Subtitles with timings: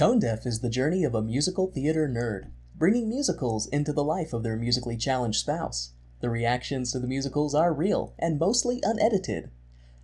[0.00, 4.32] Tone Deaf is the journey of a musical theater nerd, bringing musicals into the life
[4.32, 5.90] of their musically challenged spouse.
[6.22, 9.50] The reactions to the musicals are real and mostly unedited.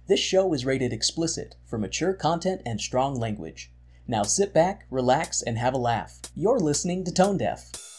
[0.07, 3.73] This show is rated explicit for mature content and strong language.
[4.07, 6.21] Now sit back, relax, and have a laugh.
[6.35, 7.96] You're listening to Tone Deaf.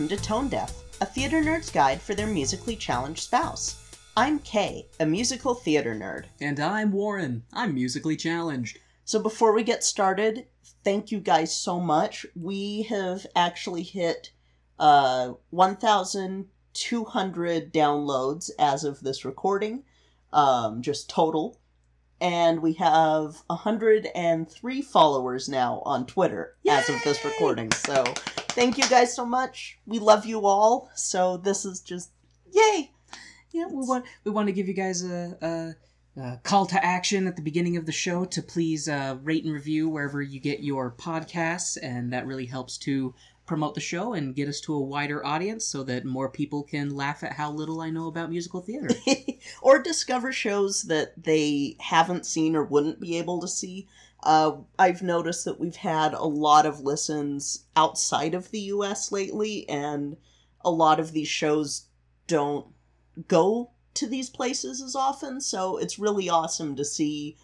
[0.00, 0.72] Welcome to Tone Deaf,
[1.02, 3.98] a theater nerd's guide for their musically challenged spouse.
[4.16, 6.24] I'm Kay, a musical theater nerd.
[6.40, 7.42] And I'm Warren.
[7.52, 8.78] I'm musically challenged.
[9.04, 10.46] So before we get started,
[10.84, 12.24] thank you guys so much.
[12.34, 14.32] We have actually hit
[14.78, 19.84] uh, 1,200 downloads as of this recording,
[20.32, 21.60] um, just total.
[22.22, 27.70] And we have 103 followers now on Twitter as of this recording.
[27.72, 28.02] So
[28.50, 29.78] thank you guys so much.
[29.86, 30.90] We love you all.
[30.94, 32.10] So this is just
[32.52, 32.90] yay.
[33.52, 35.76] Yeah, we want we want to give you guys a,
[36.16, 39.44] a, a call to action at the beginning of the show to please uh, rate
[39.44, 43.14] and review wherever you get your podcasts, and that really helps to
[43.50, 46.94] promote the show and get us to a wider audience so that more people can
[46.94, 48.90] laugh at how little I know about musical theater.
[49.62, 53.88] or discover shows that they haven't seen or wouldn't be able to see.
[54.22, 59.68] Uh, I've noticed that we've had a lot of listens outside of the US lately,
[59.68, 60.16] and
[60.62, 61.86] a lot of these shows
[62.26, 62.66] don't
[63.28, 67.36] go to these places as often, so it's really awesome to see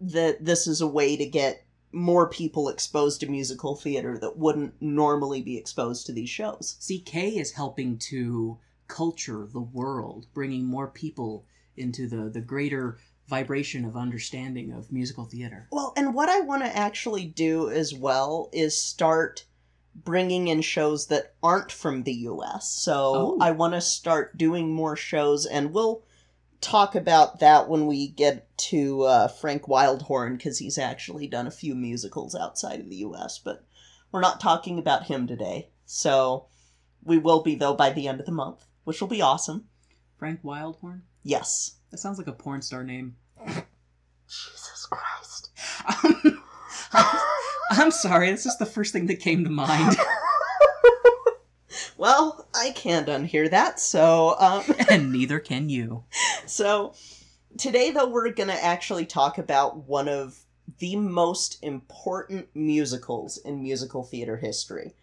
[0.00, 4.74] that this is a way to get more people exposed to musical theater that wouldn't
[4.80, 6.76] normally be exposed to these shows.
[6.80, 12.98] CK is helping to culture the world, bringing more people into the, the greater
[13.28, 15.66] vibration of understanding of musical theater.
[15.70, 19.44] Well, and what I want to actually do as well is start
[19.94, 22.68] bringing in shows that aren't from the US.
[22.70, 23.38] So Oh.
[23.40, 26.02] I want to start doing more shows, and we'll
[26.60, 31.50] talk about that when we get to uh, Frank Wildhorn because he's actually done a
[31.52, 33.64] few musicals outside of the US, but
[34.10, 35.68] we're not talking about him today.
[35.86, 36.46] So
[37.02, 39.68] we will be, though, by the end of the month, which will be awesome.
[40.18, 41.02] Frank Wildhorn?
[41.22, 41.76] Yes.
[41.90, 43.16] That sounds like a porn star name.
[47.70, 49.96] I'm sorry, this is the first thing that came to mind.
[51.96, 56.04] well, I can't unhear that, so um, and neither can you.
[56.46, 56.94] so
[57.56, 60.40] today though we're going to actually talk about one of
[60.78, 64.94] the most important musicals in musical theater history.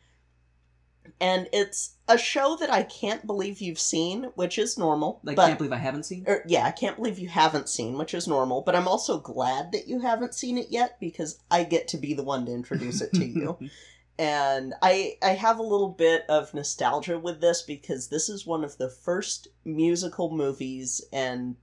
[1.20, 5.22] And it's a show that I can't believe you've seen, which is normal.
[5.28, 6.26] I but, can't believe I haven't seen.
[6.28, 8.62] er, yeah, I can't believe you haven't seen, which is normal.
[8.62, 12.14] But I'm also glad that you haven't seen it yet because I get to be
[12.14, 13.58] the one to introduce it to you
[14.22, 18.64] and I I have a little bit of nostalgia with this because this is one
[18.64, 21.56] of the first musical movies and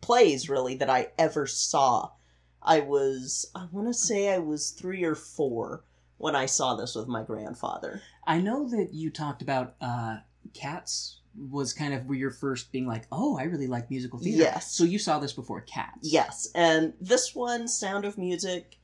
[0.00, 2.10] plays really that I ever saw.
[2.62, 5.84] I was I want to say I was 3 or 4
[6.16, 8.00] when I saw this with my grandfather.
[8.30, 10.18] I know that you talked about uh,
[10.54, 14.42] Cats was kind of where your first being like, oh, I really like musical theater.
[14.42, 14.70] Yes.
[14.72, 15.98] So you saw this before Cats.
[16.02, 18.76] Yes, and this one Sound of Music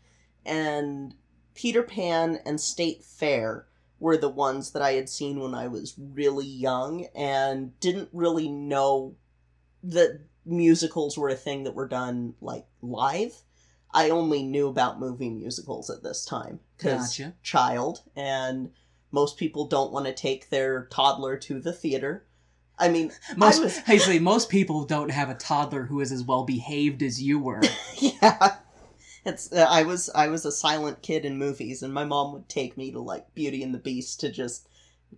[0.44, 1.14] and
[1.54, 3.66] Peter Pan and State Fair
[4.00, 8.48] were the ones that I had seen when I was really young and didn't really
[8.48, 9.14] know
[9.84, 13.42] that musicals were a thing that were done like live.
[13.94, 17.34] I only knew about movie musicals at this time because Gotcha.
[17.44, 18.72] child and
[19.16, 22.24] most people don't want to take their toddler to the theater.
[22.78, 26.44] I mean, Most, I was most people don't have a toddler who is as well
[26.44, 27.62] behaved as you were.
[27.96, 28.56] yeah
[29.26, 32.48] it's uh, i was i was a silent kid in movies and my mom would
[32.48, 34.68] take me to like beauty and the beast to just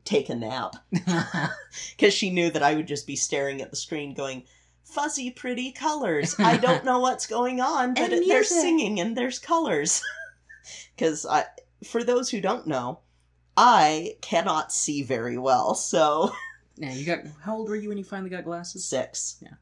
[0.04, 0.76] take a nap
[1.96, 4.42] because she knew that i would just be staring at the screen going
[4.82, 8.60] fuzzy pretty colors i don't know what's going on but it, there's music.
[8.62, 10.02] singing and there's colors
[10.96, 11.26] because
[11.84, 12.98] for those who don't know
[13.60, 16.32] i cannot see very well so
[16.76, 17.18] yeah, you got.
[17.42, 18.84] How old were you when you finally got glasses?
[18.84, 19.54] six Yeah.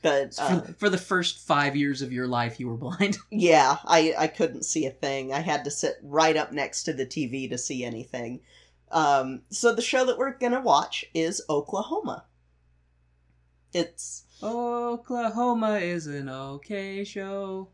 [0.00, 3.18] but uh, for, for the first five years of your life, you were blind.
[3.30, 5.32] Yeah, I, I couldn't see a thing.
[5.32, 8.40] I had to sit right up next to the TV to see anything.
[8.90, 12.24] Um, so the show that we're gonna watch is Oklahoma.
[13.74, 17.68] It's Oklahoma is an okay show.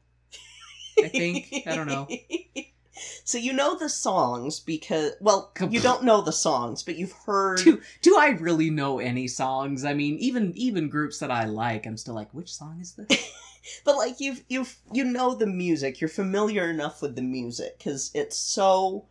[1.03, 1.53] I think.
[1.67, 2.09] I don't know.
[3.25, 7.59] So you know the songs because well, you don't know the songs, but you've heard.
[7.59, 9.85] Do do I really know any songs?
[9.85, 13.33] I mean, even even groups that I like, I'm still like, which song is this?
[13.85, 18.11] but like you've you've you know the music you're familiar enough with the music because
[18.15, 19.07] it's so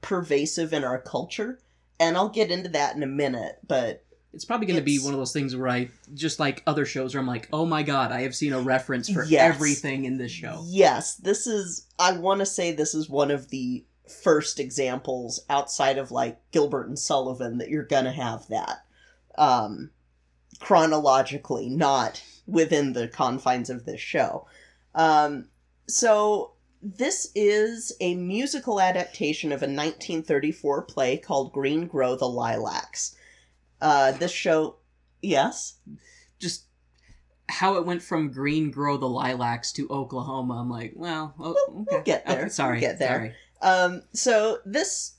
[0.00, 1.58] pervasive in our culture
[1.98, 4.04] and i'll get into that in a minute but
[4.34, 7.14] It's probably going to be one of those things where I, just like other shows,
[7.14, 9.54] where I'm like, oh my god, I have seen a reference for Yes.
[9.54, 10.62] everything in this show.
[10.68, 13.84] yes this is i want to say this is one of the
[14.22, 18.84] first examples outside of like gilbert and sullivan that you're gonna have that
[19.36, 19.90] um
[20.60, 24.46] chronologically not within the confines of this show
[24.94, 25.48] um
[25.86, 26.52] so
[26.82, 33.16] this is a musical adaptation of a 1934 play called green grow the lilacs
[33.80, 34.76] uh this show
[35.22, 35.74] yes
[36.38, 36.64] Just
[37.48, 40.60] how it went from Green Grow the Lilacs to Oklahoma.
[40.60, 41.86] I'm like, well, oh, We'll- okay.
[41.90, 42.40] we'll get there.
[42.40, 43.34] Okay, sorry, We'll get there.
[43.62, 43.84] Sorry.
[43.86, 45.14] Um, so this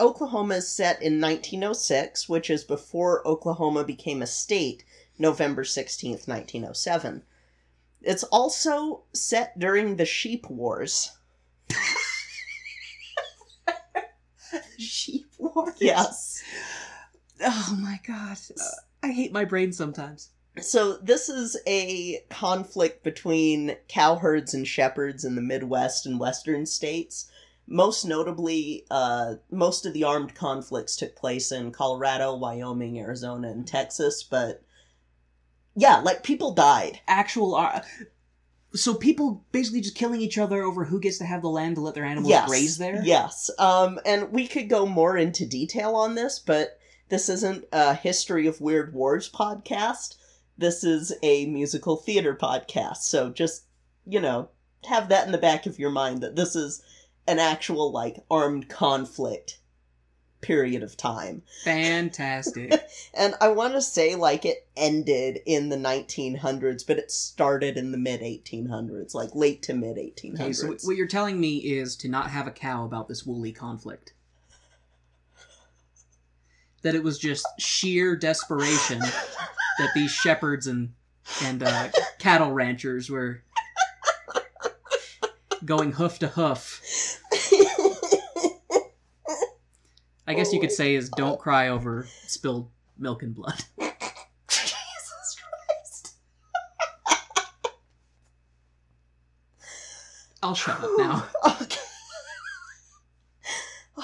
[0.00, 4.84] Oklahoma is set in 1906, which is before Oklahoma became a state,
[5.18, 7.22] November 16th, 1907.
[8.00, 11.12] It's also set during the Sheep Wars.
[14.78, 15.74] Sheep wars.
[15.78, 16.42] Yes.
[17.40, 18.70] Oh my god, Uh,
[19.02, 20.30] I hate my brain sometimes.
[20.60, 27.30] So this is a conflict between cowherds and shepherds in the Midwest and Western states.
[27.66, 33.66] Most notably, uh, most of the armed conflicts took place in Colorado, Wyoming, Arizona, and
[33.66, 34.22] Texas.
[34.22, 34.62] But
[35.74, 37.00] yeah, like people died.
[37.06, 37.54] Actual.
[37.54, 37.82] Uh,
[38.72, 41.80] so people basically just killing each other over who gets to have the land to
[41.82, 43.02] let their animals yes, graze there.
[43.04, 43.50] Yes.
[43.58, 48.46] Um, and we could go more into detail on this, but this isn't a history
[48.46, 50.16] of weird wars podcast.
[50.58, 52.98] This is a musical theater podcast.
[52.98, 53.64] So just
[54.06, 54.48] you know,
[54.88, 56.82] have that in the back of your mind that this is
[57.26, 59.58] an actual like armed conflict
[60.40, 61.42] period of time.
[61.64, 62.72] Fantastic.
[63.14, 67.90] And I want to say like it ended in the 1900s, but it started in
[67.90, 70.34] the mid 1800s, like late to mid 1800s.
[70.40, 73.24] Okay, so what- what you're telling me is to not have a cow about this
[73.24, 74.12] woolly conflict.
[76.82, 80.92] That it was just sheer desperation that these shepherds and
[81.42, 81.88] and uh,
[82.18, 83.42] cattle ranchers were
[85.64, 86.80] going hoof to hoof.
[90.28, 92.68] I guess you could say is don't cry over spilled
[92.98, 93.62] milk and blood.
[94.48, 96.14] Jesus Christ.
[100.42, 101.26] I'll shut up now.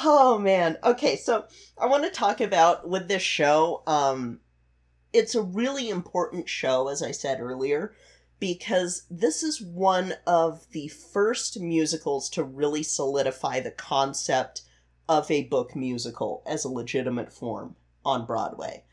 [0.04, 0.78] Oh man.
[0.82, 1.44] Okay, so
[1.78, 3.82] I want to talk about with this show.
[3.86, 4.40] Um,
[5.12, 7.94] it's a really important show, as I said earlier,
[8.40, 14.62] because this is one of the first musicals to really solidify the concept
[15.08, 18.84] of a book musical as a legitimate form on Broadway.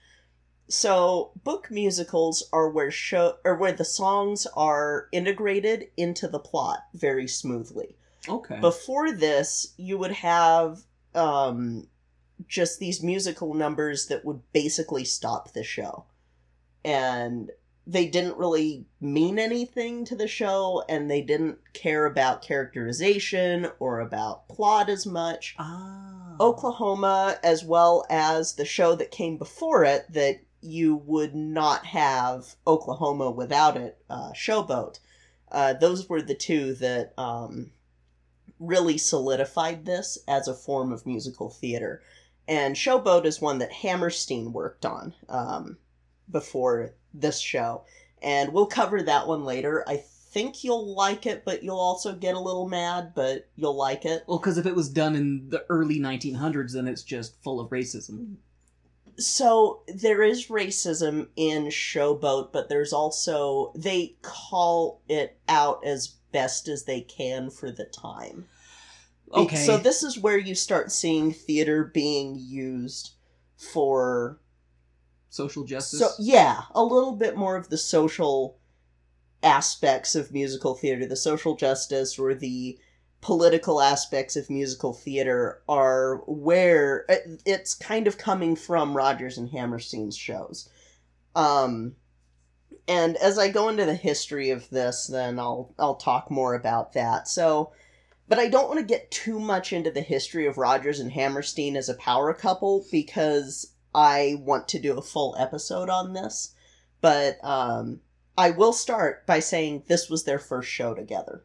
[0.68, 6.82] So, book musicals are where show or where the songs are integrated into the plot
[6.94, 7.96] very smoothly.
[8.28, 8.60] Okay.
[8.60, 10.84] Before this, you would have
[11.16, 11.88] um,
[12.48, 16.06] just these musical numbers that would basically stop the show.
[16.84, 17.52] And
[17.86, 24.00] they didn't really mean anything to the show, and they didn't care about characterization or
[24.00, 25.56] about plot as much.
[25.58, 26.36] Ah.
[26.40, 32.56] Oklahoma, as well as the show that came before it, that you would not have
[32.68, 35.00] Oklahoma without it, uh, Showboat.
[35.52, 37.72] Uh, those were the two that um,
[38.60, 42.02] really solidified this as a form of musical theater.
[42.48, 45.78] And Showboat is one that Hammerstein worked on um,
[46.30, 47.86] before this show.
[48.22, 49.84] And we'll cover that one later.
[49.88, 49.98] I
[50.32, 54.24] think you'll like it, but you'll also get a little mad, but you'll like it.
[54.28, 57.70] Well, because if it was done in the early 1900s, then it's just full of
[57.70, 58.36] racism.
[59.18, 66.68] So there is racism in Showboat, but there's also they call it out as best
[66.68, 68.46] as they can for the time.
[69.34, 69.56] Okay.
[69.56, 73.12] So this is where you start seeing theater being used
[73.58, 74.40] for
[75.30, 76.00] Social justice.
[76.00, 78.58] so yeah, a little bit more of the social
[79.44, 82.80] aspects of musical theater, the social justice or the
[83.22, 87.06] political aspects of musical theater are where
[87.46, 90.68] it's kind of coming from Rodgers and Hammerstein's shows.
[91.36, 91.96] Um
[92.90, 96.94] and as I go into the history of this, then I'll I'll talk more about
[96.94, 97.28] that.
[97.28, 97.72] So
[98.28, 101.76] but I don't want to get too much into the history of Rodgers and Hammerstein
[101.76, 106.54] as a power couple because I want to do a full episode on this.
[107.02, 108.02] But um,
[108.38, 111.44] I will start by saying this was their first show together.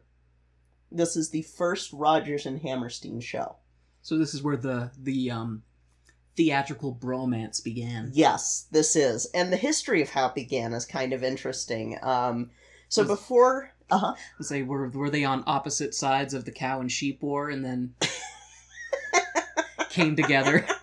[0.91, 3.57] This is the first Rodgers and Hammerstein show.
[4.01, 5.63] So this is where the the um,
[6.35, 8.11] theatrical bromance began.
[8.13, 9.25] Yes, this is.
[9.33, 11.97] And the history of how it began is kind of interesting.
[12.01, 12.51] Um,
[12.89, 14.15] so Was- before Uh-huh.
[14.41, 17.93] Say, were were they on opposite sides of the cow and sheep war, and then
[19.89, 20.65] came together?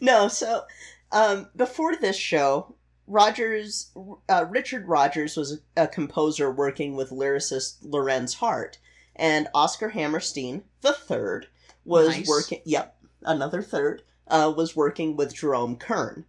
[0.00, 0.64] No, so
[1.12, 2.74] um, before this show,
[3.06, 3.90] Rodgers,
[4.28, 8.78] uh, Richard Rodgers was a, a composer working with lyricist Lorenz Hart,
[9.16, 11.46] and Oscar Hammerstein the third
[11.84, 12.28] was Nice.
[12.28, 12.60] working.
[12.64, 16.24] Yep, another third uh, was working with Jerome Kern.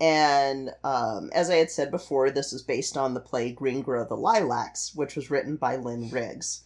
[0.00, 4.04] And um, as I had said before, this is based on the play Green Grow
[4.04, 6.64] the Lilacs, which was written by Lynn Riggs.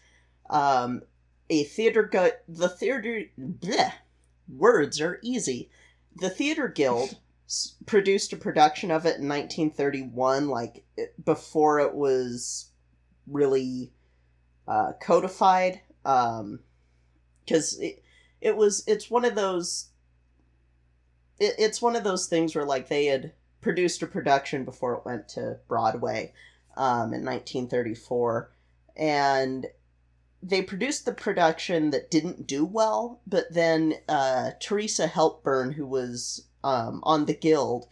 [0.51, 1.03] Um,
[1.51, 2.11] a theater
[2.49, 3.93] the theater bleh,
[4.49, 5.71] words are easy.
[6.17, 7.19] The Theater Guild
[7.87, 10.85] produced a production of it in 1931, like
[11.25, 12.71] before it was
[13.27, 13.93] really
[14.67, 15.81] uh, codified.
[16.03, 18.03] Because it,
[18.41, 19.91] it was, it's one of those,
[21.38, 25.04] it, it's one of those things where like they had produced a production before it
[25.04, 26.33] went to Broadway
[26.76, 28.50] um, in 1934,
[28.97, 29.66] and
[30.42, 36.47] they produced the production that didn't do well, but then uh, Theresa Helburn, who was
[36.62, 37.87] um, on the Guild,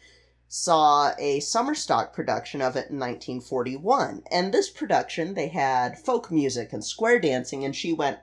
[0.49, 4.23] saw a summer stock production of it in 1941.
[4.31, 8.19] And this production, they had folk music and square dancing, and she went,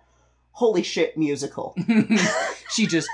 [0.52, 1.76] "Holy shit, musical!"
[2.70, 3.10] she just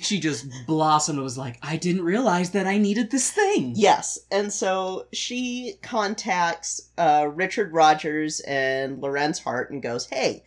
[0.00, 3.72] she just blossomed and was like, I didn't realize that I needed this thing.
[3.74, 10.44] Yes, and so she contacts uh, Richard Rodgers and Lorenz Hart and goes, "Hey,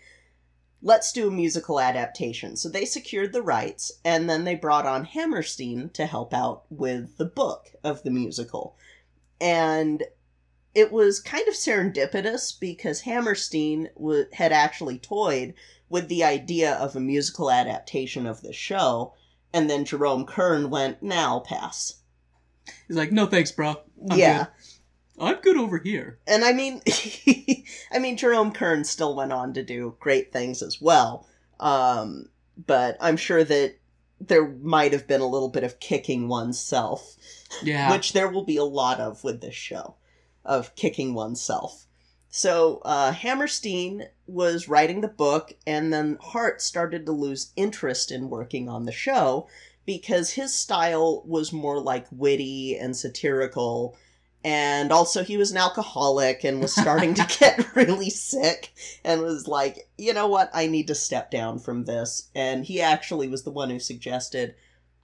[0.81, 5.05] let's do a musical adaptation." So they secured the rights, and then they brought on
[5.05, 8.77] Hammerstein to help out with the book of the musical,
[9.39, 10.03] and
[10.73, 15.53] it was kind of serendipitous because Hammerstein w- had actually toyed
[15.89, 19.13] with the idea of a musical adaptation of the show,
[19.53, 22.01] and then Jerome Kern went, "Now I'll pass."
[22.87, 23.75] He's like, no thanks, bro.
[24.09, 24.37] I'm yeah.
[24.37, 24.47] good.
[25.23, 26.19] I'm good over here.
[26.27, 26.81] And I mean,
[27.91, 31.27] I mean, Jerome Kern still went on to do great things as well.
[31.59, 33.75] Um, but I'm sure that
[34.19, 37.15] there might have been a little bit of kicking oneself,
[37.63, 37.91] Yeah.
[37.91, 39.95] which there will be a lot of with this show,
[40.43, 41.85] of kicking oneself.
[42.29, 48.29] So uh, Hammerstein was writing the book, and then Hart started to lose interest in
[48.29, 49.47] working on the show
[49.85, 53.97] because his style was more like witty and satirical
[54.43, 58.73] and also he was an alcoholic and was starting to get really sick
[59.03, 60.49] and was like you know what?
[60.53, 62.29] I need to step down from this.
[62.33, 64.55] And he actually was the one who suggested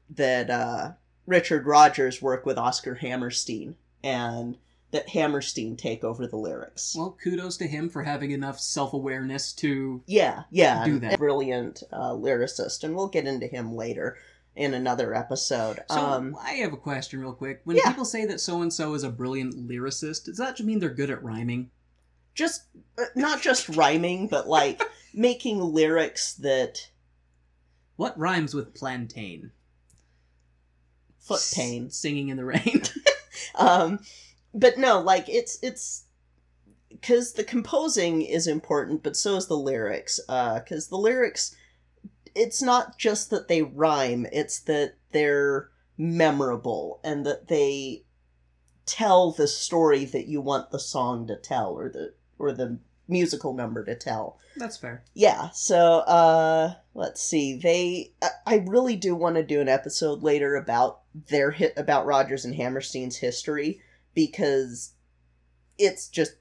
[0.10, 0.92] that uh,
[1.26, 4.58] richard rodgers work with oscar hammerstein and
[4.92, 9.52] that hammerstein take over the lyrics well, kudos to him for having enough self awareness
[9.54, 10.02] to.
[10.08, 11.18] yeah yeah Do that.
[11.20, 14.18] brilliant uh, lyricist and we'll get into him later
[14.56, 17.62] in another episode So um I have a question, real quick.
[17.64, 17.90] When Yeah.
[17.90, 21.10] people say that so and so is a brilliant lyricist, does that mean they're good
[21.12, 21.70] at rhyming?
[22.34, 22.64] just
[23.00, 24.82] uh, not just rhyming but like
[25.14, 26.90] making lyrics that
[27.98, 29.52] What rhymes with plantain?
[31.20, 32.82] foot S- pain singing in the rain.
[33.56, 34.00] um
[34.58, 36.06] but no like it's it's
[36.90, 41.56] because the composing is important but so is the lyrics uh because the lyrics
[42.36, 48.04] it's not just that they rhyme it's that they're memorable and that they
[48.86, 53.54] tell the story that you want the song to tell or the or the musical
[53.54, 55.04] number to tell That's fair.
[55.14, 60.24] yeah so uh let's see they I- i really do want to do an episode
[60.24, 63.82] later about their hit about rodgers and hammerstein's history
[64.18, 64.94] because
[65.78, 66.34] it's just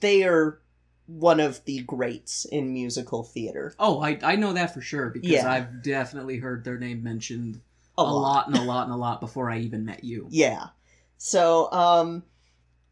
[0.00, 0.60] they are
[1.06, 5.30] one of the greats in musical theater Oh, I, I know that for sure because
[5.30, 5.50] Yeah.
[5.50, 7.60] I've definitely heard their name mentioned
[7.96, 8.12] a, a, lot.
[8.20, 10.26] lot and a lot and a lot before I even met you.
[10.30, 10.66] yeah
[11.16, 12.24] so um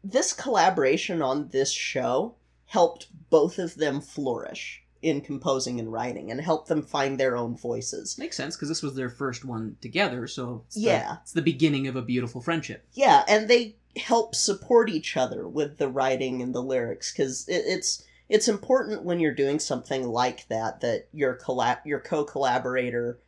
[0.03, 6.39] this collaboration on this show helped both of them flourish in composing and writing and
[6.41, 10.27] help them find their own voices Makes sense because this was their first one together,
[10.27, 11.17] so it's the, Yeah.
[11.21, 12.85] it's the beginning of a beautiful friendship.
[12.93, 17.63] Yeah, and they help support each other with the writing and the lyrics because it,
[17.67, 23.19] it's it's important when you're doing something like that that your collab your co-collaborator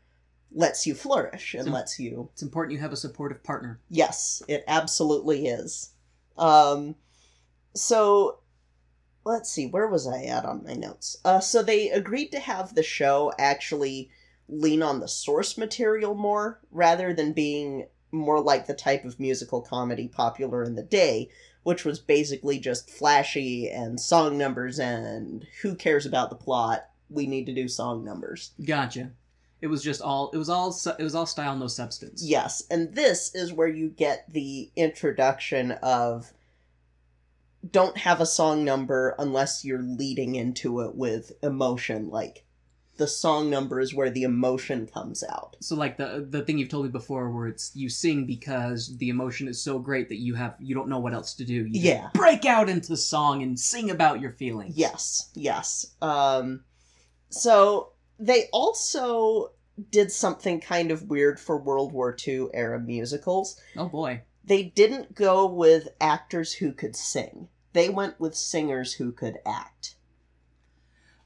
[0.51, 3.79] lets you flourish and So- lets you It's important you have a supportive partner.
[3.89, 5.91] yes it absolutely is
[6.37, 6.95] um
[7.75, 8.39] so
[9.25, 12.75] let's see where was i at on my notes uh so they agreed to have
[12.75, 14.09] the show actually
[14.47, 19.61] lean on the source material more rather than being more like the type of musical
[19.61, 21.29] comedy popular in the day
[21.63, 27.25] which was basically just flashy and song numbers and who cares about the plot we
[27.25, 29.11] need to do song numbers Gotcha.
[29.61, 30.29] It was just all.
[30.31, 30.75] It was all.
[30.99, 32.23] It was all style, no substance.
[32.23, 36.33] Yes, and this is where you get the introduction of
[37.71, 42.09] don't have a song number unless you're leading into it with emotion.
[42.09, 42.43] Like
[42.97, 45.57] the song number is where the emotion comes out.
[45.59, 49.09] So like the the thing you've told me before, where it's you sing because the
[49.09, 51.53] emotion is so great that you have you don't know what else to do.
[51.65, 52.09] You Yeah.
[52.13, 54.77] break out into song and sing about your feelings.
[54.77, 55.87] Yes, yes.
[56.01, 56.63] Um,
[57.29, 59.51] so they also
[59.91, 63.59] did something kind of weird for World War II era musicals.
[63.75, 64.21] Oh boy.
[64.45, 67.49] They didn't go with actors who could sing.
[67.75, 69.95] They went with singers who could act.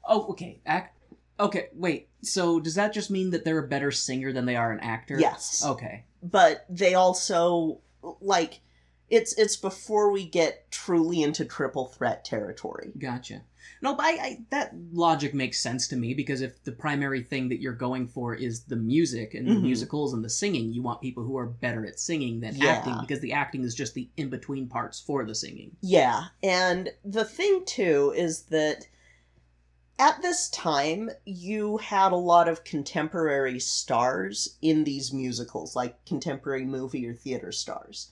[0.04, 0.60] Oh, okay.
[0.66, 0.98] Act.
[1.38, 2.08] Okay, wait.
[2.22, 5.16] So does that just mean that they're a better singer than they are an actor?
[5.16, 5.64] Yes.
[5.64, 6.06] Okay.
[6.24, 7.78] But they also
[8.20, 8.62] like
[9.08, 12.94] it's it's before we get truly into triple threat territory.
[12.98, 13.42] Gotcha.
[13.82, 17.48] No, but I, I that logic makes sense to me because if the primary thing
[17.48, 19.62] that you're going for is the music and the Mhm.
[19.62, 22.72] musicals and the singing, you want people who are better at singing than Yeah.
[22.72, 25.76] acting because the acting is just the in between parts for the singing.
[25.80, 28.86] Yeah, and the thing too is that
[29.98, 36.64] at this time you had a lot of contemporary stars in these musicals, like contemporary
[36.64, 38.10] movie or theater stars.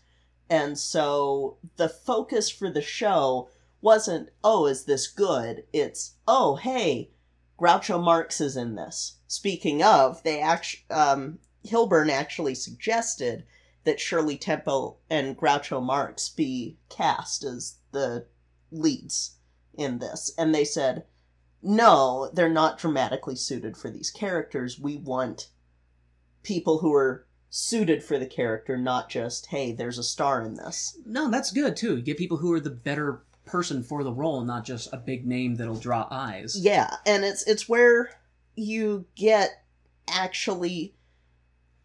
[0.50, 3.48] And so the focus for the show
[3.80, 5.64] wasn't, oh, is this good?
[5.72, 7.10] It's, oh, hey,
[7.58, 9.16] Groucho Marx is in this.
[9.26, 13.44] Speaking of, they actually, um, Hilburn actually suggested
[13.84, 18.26] that Shirley Temple and Groucho Marx be cast as the
[18.70, 19.36] leads
[19.74, 20.32] in this.
[20.36, 21.04] And they said,
[21.62, 24.78] no, they're not dramatically suited for these characters.
[24.78, 25.48] We want
[26.42, 30.98] people who are suited for the character, not just, hey, there's a star in this.
[31.06, 31.96] No, that's good too.
[31.96, 35.26] You get people who are the better person for the role, not just a big
[35.26, 36.58] name that'll draw eyes.
[36.58, 38.10] Yeah, and it's it's where
[38.54, 39.64] you get
[40.08, 40.94] actually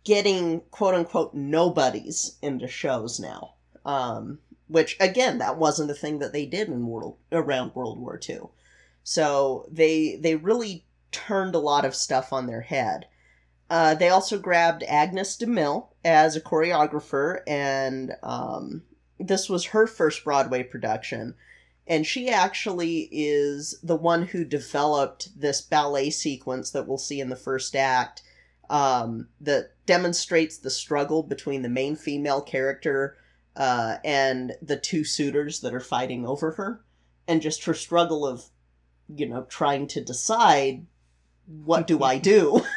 [0.03, 3.55] getting quote unquote nobodies into shows now.
[3.85, 8.19] Um, which again, that wasn't a thing that they did in world around World War
[8.27, 8.41] II.
[9.03, 13.07] So they they really turned a lot of stuff on their head.
[13.69, 18.83] Uh, they also grabbed Agnes DeMille as a choreographer, and um,
[19.19, 21.35] this was her first Broadway production.
[21.85, 27.29] And she actually is the one who developed this ballet sequence that we'll see in
[27.29, 28.21] the first act
[28.69, 33.17] um, that demonstrates the struggle between the main female character
[33.57, 36.81] uh, and the two suitors that are fighting over her.
[37.27, 38.45] And just her struggle of,
[39.13, 40.85] you know, trying to decide
[41.45, 42.61] what do I do?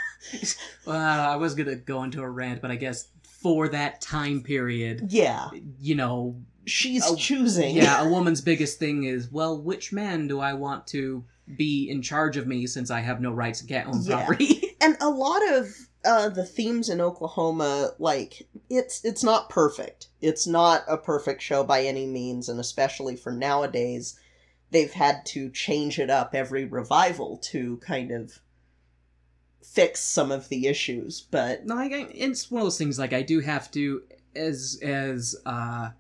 [0.87, 5.07] Uh, I was gonna go into a rant, but I guess for that time period,
[5.13, 7.75] yeah, you know, she's Oh, choosing.
[7.75, 11.25] yeah, a woman's biggest thing is, well, which man do I want to
[11.57, 14.17] be in charge of me since I have no rights to get own Yeah.
[14.17, 14.75] property?
[14.81, 15.75] and a lot of
[16.05, 20.09] uh, the themes in Oklahoma, like it's it's not perfect.
[20.21, 24.19] It's not a perfect show by any means, and especially for nowadays,
[24.71, 28.41] they've had to change it up every revival to kind of
[29.63, 31.27] fix some of the issues.
[31.31, 32.99] But no, it's one of those things.
[32.99, 34.03] Like I do have to,
[34.35, 35.91] as as uh,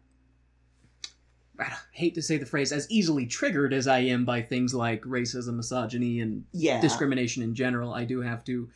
[1.58, 5.02] I hate to say the phrase, as easily triggered as I am by things like
[5.02, 8.68] racism, misogyny, and yeah, discrimination in general, I do have to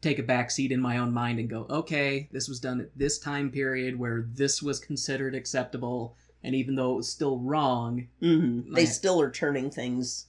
[0.00, 2.98] take a back seat in my own mind and go, okay, this was done at
[2.98, 8.06] this time period where this was considered acceptable, and even though it was still wrong,
[8.20, 10.26] mhm, they still are turning things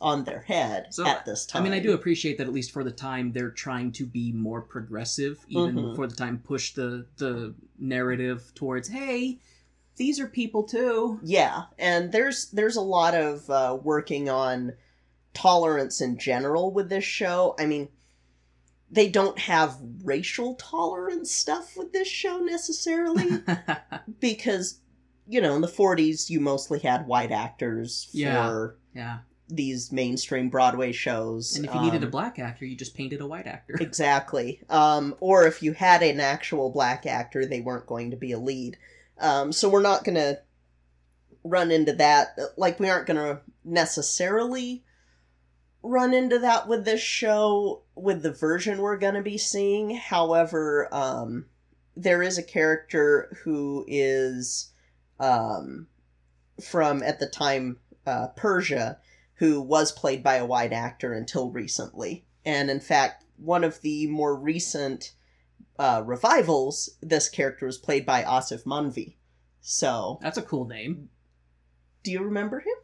[0.00, 1.60] on their head So, at this time.
[1.60, 4.32] I mean, I do appreciate that at least for the time they're trying to be
[4.32, 5.94] more progressive, even Mhm.
[5.94, 9.38] for the time push the the narrative towards, hey,
[9.96, 11.20] these are people too.
[11.22, 14.72] Yeah, and there's there's a lot of uh, working on
[15.34, 17.54] tolerance in general with this show.
[17.58, 17.88] I mean,
[18.90, 23.42] they don't have racial tolerance stuff with this show necessarily
[24.20, 24.80] because
[25.26, 28.72] you know in the 40s you mostly had white actors for Yeah.
[28.94, 31.56] yeah, these mainstream Broadway shows.
[31.56, 33.76] and if you needed a Um, black actor, you just painted a white actor.
[33.80, 34.60] Exactly.
[34.68, 38.38] Um, or if you had an actual black actor, they weren't going to be a
[38.38, 38.76] lead.
[39.22, 40.40] Um, so we're not going to
[41.44, 42.36] run into that.
[42.56, 44.84] Like, we aren't going to necessarily
[45.82, 49.96] run into that with this show, with the version we're going to be seeing.
[49.96, 51.46] However, um,
[51.96, 54.72] there is a character who is
[55.18, 55.86] um,
[56.60, 58.98] from, at the time, uh, Persia,
[59.34, 62.24] who was played by a white actor until recently.
[62.44, 65.12] And in fact, one of the more recent
[65.78, 69.16] uh, revivals, this character was played by Aasif Mandvi.
[69.60, 71.08] So, That's a cool name.
[72.02, 72.74] do you remember him?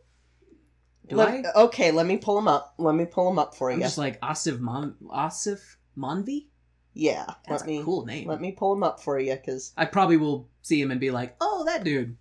[1.08, 1.60] Do Let- I?
[1.62, 2.74] Okay, let me pull him up.
[2.78, 3.84] Let me pull him up for I'm you.
[3.84, 6.46] just like Asif Mon- Aasif Mandvi.
[6.94, 8.28] yeah, That's let me a cool name.
[8.28, 11.10] let me pull him up for you because I probably will see him and be
[11.10, 12.16] like, "Oh, that dude."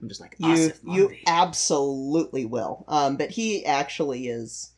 [0.00, 2.84] I'm just like You you absolutely will.
[2.88, 4.72] Um, but he actually is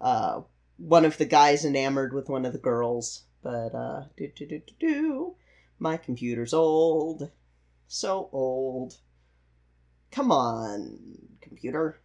[0.00, 0.40] uh,
[0.78, 3.24] one of the guys enamored with one of the girls.
[3.42, 5.34] But uh, do do do do do.
[5.78, 7.30] My computer's old,
[7.88, 8.98] so old.
[10.10, 10.98] Come on,
[11.40, 12.00] computer.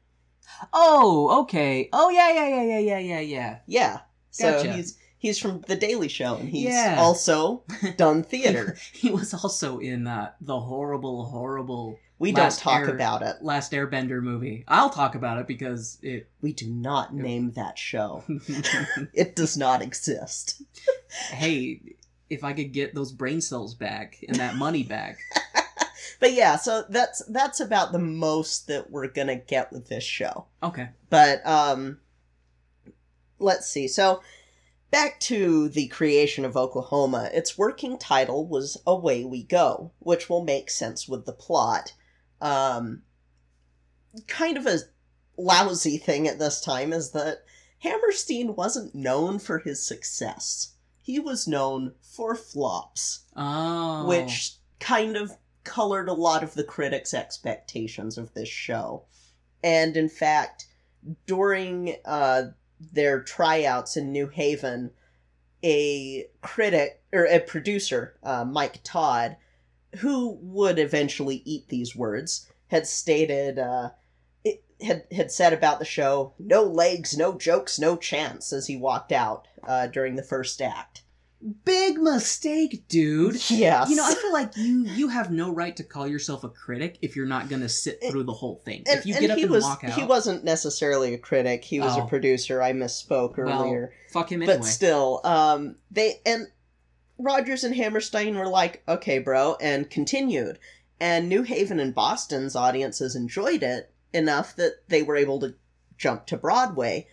[0.74, 1.90] Oh, okay.
[1.92, 3.60] Oh yeah, yeah, yeah, yeah, yeah, yeah, yeah.
[3.68, 4.00] Yeah.
[4.32, 4.74] So Gotcha.
[4.74, 6.98] he's he's from The Daily Show, and he's Yeah.
[7.00, 7.64] also
[7.98, 8.78] done theater.
[8.94, 13.38] He was also in uh, the horrible, horrible We Last don't talk Air- about it.
[13.42, 14.64] Last Airbender movie.
[14.68, 16.30] I'll talk about it because it.
[16.42, 18.24] We do not name that show.
[19.14, 20.62] It does not exist.
[21.30, 21.82] hey,
[22.30, 25.18] if I could get those brain cells back and that money back.
[26.20, 30.46] But yeah, so that's that's about the most that we're gonna get with this show.
[30.64, 30.90] Okay.
[31.10, 32.00] But um
[33.38, 33.88] let's see.
[33.88, 34.22] So
[34.92, 37.30] back to the creation of Oklahoma.
[37.34, 41.94] Its working title was Away We Go, which will make sense with the plot.
[42.46, 43.02] Um
[44.28, 44.80] kind of a
[45.38, 47.44] lousy thing at this time is that
[47.80, 50.74] Hammerstein wasn't known for his success.
[51.02, 54.06] He was known for flops Oh.
[54.08, 59.04] which kind of colored a lot of the critics' expectations of this show.
[59.64, 60.68] And in fact,
[61.26, 62.44] during uh,
[62.80, 64.92] their tryouts in New Haven,
[65.64, 69.38] a critic or a producer, uh, Mike Todd,
[70.00, 73.60] who would eventually eat these words, had stated.
[73.60, 73.90] Uh,
[74.44, 78.78] it had had said about the show, "No legs, no jokes, no chance." As he
[78.78, 81.02] walked out uh, during the first act.
[81.64, 83.36] Big mistake, dude.
[83.52, 83.90] Yes.
[83.90, 86.98] You know, I feel like you you have no right to call yourself a critic
[87.04, 88.84] if you're not gonna sit through the whole thing.
[88.88, 91.64] And, if you get up he and was, walk out, He wasn't necessarily a critic.
[91.64, 92.04] He was Oh.
[92.06, 92.64] a producer.
[92.64, 93.94] I misspoke well, earlier.
[94.12, 94.58] fuck him anyway.
[94.58, 96.48] but still, um, they and
[97.18, 100.60] Rodgers and Hammerstein were like, "Okay, bro," and continued.
[101.00, 105.56] And New Haven and Boston's audiences enjoyed it enough that they were able to
[105.98, 107.08] jump to Broadway.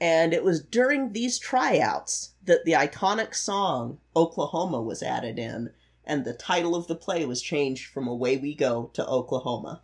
[0.00, 5.72] And it was during these tryouts that the iconic song Oklahoma was added in,
[6.04, 9.82] and the title of the play was changed from Away We Go to Oklahoma.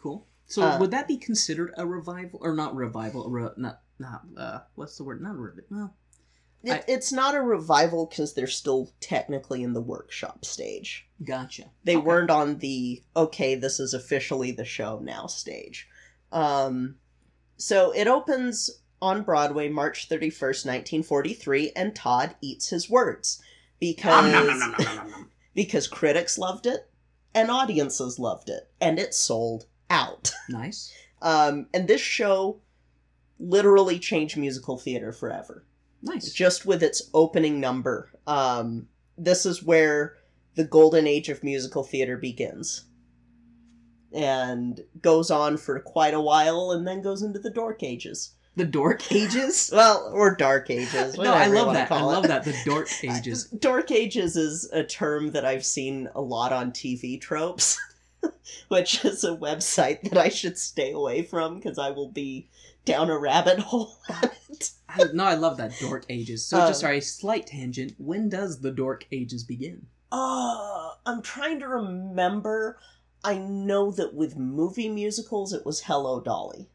[0.00, 0.26] cool.
[0.46, 3.28] So uh, would that be considered a revival or not revival?
[3.30, 5.22] Re- not not uh what's the word?
[5.22, 5.94] Not a re- well.
[6.64, 11.06] It, I- it's not a revival because they're still technically in the workshop stage.
[11.22, 11.70] Gotcha.
[11.84, 12.04] They Okay.
[12.06, 15.88] weren't on the okay, this is officially the show now stage.
[16.32, 16.96] Um,
[17.56, 23.40] so it opens on Broadway March 31st, 1943, and Todd eats his words
[23.78, 25.30] because, Nom, nom, nom, nom, nom, nom, nom.
[25.54, 26.88] because critics loved it
[27.34, 30.32] and audiences loved it, and it sold out.
[30.48, 30.92] Nice.
[31.22, 32.60] Um, and this show
[33.38, 35.64] literally changed musical theater forever.
[36.04, 36.32] Nice.
[36.32, 38.10] just with its opening number.
[38.26, 38.88] Um,
[39.18, 40.16] this is where
[40.54, 42.84] the golden age of musical theater begins.
[44.12, 48.30] And goes on for quite a while and then goes into the dork ages.
[48.56, 49.70] The dork ages.
[49.72, 51.16] Well, or dark ages.
[51.18, 51.90] no, I love that.
[51.90, 52.04] I it.
[52.04, 52.44] love that.
[52.44, 53.46] The dork ages.
[53.48, 57.76] Dork ages is a term that I've seen a lot on TV tropes,
[58.68, 62.48] which is a website that I should stay away from because I will be
[62.84, 63.98] down a rabbit hole.
[64.88, 66.44] I, no, I love that dork ages.
[66.46, 67.94] So Um, just sorry, slight tangent.
[67.98, 69.86] When does the dork ages begin?
[70.12, 72.78] Uh, I'm trying to remember.
[73.24, 76.68] I know that with movie musicals, it was Hello Dolly.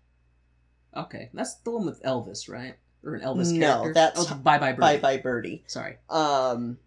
[0.96, 2.76] Okay, that's the one with Elvis, right?
[3.04, 3.88] Or an Elvis No, character?
[3.90, 4.80] No, that's oh, Bye Bye Birdie.
[4.80, 5.64] Bye Bye Birdie.
[5.68, 5.98] Sorry.
[6.10, 6.78] Um,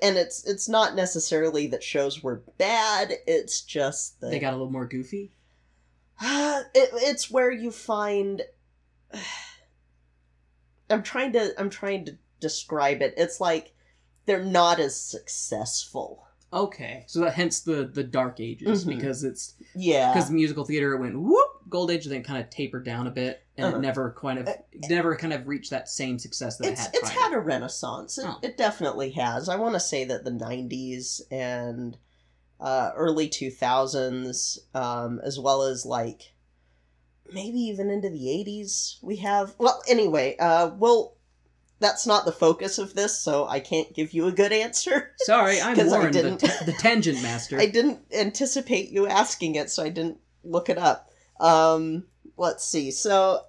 [0.00, 3.12] and it's it's not necessarily that shows were bad.
[3.26, 5.32] It's just that They got a little more goofy.
[6.22, 8.42] it, it's where you find.
[10.90, 13.14] I'm trying to I'm trying to describe it.
[13.16, 13.72] It's like
[14.26, 16.22] they're not as successful.
[16.52, 18.96] Okay, so that hence the the dark ages Mhm.
[18.96, 20.12] because it's Yeah.
[20.14, 23.42] because musical theater went whoop gold age and then kind of tapered down a bit
[23.56, 23.76] and Uh-huh.
[23.78, 24.48] it never kind of
[24.88, 27.20] never kind of reached that same success that it's it had it's prior.
[27.20, 28.16] had a renaissance.
[28.18, 28.38] It, Oh.
[28.42, 29.48] it definitely has.
[29.48, 31.98] I want to say that the '90s and
[32.60, 36.32] uh, early 2000s, um, as well as like
[37.32, 39.54] maybe even into the 80s, we have.
[39.58, 41.16] Well, anyway, uh, well,
[41.78, 45.12] that's not the focus of this, so I can't give you a good answer.
[45.18, 47.58] Sorry, I'm Warren, the, t- the tangent master.
[47.60, 51.10] I didn't anticipate you asking it, so I didn't look it up.
[51.38, 52.90] Um, let's see.
[52.90, 53.42] So,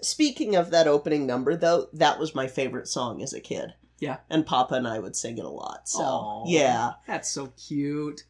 [0.00, 3.74] speaking of that opening number, though, that was my favorite song as a kid.
[3.98, 4.18] Yeah.
[4.28, 5.88] And Papa and I would sing it a lot.
[5.88, 6.92] So, Aw, yeah.
[7.06, 8.24] that's so cute.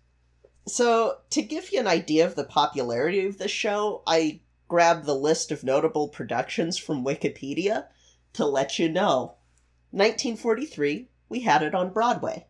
[0.68, 5.14] So, to give you an idea of the popularity of this show, I grabbed the
[5.14, 7.86] list of notable productions from Wikipedia
[8.32, 9.36] to let you know.
[9.92, 12.46] 1943, we had it on Broadway.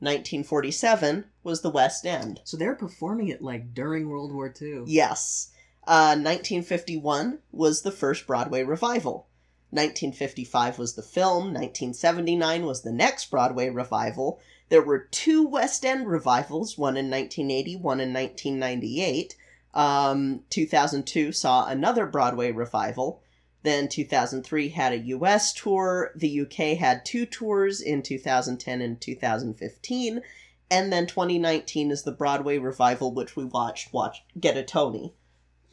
[0.00, 2.40] 1947 was the West End.
[2.44, 4.82] So they're performing it like during World War II.
[4.86, 5.50] Yes.
[5.86, 9.28] Uh, 1951 was the first Broadway revival.
[9.70, 11.54] 1955 was the film.
[11.54, 14.40] 1979 was the next Broadway revival.
[14.68, 19.36] There were two West End revivals, one in 1980, one in 1998.
[19.74, 23.22] Um, 2002 saw another Broadway revival.
[23.62, 26.12] Then 2003 had a US tour.
[26.14, 30.22] The UK had two tours in 2010 and 2015.
[30.70, 35.14] And then 2019 is the Broadway revival, which we watched watch get a Tony.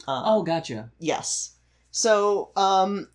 [0.06, 0.90] Um, Oh, gotcha.
[0.98, 1.52] Yes.
[1.90, 3.08] So, um,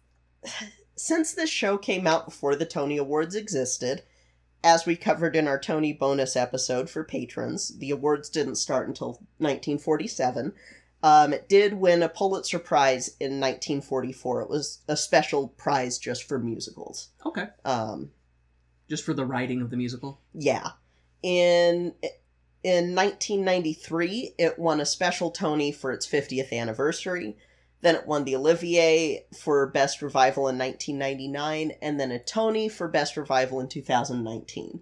[0.96, 4.04] since this show came out before the Tony Awards existed,
[4.64, 9.22] as we covered in our Tony bonus episode for patrons, the awards didn't start until
[9.38, 10.54] 1947.
[11.04, 14.42] Um, it did win a Pulitzer Prize in 1944.
[14.42, 17.10] It was a special prize just for musicals.
[17.26, 17.48] Okay.
[17.64, 18.12] Um,
[18.90, 20.20] Just for the writing of the musical.
[20.34, 20.70] yeah.
[21.24, 21.94] In
[22.64, 27.38] in 1993, it won a special Tony for its 50th anniversary.
[27.82, 32.88] Then it won the Olivier for Best Revival in 1999, and then a Tony for
[32.88, 34.82] Best Revival in 2019.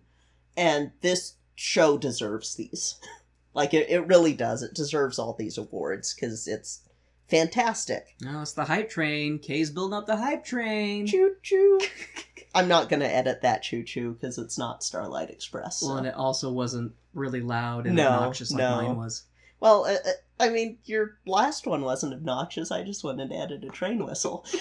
[0.56, 2.96] And this show deserves these.
[3.54, 4.64] like, it, it really does.
[4.64, 6.82] It deserves all these awards because it's
[7.28, 8.16] fantastic.
[8.22, 9.40] No, it's the hype train.
[9.40, 11.06] Kay's building up the hype train.
[11.08, 11.80] Choo choo.
[12.56, 15.80] I'm not going to edit that choo choo because it's not Starlight Express.
[15.82, 18.76] so- Well, and it also wasn't really loud and No, obnoxious like no.
[18.82, 19.24] mine was.
[19.66, 22.70] Well, uh, uh, I mean, your last one wasn't obnoxious.
[22.70, 24.46] I just went and added a train whistle.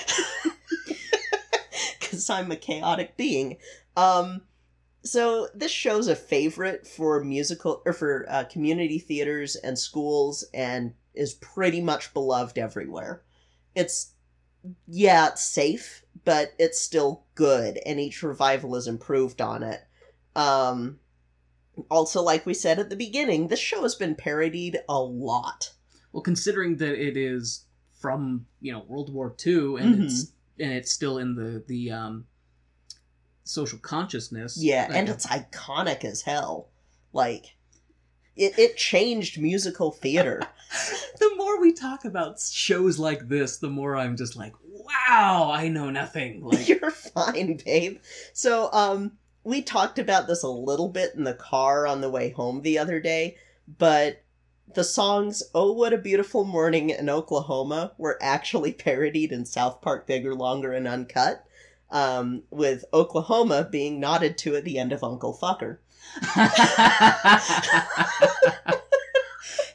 [2.00, 3.56] Because I'm a chaotic being.
[3.96, 4.42] Um,
[5.02, 10.94] so this show's a favorite for musical or for uh, community theaters and schools, and
[11.12, 13.22] is pretty much beloved everywhere.
[13.74, 14.12] It's
[14.86, 19.82] yeah, it's safe, but it's still good, and each revival has improved on it.
[20.36, 21.00] Um,
[21.90, 25.72] also, like we said at the beginning, this show has been parodied a lot.
[26.12, 27.64] Well, considering that it is
[28.00, 30.04] from you know World War II and Mhm.
[30.04, 32.26] it's and it's still in the the um
[33.44, 34.56] social consciousness.
[34.60, 36.68] Yeah, and it's iconic as hell.
[37.12, 37.56] Like,
[38.36, 40.42] it, it changed musical theater.
[41.20, 45.68] the more we talk about shows like this, the more I'm just like, wow, I
[45.68, 46.42] know nothing.
[46.42, 47.98] Like, You're fine, babe.
[48.32, 49.12] So, um,
[49.44, 52.78] we talked about this a little bit in the car on the way home the
[52.78, 53.36] other day,
[53.78, 54.22] but
[54.72, 60.06] the songs Oh What a Beautiful Morning in Oklahoma were actually parodied in South Park
[60.06, 61.46] Bigger, Longer, and Uncut,
[61.90, 65.78] um, with Oklahoma being nodded to at the end of Uncle Fucker.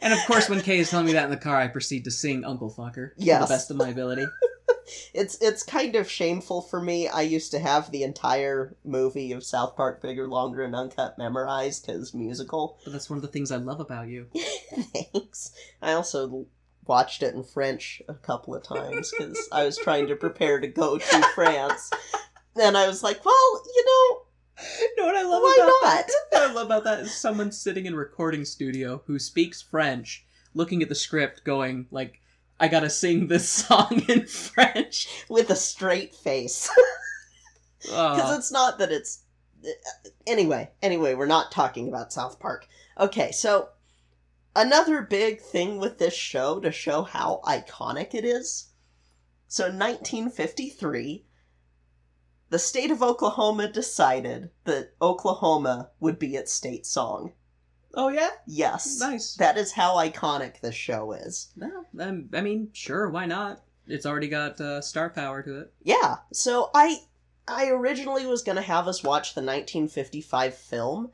[0.01, 2.12] and of course, when Kay is telling me that in the car, I proceed to
[2.12, 4.25] sing Uncle Fucker to the best of my ability.
[5.13, 7.08] It's it's kind of shameful for me.
[7.08, 11.86] I used to have the entire movie of South Park Bigger, Longer, and Uncut memorized
[11.86, 12.78] because musical.
[12.84, 14.28] But that's one of the things I love about you.
[14.93, 15.52] Thanks.
[15.82, 16.45] I also
[16.86, 20.67] watched it in French a couple of times because I was trying to prepare to
[20.67, 21.89] go to France.
[22.60, 24.21] And I was like, well, you know,
[24.82, 26.08] You know what I love Why about not?
[26.08, 26.12] that?
[26.32, 30.25] What I love about that is someone sitting in a recording studio who speaks French,
[30.54, 32.19] looking at the script, going like,
[32.60, 36.69] "I gotta sing this song in French." with a straight face.
[37.82, 39.24] Because Uh, it's not that it's.
[40.28, 42.67] Anyway, anyway, we're not talking about South Park.
[43.00, 43.69] Okay, so
[44.54, 48.67] another big thing with this show to show how iconic it is.
[49.48, 51.26] So, 1953,
[52.50, 57.32] the state of Oklahoma decided that Oklahoma would be its state song.
[57.93, 58.99] Oh yeah, Yes.
[58.99, 59.36] nice.
[59.36, 61.52] That is how iconic this show is.
[61.56, 63.62] No, um, I mean, sure, why not?
[63.88, 65.73] It's already got uh, star power to it.
[65.84, 66.17] Yeah.
[66.32, 66.99] So I
[67.47, 71.12] I originally was going to have us watch the 1955 film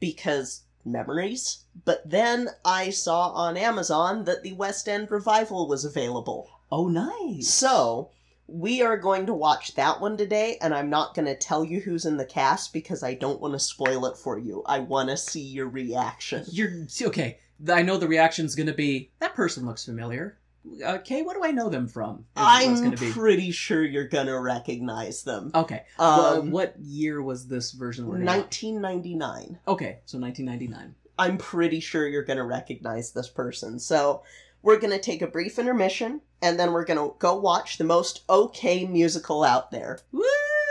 [0.00, 6.50] because memories, but then I saw on Amazon that the West End revival was available.
[6.70, 7.48] Oh, nice.
[7.48, 8.10] So,
[8.52, 11.80] we are going to watch that one today and I'm not going to tell you
[11.80, 14.62] who's in the cast because I don't want to spoil it for you.
[14.66, 16.44] I want to see your reaction.
[16.50, 17.38] You're okay.
[17.70, 20.36] I know the reaction's gonna be that person looks familiar.
[20.82, 22.24] Okay, what do I know them from?
[22.36, 25.50] I'm gonna pretty sure you're going to recognize them.
[25.54, 25.82] Okay.
[25.98, 28.06] Um, Wha- what year was this version?
[28.06, 28.36] already out?
[28.36, 29.58] 1999.
[29.66, 30.94] Okay, so 1999.
[31.18, 33.78] I'm pretty sure you're going to recognize this person.
[33.78, 34.22] So,
[34.62, 37.84] we're going to take a brief intermission and then we're going to go watch the
[37.84, 39.98] most okay musical out there.
[40.12, 40.22] Woo!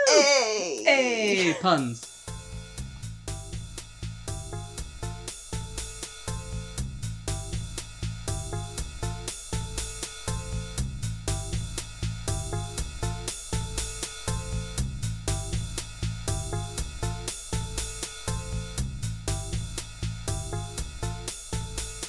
[0.08, 0.82] Hey!
[0.84, 2.08] Hey, puns.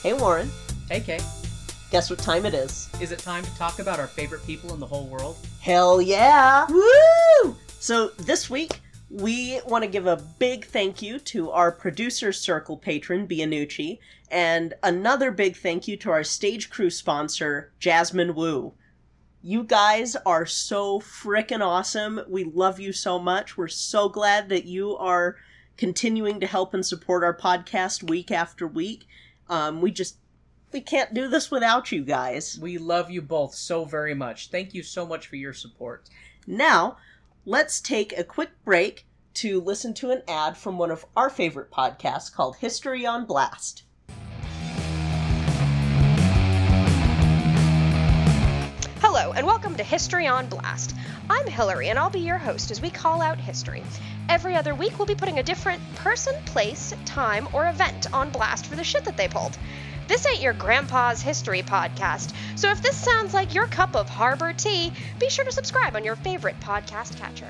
[0.01, 0.51] Hey, Warren.
[0.89, 1.19] Hey, Kay.
[1.93, 2.89] Guess what time it is?
[2.99, 5.37] Is it time to talk about our favorite people in the whole world?
[5.61, 6.65] Hell yeah!
[6.67, 7.55] Woo!
[7.67, 8.79] So this week,
[9.11, 13.99] we want to give a big thank you to our producer circle patron, Bianucci,
[14.31, 18.73] and another big thank you to our stage crew sponsor, Jasmine Wu.
[19.43, 22.21] You guys are so frickin' awesome.
[22.27, 23.55] We love you so much.
[23.55, 25.35] We're so glad that you are
[25.77, 29.05] continuing to help and support our podcast week after week.
[29.47, 30.17] Um, we just
[30.73, 32.57] we can't do this without you guys.
[32.59, 34.49] We love you both so very much.
[34.49, 36.09] Thank you so much for your support.
[36.47, 36.97] Now,
[37.45, 39.05] let's take a quick break
[39.35, 43.83] to listen to an ad from one of our favorite podcasts called History on Blast.
[48.99, 50.95] Hello, and welcome to History on Blast.
[51.29, 53.83] I'm Hillary, and I'll be your host as we call out history.
[54.27, 58.65] Every other week, we'll be putting a different person, place, time, or event on blast
[58.65, 59.57] for the shit that they pulled.
[60.07, 64.53] This ain't your grandpa's history podcast, so if this sounds like your cup of harbor
[64.53, 67.49] tea, be sure to subscribe on your favorite podcast catcher.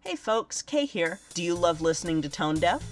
[0.00, 1.20] Hey folks, Kay here.
[1.34, 2.82] Do you love listening to Tone Deaf?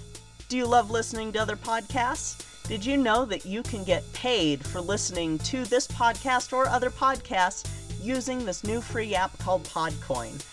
[0.49, 2.67] Do you love listening to other podcasts?
[2.67, 6.89] Did you know that you can get paid for listening to this podcast or other
[6.89, 7.67] podcasts
[8.01, 10.43] using this new free app called Podcoin?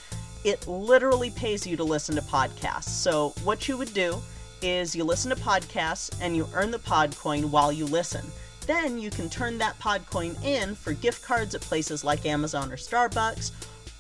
[0.45, 2.85] It literally pays you to listen to podcasts.
[2.85, 4.21] So, what you would do
[4.63, 8.25] is you listen to podcasts and you earn the Podcoin while you listen.
[8.67, 12.77] Then you can turn that Podcoin in for gift cards at places like Amazon or
[12.77, 13.51] Starbucks,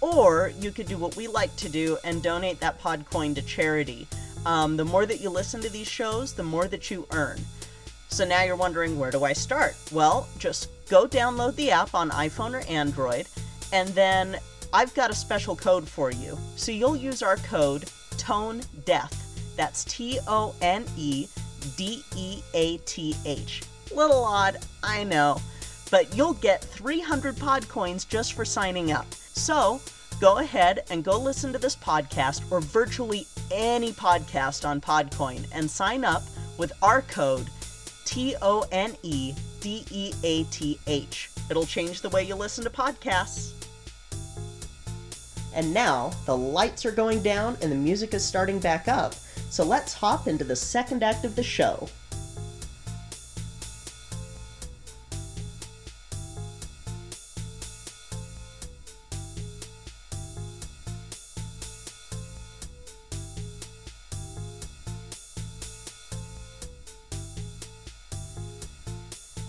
[0.01, 4.07] or you could do what we like to do and donate that Podcoin to charity.
[4.47, 7.39] Um, the more that you listen to these shows, the more that you earn.
[8.09, 9.77] So now you're wondering, where do I start?
[9.93, 13.27] Well, just go download the app on iPhone or Android,
[13.73, 14.39] and then
[14.73, 16.39] I've got a special code for you.
[16.57, 17.85] So you'll use our code
[18.17, 19.17] Tone Death.
[19.57, 21.27] That's T O N E
[21.77, 23.63] D E A T H.
[23.95, 25.41] Little odd, I know,
[25.91, 29.13] but you'll get 300 pod coins just for signing up.
[29.15, 29.81] So
[30.21, 35.69] go ahead and go listen to this podcast or virtually any podcast on Podcoin and
[35.69, 36.23] sign up
[36.57, 37.49] with our code
[38.05, 41.31] T O N E D E A T H.
[41.51, 43.53] It'll change the way you listen to podcasts.
[45.55, 49.15] And now the lights are going down and the music is starting back up.
[49.51, 51.89] So let's hop into the second act of the show.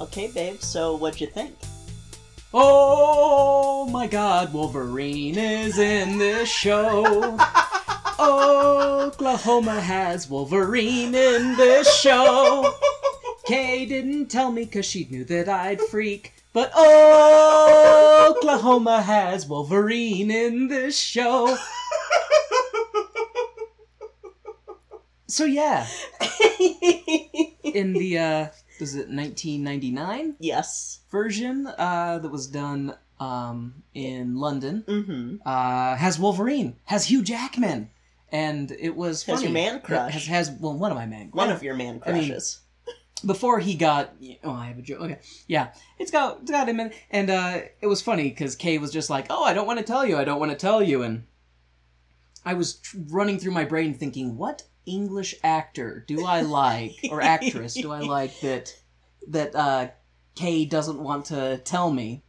[0.01, 1.55] Okay, babe, so what'd you think?
[2.53, 7.37] Oh my god, Wolverine is in this show.
[8.19, 12.73] Oklahoma has Wolverine in this show.
[13.45, 16.33] Kay didn't tell me because she knew that I'd freak.
[16.51, 16.73] But
[18.27, 21.57] Oklahoma has Wolverine in this show.
[25.27, 25.87] So yeah,
[27.63, 28.47] in the uh
[28.81, 30.99] was it 1999 yes.
[31.09, 35.35] version uh that was done um in London Mm-hmm.
[35.45, 37.89] uh has Wolverine, has Hugh Jackman.
[38.33, 39.47] And it was Has funny.
[39.47, 40.13] your man crush.
[40.13, 42.61] Has, has well one of my man One of your man I mean, crushes.
[43.25, 44.13] before he got
[44.43, 47.59] oh i have a joke okay yeah it's got it's got him in and uh
[47.81, 50.17] it was funny because kay was just like oh i don't want to tell you
[50.17, 51.23] i don't want to tell you and
[52.45, 57.21] i was tr- running through my brain thinking what english actor do i like or
[57.35, 58.75] actress do i like that
[59.27, 59.87] that uh
[60.35, 62.23] kay doesn't want to tell me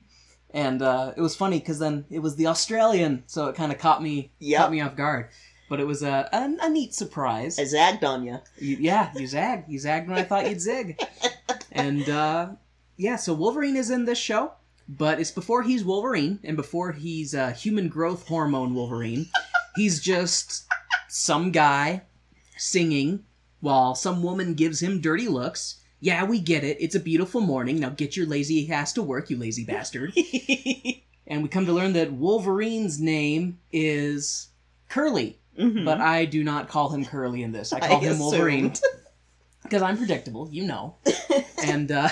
[0.50, 3.78] and uh it was funny because then it was the australian so it kind of
[3.78, 4.58] caught me Yep.
[4.60, 5.28] caught me off guard
[5.70, 8.38] but it was a, a, a neat surprise I zagged on you.
[8.58, 9.70] you, yeah, you zagged.
[9.70, 11.00] You zagged when I thought you'd zig.
[11.72, 12.50] And uh,
[12.98, 14.52] yeah, so Wolverine is in this show,
[14.86, 19.28] but it's before he's Wolverine and before he's uh, human growth hormone Wolverine.
[19.74, 20.66] He's just
[21.08, 22.02] some guy
[22.62, 23.24] singing
[23.60, 25.80] while some woman gives him dirty looks.
[26.00, 26.78] Yeah, we get it.
[26.80, 27.78] It's a beautiful morning.
[27.78, 30.12] Now get your lazy ass to work, you lazy bastard.
[31.26, 34.48] and we come to learn that Wolverine's name is
[34.88, 35.38] Curly.
[35.58, 35.84] Mhm.
[35.84, 37.72] But I do not call him Curly in this.
[37.72, 38.20] I I call him assumed.
[38.20, 38.72] Wolverine
[39.62, 40.96] because I'm predictable, you know.
[41.64, 42.08] and uh,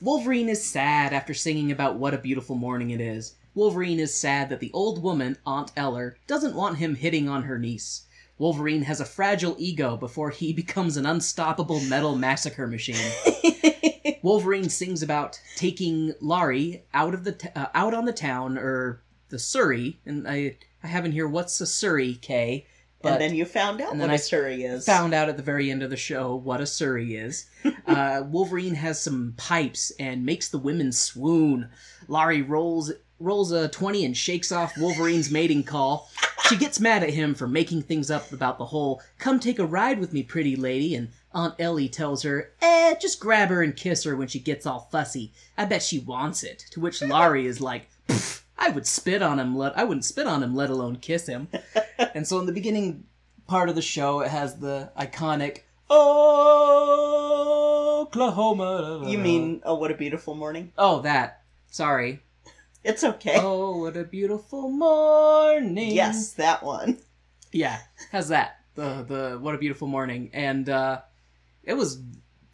[0.00, 3.34] Wolverine is sad after singing about what a beautiful morning it is.
[3.54, 7.58] Wolverine is sad that the old woman, Aunt Eller, doesn't want him hitting on her
[7.58, 8.06] niece.
[8.38, 13.10] Wolverine has a fragile ego before he becomes an unstoppable metal massacre machine.
[14.22, 19.02] Wolverine sings about taking Laurie out of the t- uh, out on the town or
[19.28, 22.66] the Surrey, and I I haven't here what's a Surrey, Kay,
[23.02, 24.84] But and then you found out what a I Surrey is.
[24.86, 27.46] found out at the very end of the show what a Surrey is.
[27.86, 31.70] uh, Wolverine has some pipes and makes the women swoon.
[32.08, 36.10] Laurie rolls rolls a twenty and shakes off Wolverine's mating call.
[36.48, 39.66] She gets mad at him for making things up about the whole "come take a
[39.66, 43.76] ride with me, pretty lady," and Aunt Ellie tells her, "Eh, just grab her and
[43.76, 45.30] kiss her when she gets all fussy.
[45.58, 49.38] I bet she wants it." To which Laurie is like, "Pfft, "I would spit on
[49.38, 49.58] him.
[49.58, 51.48] Let I wouldn't spit on him, let alone kiss him."
[51.98, 53.04] and so in the beginning
[53.46, 57.58] part of the show, it has the iconic oh,
[58.06, 59.02] Oklahoma.
[59.06, 60.72] You mean, oh, what a beautiful morning?
[60.78, 61.42] Oh, that.
[61.70, 62.22] Sorry.
[62.84, 63.36] It's okay.
[63.36, 65.90] Oh, what a beautiful morning.
[65.92, 66.98] yes, that one.
[67.52, 67.78] Yeah,
[68.12, 68.60] how's that.
[68.74, 71.00] The the what a beautiful morning, and uh,
[71.64, 72.00] it was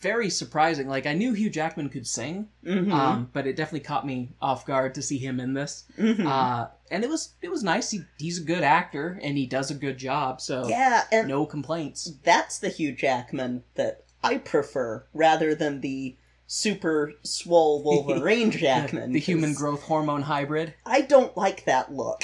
[0.00, 0.88] very surprising.
[0.88, 2.92] Like I knew Hugh Jackman could sing, Mm-hmm.
[2.92, 5.84] um, but it definitely caught me off guard to see him in this.
[5.98, 6.26] Mhm.
[6.26, 7.90] Uh, and it was it was nice.
[7.90, 10.40] He, he's a good actor, and he does a good job.
[10.40, 12.12] So yeah, no complaints.
[12.22, 16.16] that's the Hugh Jackman that I prefer rather than the
[16.46, 19.12] super swole Wolverine Jackman.
[19.12, 20.74] the human growth hormone hybrid.
[20.86, 22.22] I don't like that look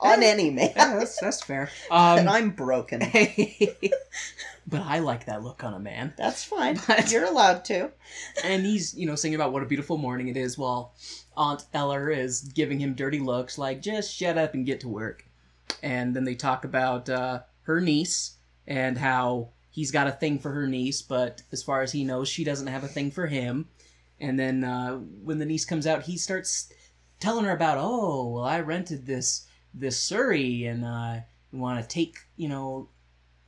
[0.00, 0.72] on any man.
[0.76, 1.70] Yeah, that's, that's fair.
[1.90, 3.00] and Um, I'm broken.
[4.66, 6.12] but I like that look on a man.
[6.18, 6.78] That's fine.
[6.86, 7.90] But- You're allowed to.
[8.44, 10.94] And he's, you know, singing about what a beautiful morning it is while
[11.36, 15.24] Aunt Eller is giving him dirty looks like, just shut up and get to work.
[15.82, 20.50] And then they talk about uh, her niece and how he's got a thing for
[20.52, 23.68] her niece, but as far as he knows, she doesn't have a thing for him.
[24.18, 26.72] And then uh, when the niece comes out, he starts
[27.20, 31.16] telling her about, oh, well, I rented this this Surrey and uh,
[31.52, 32.88] want to take, you know,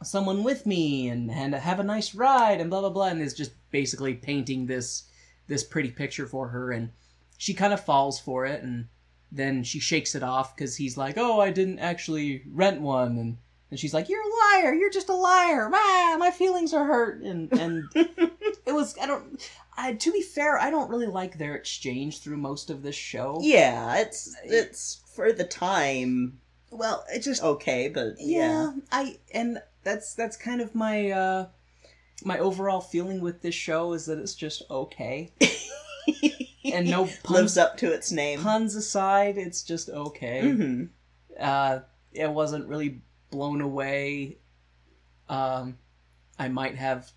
[0.02, 3.32] someone with me and and have a nice ride and blah blah blah and is
[3.32, 5.04] just basically painting this
[5.48, 6.90] this pretty picture for her and
[7.38, 8.86] she kind of falls for it and
[9.32, 13.38] then she shakes it off because he's like oh i didn't actually rent one and
[13.70, 14.74] and she's like you're a liar.
[14.74, 15.70] You're just a liar.
[15.72, 17.22] Ah, my feelings are hurt.
[17.22, 21.54] And and it was i don't I, to be fair i don't really like their
[21.54, 23.38] exchange through most of this show.
[23.42, 26.40] Yeah, it's it's for the time.
[26.70, 31.46] Well it's just okay, but yeah, I and that's that's kind of my uh
[32.24, 35.32] my overall feeling with this show is that it's just okay.
[36.70, 38.40] And no lives puns up to its name.
[38.40, 40.52] puns aside, it's just okay.
[40.52, 40.84] hmm
[41.38, 41.80] Uh
[42.12, 43.00] it wasn't really
[43.30, 44.38] blown away.
[45.28, 45.78] Um
[46.38, 47.12] I might have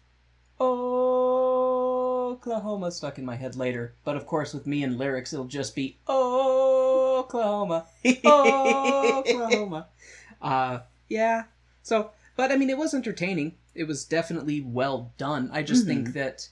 [2.32, 5.76] Oklahoma stuck in my head later, but of course with me and lyrics it'll just
[5.76, 7.86] be Oklahoma.
[8.26, 9.88] Oklahoma.
[10.42, 11.44] Uh, yeah.
[11.84, 13.56] So, but I mean, it was entertaining.
[13.74, 15.50] It was definitely well done.
[15.54, 16.48] I just think that,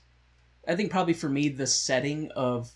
[0.68, 2.72] I think probably for me, the setting of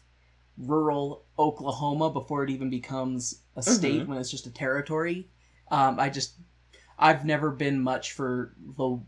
[0.58, 5.30] rural Oklahoma before it even becomes a state when it's just a territory.
[5.72, 6.34] Um, I just,
[7.04, 9.00] I've never been much for the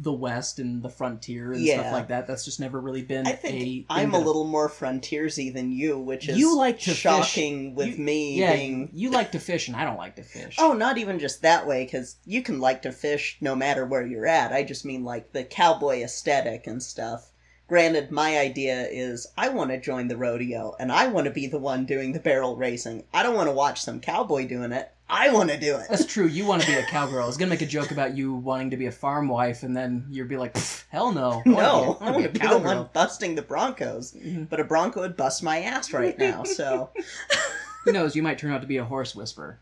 [0.00, 1.80] the West and the frontier and Yeah.
[1.80, 2.28] stuff like that.
[2.28, 3.36] That's just never really been I a.
[3.36, 7.36] think thing I'm a little more frontiersy than you, which is You like to fish.
[7.74, 8.90] with You- me Yeah, being.
[8.92, 10.54] you like to fish and I don't like to fish.
[10.60, 14.06] Oh, not even just that way, because you can like to fish no matter where
[14.06, 14.52] you're at.
[14.52, 17.32] I just mean like the cowboy aesthetic and stuff.
[17.66, 21.48] Granted, my idea is I want to join the rodeo and I want to be
[21.48, 23.02] the one doing the barrel racing.
[23.12, 24.92] I don't want to watch some cowboy doing it.
[25.10, 25.86] I want to do it.
[25.88, 26.26] That's true.
[26.26, 27.22] You want to be a cowgirl.
[27.22, 29.74] I was gonna make a joke about you wanting to be a farm wife, and
[29.76, 30.54] then you'd be like,
[30.90, 33.40] "Hell no, I No, be a- I want to to be the one busting the
[33.42, 34.12] Broncos.
[34.12, 34.48] Mhm.
[34.50, 36.90] But a Bronco would bust my ass right now, so.
[37.84, 38.14] Who knows?
[38.14, 39.58] You might turn out to be a horse whisperer.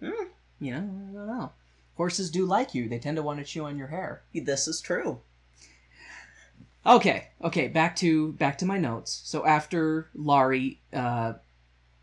[0.00, 0.10] Hmm.
[0.60, 1.52] You know, I don't know.
[1.96, 2.88] Horses do like you.
[2.88, 4.22] They tend to want to chew on your hair.
[4.32, 5.20] this is true.
[6.86, 7.68] Okay, okay.
[7.68, 9.22] Back to back to my notes.
[9.24, 11.34] So after Laurie uh,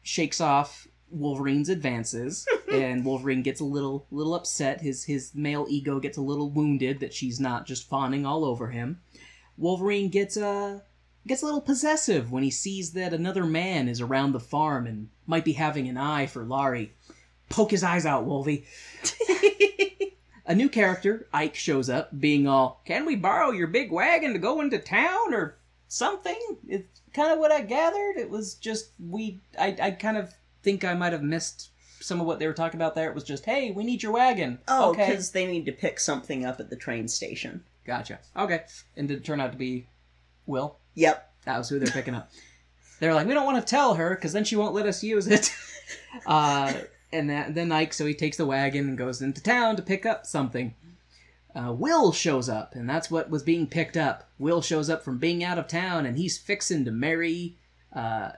[0.01, 4.81] shakes off Wolverine's advances, and Wolverine gets a little little upset.
[4.81, 8.67] His his male ego gets a little wounded that she's not just fawning all over
[8.67, 9.01] him.
[9.57, 10.79] Wolverine gets uh,
[11.27, 15.09] gets a little possessive when he sees that another man is around the farm and
[15.27, 16.93] might be having an eye for Laurie.
[17.49, 18.65] Poke his eyes out, Wolvie.
[20.45, 24.39] A new character, Ike, shows up, being all, Can we borrow your big wagon to
[24.39, 25.57] go into town or
[25.87, 26.37] something?
[26.67, 28.17] It's kind of what I gathered.
[28.17, 31.70] It was just, we, I, I kind of think I might have missed
[32.01, 33.09] some of what they were talking about there.
[33.09, 34.59] It was just, Hey, we need your wagon.
[34.67, 35.07] Oh, okay.
[35.07, 37.63] because they need to pick something up at the train station.
[37.85, 38.19] Gotcha.
[38.35, 38.63] Okay.
[38.97, 39.87] And did it turn out to be
[40.45, 40.77] Will?
[40.95, 41.31] Yep.
[41.45, 42.29] That was who they're picking up.
[42.99, 45.27] They're like, we don't want to tell her because then she won't let us use
[45.27, 45.51] it.
[46.27, 46.73] uh,
[47.11, 50.05] and that, then Ike, so he takes the wagon and goes into town to pick
[50.05, 50.75] up something.
[51.55, 54.29] Uh, Will shows up, and that's what was being picked up.
[54.39, 57.57] Will shows up from being out of town, and he's fixing to marry.
[57.93, 58.31] Uh,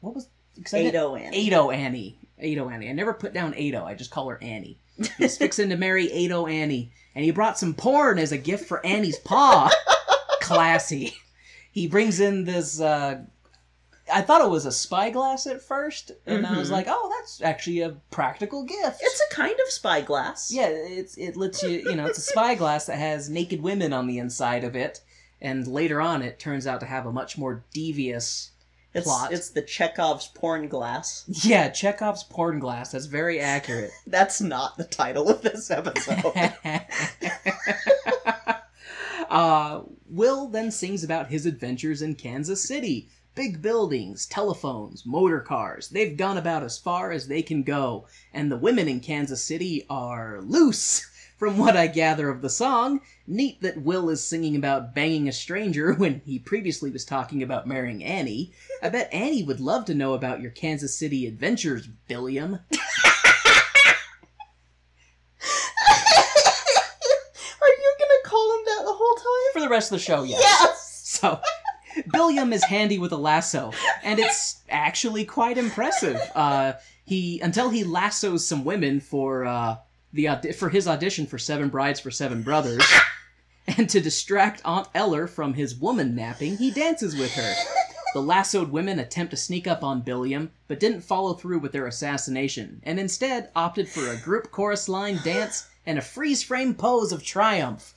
[0.00, 0.39] what was 'cause I didn't-
[0.72, 1.48] Ado Annie.
[1.48, 2.18] Ado Annie.
[2.38, 2.88] Ado Annie.
[2.88, 3.82] I never put down Ado.
[3.84, 4.78] I just call her Annie.
[5.18, 8.84] He's fixing to marry Ado Annie, and he brought some porn as a gift for
[8.84, 9.70] Annie's pa.
[10.40, 11.14] Classy.
[11.72, 12.80] He brings in this.
[12.80, 13.22] Uh,
[14.12, 16.72] I thought it was a spyglass at first, and I was Mhm.
[16.72, 20.50] like, "Oh, that's actually a practical gift." It's a kind of spyglass.
[20.50, 24.08] yeah, it's it lets you you know it's a spyglass that has naked women on
[24.08, 25.00] the inside of it,
[25.40, 28.49] and later on it turns out to have a much more devious.
[28.92, 29.32] It's plot.
[29.32, 31.24] it's the Chekhov's porn glass.
[31.44, 32.92] Yeah, Chekhov's porn glass.
[32.92, 33.90] That's very accurate.
[34.06, 36.24] That's not the title of this episode.
[39.30, 43.08] uh, Will then sings about his adventures in Kansas City.
[43.36, 45.88] Big buildings, telephones, motor cars.
[45.88, 48.06] They've gone about as far as they can go.
[48.34, 51.06] And the women in Kansas City are loose,
[51.40, 53.00] from what I gather of the song.
[53.26, 57.66] Neat that Will is singing about banging a stranger when he previously was talking about
[57.66, 58.52] marrying Annie.
[58.82, 62.52] I bet Annie would love to know about your Kansas City adventures, Billiam.
[62.52, 62.58] Are
[67.68, 69.52] you gonna call him that the whole time?
[69.54, 70.40] For the rest of the show, yes.
[70.42, 71.00] Yes.
[71.04, 71.40] So,
[72.12, 73.72] Billiam is handy with a lasso,
[74.04, 76.20] and it's actually quite impressive.
[76.34, 76.74] Uh,
[77.04, 79.76] he until he lassos some women for uh,
[80.12, 82.84] the for his audition for Seven Brides for Seven Brothers,
[83.66, 87.54] and to distract Aunt Eller from his woman napping, he dances with her.
[88.12, 91.86] The lassoed women attempt to sneak up on Billiam, but didn't follow through with their
[91.86, 97.12] assassination, and instead opted for a group chorus line dance and a freeze frame pose
[97.12, 97.94] of triumph.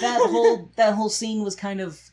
[0.00, 2.11] That whole that whole scene was kind of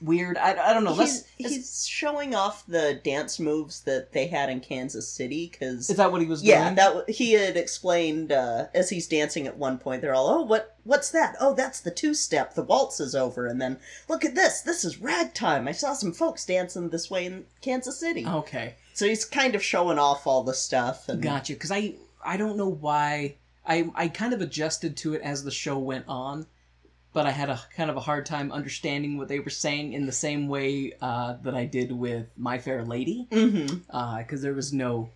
[0.00, 0.36] weird.
[0.36, 0.94] I, I don't know.
[0.94, 5.96] he's, he's showing off the dance moves that they had in Kansas City because is
[5.96, 6.74] that what he was yeah, doing?
[6.76, 10.02] that he had explained uh, as he's dancing at one point.
[10.02, 10.76] They're all, "Oh, what?
[10.84, 11.36] What's that?
[11.40, 12.54] Oh, that's the two-step.
[12.54, 13.78] The waltz is over." And then,
[14.08, 14.60] look at this.
[14.62, 15.68] This is ragtime.
[15.68, 18.26] I saw some folks dancing this way in Kansas City.
[18.26, 21.08] okay, So he's kind of showing off all the stuff.
[21.08, 21.54] And gotcha.
[21.54, 21.94] Because I
[22.24, 23.36] I don't know why
[23.66, 26.46] I I kind of adjusted to it as the show went on,
[27.16, 30.04] but I had a kind of a hard time understanding what they were saying in
[30.04, 35.08] the same way uh, that I did with My Fair Lady, because there was no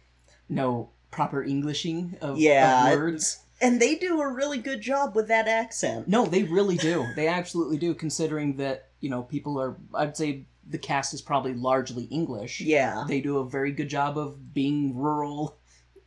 [0.48, 3.40] no proper Englishing of, of Yeah, it- words.
[3.61, 6.09] and they do a really good job with that accent.
[6.09, 7.05] No, they really do.
[7.16, 11.53] They absolutely do, considering that, you know, people are, I'd say the cast is probably
[11.53, 12.62] largely English.
[12.62, 13.05] Yeah.
[13.07, 15.59] They do a very good job of being rural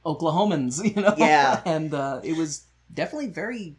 [0.06, 1.14] Oklahomans, you know?
[1.18, 1.62] Yeah.
[1.66, 3.76] and uh, it was definitely very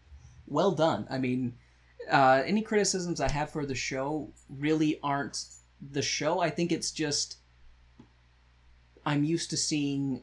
[0.47, 1.07] well done.
[1.11, 1.55] I mean,
[2.11, 5.45] uh, any criticisms I have for the show really aren't
[5.93, 6.41] the show.
[6.41, 7.37] I think it's just
[9.07, 10.23] I'm used to seeing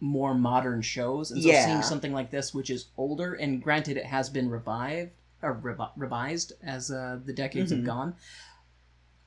[0.00, 1.64] more modern shows, and so Yeah.
[1.64, 5.12] seeing something like this, which is older, and granted, it has been revived
[5.42, 7.76] or revi- revised as uh, the decades Mhm.
[7.76, 8.16] have gone.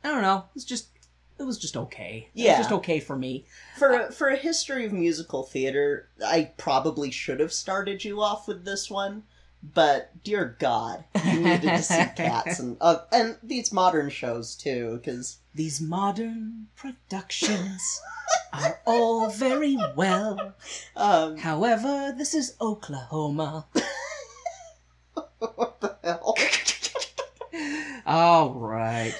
[0.03, 0.45] I don't know.
[0.55, 0.87] It's just
[1.39, 2.29] it was just okay.
[2.35, 2.51] It Yeah.
[2.51, 3.45] was just okay for me.
[3.77, 8.63] For for a history of musical theater, I probably should have started you off with
[8.65, 9.23] this one,
[9.63, 14.97] but dear God, you needed to see Cats and uh, and these modern shows too,
[14.97, 18.01] because These modern productions
[18.53, 20.53] are all very well.
[20.95, 23.67] um, However, this is Oklahoma.
[25.39, 26.35] what the hell?
[28.05, 29.13] All right.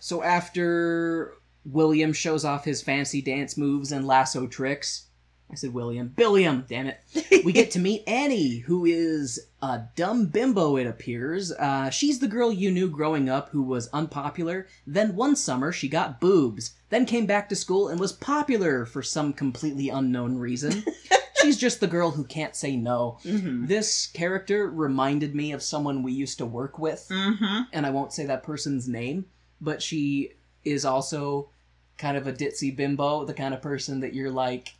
[0.00, 1.34] So after
[1.64, 5.06] William shows off his fancy dance moves and lasso tricks,
[5.50, 7.00] I said William, Billiam, damn it.
[7.44, 11.52] We get to meet Annie, who is a dumb bimbo, it appears.
[11.52, 14.66] Uh, she's the girl you knew growing up who was unpopular.
[14.86, 19.02] Then one summer she got boobs, then came back to school and was popular for
[19.02, 20.84] some completely unknown reason.
[21.40, 23.18] she's just the girl who can't say no.
[23.24, 23.66] Mm-hmm.
[23.66, 27.62] This character reminded me of someone we used to work with Mm-hmm.
[27.72, 29.24] and I won't say that person's name,
[29.62, 30.32] but she
[30.64, 31.48] is also
[31.96, 34.74] kind of a ditzy bimbo, the kind of person that you're like,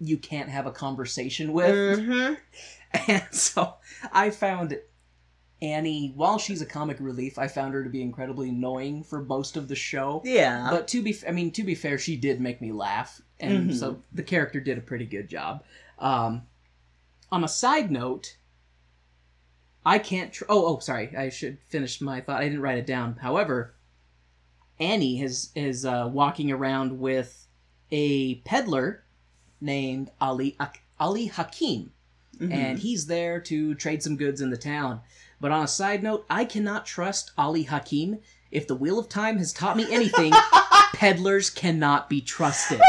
[0.00, 1.98] you can't have a conversation with.
[2.00, 2.34] Mm-hmm.
[3.06, 3.74] And so
[4.14, 4.78] I found
[5.60, 9.58] Annie, while she's a comic relief, I found her to be incredibly annoying for most
[9.58, 10.22] of the show.
[10.24, 10.68] Yeah.
[10.70, 13.74] But to be, I mean, to be fair, she did make me laugh, and Mhm.
[13.78, 15.64] so the character did a pretty good job.
[15.98, 16.46] Um,
[17.30, 18.38] on a side note,
[19.84, 20.32] I can't.
[20.32, 21.14] Tr- oh, oh, sorry.
[21.16, 22.40] I should finish my thought.
[22.40, 23.16] I didn't write it down.
[23.16, 23.74] However,
[24.80, 27.46] Annie is is uh, walking around with
[27.90, 29.02] a peddler
[29.60, 30.56] named Ali
[31.00, 31.92] Ali Hakim,
[32.40, 32.52] Mhm.
[32.52, 35.00] and he's there to trade some goods in the town.
[35.40, 38.18] But on a side note, I cannot trust Ali Hakim.
[38.50, 40.32] If the Wheel of Time has taught me anything,
[40.94, 42.80] peddlers cannot be trusted.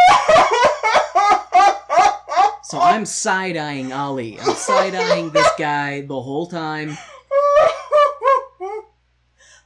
[2.64, 4.40] So I'm side eyeing Ali.
[4.40, 6.98] I'm side eyeing this guy the whole time.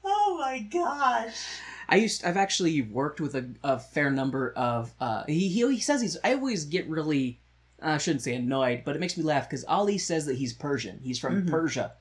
[0.06, 1.36] oh my gosh.
[1.90, 5.80] I used I've actually worked with a, a fair number of uh he, he he
[5.80, 7.40] says he's I always get really
[7.82, 11.00] I shouldn't say annoyed, but it makes me laugh because Ali says that he's Persian.
[11.04, 11.50] He's from Mhm.
[11.50, 11.94] Persia.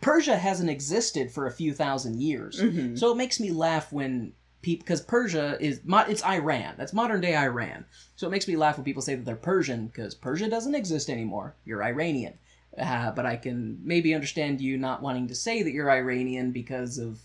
[0.00, 2.98] Persia hasn't existed for a few thousand years, Mhm.
[2.98, 6.74] so it makes me laugh when people because Persia is mo- it's Iran.
[6.76, 7.84] That's modern day Iran.
[8.16, 11.08] So it makes me laugh when people say that they're Persian because Persia doesn't exist
[11.08, 11.54] anymore.
[11.64, 12.34] You're Iranian.
[12.76, 16.98] Uh, but I can maybe understand you not wanting to say that you're Iranian because
[16.98, 17.20] of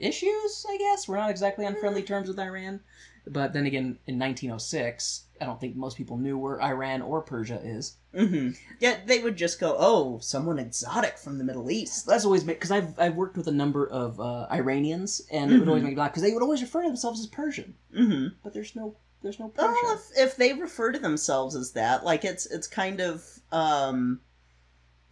[0.00, 1.06] issues, I guess.
[1.06, 2.80] We're not exactly on friendly terms with Iran.
[3.26, 7.60] But then again, in 1906, I don't think most people knew where Iran or Persia
[7.62, 7.96] is.
[8.14, 12.42] hmm Yeah, they would just go, "Oh, someone exotic from the Middle East." That's always
[12.44, 15.86] because I've I've worked with a number of uh, Iranians, and it would always Mhm.
[15.88, 18.74] make me laugh because they would always refer to themselves as Persian, hmm but there's
[18.74, 19.68] no there's no Persia.
[19.84, 23.22] Well, if, if they refer to themselves as that, like it's it's kind of
[23.52, 24.20] um,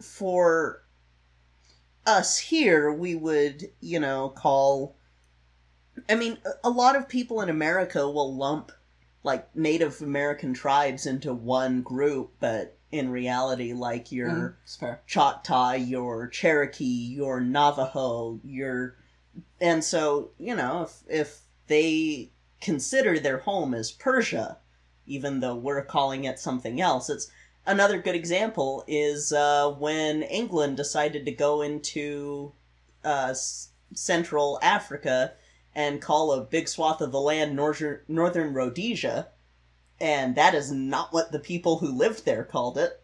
[0.01, 0.82] for
[2.09, 4.96] us here, we would you know call.
[6.09, 8.72] I mean, a- lot of people in America will lump
[9.22, 14.98] like Native American tribes into one group, but in reality, like your Mm.
[15.06, 18.96] Choctaw, your Cherokee, your Navajo, your
[19.61, 22.30] and so, you know, if if they
[22.61, 24.59] consider their home as Persia,
[25.06, 27.28] even though we're calling it something else, it's
[27.68, 32.52] another good example is uh, when England decided to go into
[33.04, 33.34] uh,
[33.94, 35.34] Central Africa
[35.74, 39.28] and call a big swath of the land Northern Northern Rhodesia,
[40.00, 43.02] and that is not what the people who lived there called it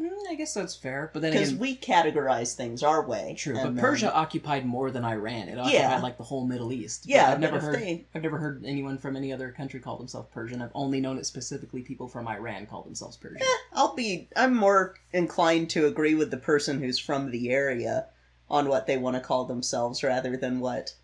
[0.00, 3.34] Mm, I guess that's fair, but then because again, we categorize things our way.
[3.38, 3.54] true.
[3.54, 5.48] But then- Persia occupied more than Iran.
[5.48, 6.00] It occupied Yeah.
[6.00, 7.02] like the whole Middle East.
[7.04, 7.76] But Yeah, I've never heard.
[7.76, 10.60] they- I've never heard anyone from any other country call themselves Persian.
[10.60, 13.46] I've only known it specifically people from Iran call themselves Persian.
[13.72, 14.28] I'll be.
[14.34, 18.06] I'm more inclined to agree with the person who's from the area
[18.50, 20.94] on what they want to call themselves rather than what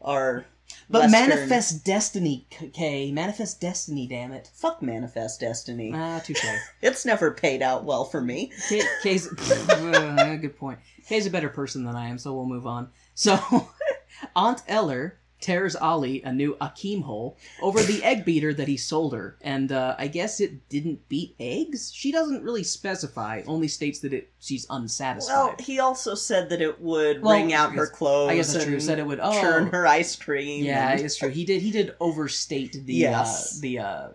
[0.00, 0.44] our.
[0.90, 3.12] But Western- manifest destiny, K- Kay.
[3.12, 4.50] Manifest destiny, damn it.
[4.54, 5.92] Fuck Manifest Destiny.
[5.94, 6.44] Ah, touche.
[6.82, 8.52] It's never paid out well for me.
[8.68, 9.28] Kay, Kay's
[9.68, 10.78] uh, good point.
[11.06, 12.88] Kay's a better person than I am, so we'll move on.
[13.14, 13.68] So,
[14.36, 19.12] Aunt Eller tears Ali a new Akim hole over the egg beater that he sold
[19.12, 21.92] her, and uh, I guess it didn't beat eggs.
[21.92, 25.34] She doesn't really specify; only states that it she's unsatisfied.
[25.34, 28.30] Well, he also said that it would Well, wring out her clothes.
[28.30, 28.80] I guess that's true.
[28.80, 30.64] Said it would oh, churn her ice cream.
[30.64, 31.28] Yeah, and- it's true.
[31.28, 31.60] He did.
[31.60, 33.58] He did overstate the Yes.
[33.58, 34.08] uh, the uh,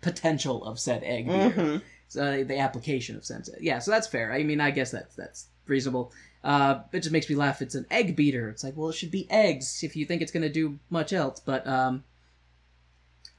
[0.00, 1.50] potential of said egg beater.
[1.50, 1.82] Mhm.
[2.08, 3.48] So the application of sense.
[3.60, 4.32] Yeah, so that's fair.
[4.32, 6.12] I mean, I guess that's that's reasonable.
[6.44, 7.62] Uh, it just makes me laugh.
[7.62, 8.50] It's an egg beater.
[8.50, 11.14] It's like, well, it should be eggs if you think it's going to do much
[11.14, 11.40] else.
[11.40, 12.04] But um,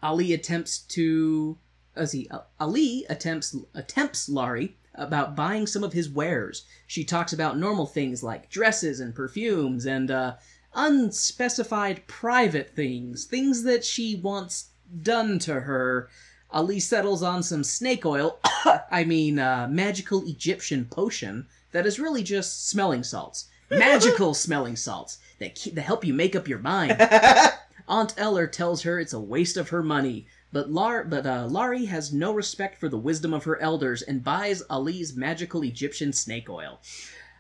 [0.02, 1.58] Ali attempts to,
[1.96, 2.28] as he
[2.60, 6.66] Ali attempts attempts Laurie about buying some of his wares.
[6.88, 10.36] She talks about normal things like dresses and perfumes and uh,
[10.74, 14.70] unspecified private things, things that she wants
[15.02, 16.10] done to her.
[16.50, 18.40] Ali settles on some snake oil,
[18.92, 23.50] I mean, uh, magical Egyptian potion that is really just smelling salts.
[23.70, 26.96] Magical smelling salts that, keep, that help you make up your mind.
[27.90, 31.86] Aunt Eller tells her it's a waste of her money, but Lar- but uh, Laurie
[31.86, 36.50] has no respect for the wisdom of her elders and buys Ali's magical Egyptian snake
[36.50, 36.80] oil.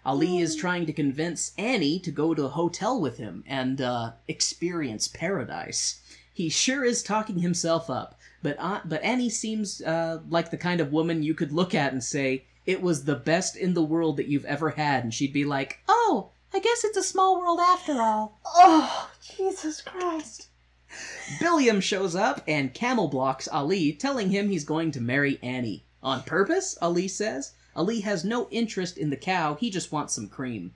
[0.05, 4.11] Ali is trying to convince Annie to go to a hotel with him and uh,
[4.27, 6.01] experience paradise.
[6.33, 10.81] He sure is talking himself up, but uh, but Annie seems uh, like the kind
[10.81, 14.17] of woman you could look at and say it was the best in the world
[14.17, 17.59] that you've ever had, and she'd be like, "Oh, I guess it's a small world
[17.59, 20.47] after all." Oh, Jesus Christ.
[21.39, 25.85] Billiam shows up and camel blocks Ali, telling him he's going to marry Annie.
[26.01, 27.53] On purpose, Ali says.
[27.75, 30.73] Ali has no interest in the cow, he just wants some cream.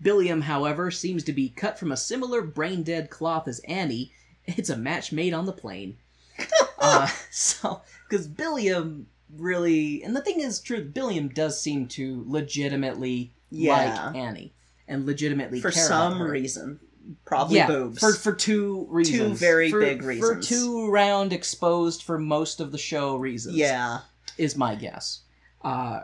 [0.00, 4.12] Billiam, however, seems to be cut from a similar brain dead cloth as Annie.
[4.44, 5.98] It's a match made on the plane.
[6.78, 9.06] uh, so, because Billiam
[9.36, 10.02] really.
[10.02, 14.06] And the thing is, true, Billiam does seem to legitimately Yeah.
[14.06, 14.54] like Annie.
[14.88, 16.80] And legitimately For some reason.
[17.24, 17.98] Probably yeah, boobs.
[17.98, 19.18] for for two reasons.
[19.18, 20.48] two very For- big For reasons.
[20.48, 23.56] two round exposed for most of the show reasons.
[23.56, 24.00] yeah.
[24.38, 25.20] is my guess.
[25.62, 26.00] Uh,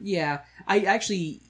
[0.00, 1.42] yeah, I actually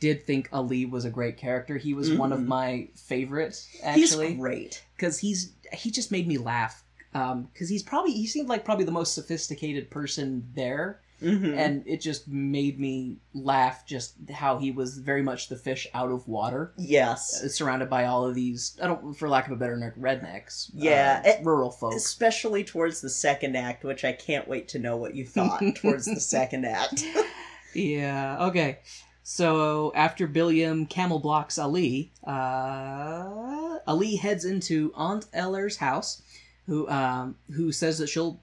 [0.00, 1.76] did think Ali was a great character.
[1.78, 2.46] He was one of Mhm.
[2.46, 4.84] my favorites actually He's great.
[4.96, 6.82] because he's he just made me laugh.
[7.14, 12.00] Because he's probably he seemed like probably the most sophisticated person there, hmm and it
[12.00, 13.86] just made me laugh.
[13.86, 17.40] Just how he was very much the fish out of water yes.
[17.42, 20.70] uh, surrounded by all of these I don't for lack of a better word, rednecks
[20.74, 21.94] Yeah, uh, it- rural folks.
[21.96, 26.06] Especially towards the second act, which I can't wait to know what you thought towards
[26.06, 27.04] the second act.
[27.74, 28.78] yeah okay
[29.22, 36.22] so after Billiam camel blocks Ali uh, Ali heads into Aunt Eller's house
[36.66, 38.40] who um who says that she'll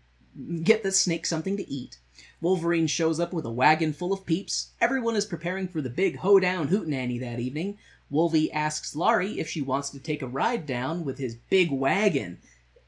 [0.64, 1.98] get the snake something to eat.
[2.40, 4.72] Wolverine shows up with a wagon full of peeps.
[4.80, 7.78] Everyone is preparing for the big hoedown hootenanny that evening.
[8.10, 12.40] Wolvie asks Laurie if she wants to take a ride down with his big wagon.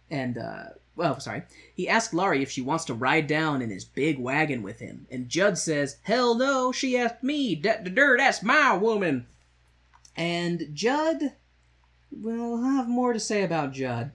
[0.10, 0.66] And, uh,
[0.96, 1.44] well, sorry.
[1.74, 5.08] He asks Laurie if she wants to ride down in his big wagon with him.
[5.10, 7.56] And Judd says, Hell no, she asked me.
[7.56, 9.28] Da dur, that's my woman.
[10.16, 11.34] And Judd,
[12.12, 14.12] well, I'll have more to say about Judd.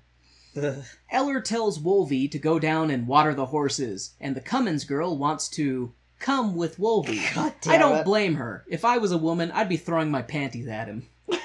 [1.11, 5.49] Eller tells Wolvie to go down and water the horses, and the Cummings girl wants
[5.51, 7.23] to come with Wolvie.
[7.35, 8.05] God damn I don't it.
[8.05, 8.65] blame her.
[8.69, 11.07] If I was a woman, I'd be throwing my panties at him.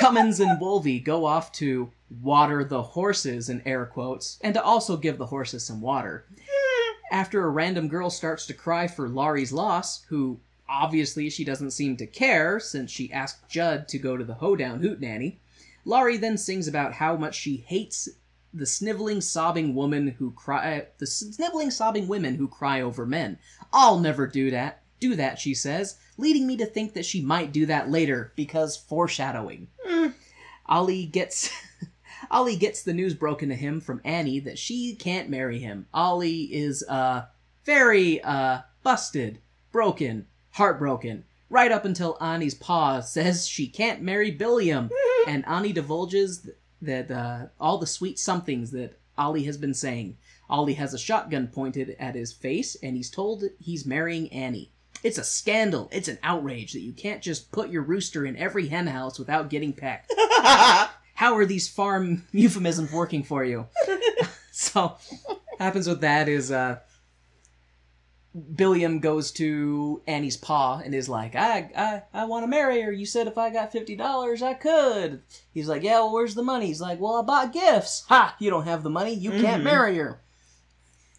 [0.00, 1.90] Cummings and Wolvie go off to
[2.22, 6.24] water the horses in air quotes, and to also give the horses some water.
[7.10, 11.96] After a random girl starts to cry for Laurie's loss, who obviously she doesn't seem
[11.96, 15.36] to care since she asked Judd to go to the hoedown hootenanny,
[15.86, 18.08] Laurie then sings about how much she hates
[18.52, 23.38] the sniveling, sobbing woman who cry the sniveling, sobbing women who cry over men.
[23.72, 24.82] I'll never do that.
[24.98, 28.76] Do that, she says, leading me to think that she might do that later because
[28.76, 29.68] foreshadowing.
[30.66, 31.50] Ali gets
[32.32, 35.86] Ollie gets the news broken to him from Annie that she can't marry him.
[35.94, 37.26] Ollie is uh
[37.64, 39.38] very uh busted,
[39.70, 41.24] broken, heartbroken.
[41.48, 44.90] Right up until Annie's paw says she can't marry Billiam,
[45.26, 50.16] and Annie divulges th- that uh, all the sweet somethings that Ollie has been saying.
[50.48, 54.72] Ollie has a shotgun pointed at his face, and he's told he's marrying Annie.
[55.02, 55.88] It's a scandal.
[55.92, 59.50] It's an outrage that you can't just put your rooster in every hen house without
[59.50, 60.12] getting pecked.
[61.14, 63.66] How are these farm euphemisms working for you?
[64.50, 64.96] so,
[65.58, 66.78] happens with that is uh,
[68.54, 72.92] Billiam goes to Annie's pa and is like, I I, I want to marry her.
[72.92, 75.22] You said if I got fifty dollars, I could.
[75.52, 76.66] He's like, Yeah, well, where's the money?
[76.66, 78.04] He's like, Well, I bought gifts.
[78.08, 78.36] Ha!
[78.38, 79.14] You don't have the money.
[79.14, 79.64] You can't Mhm.
[79.64, 80.20] marry her.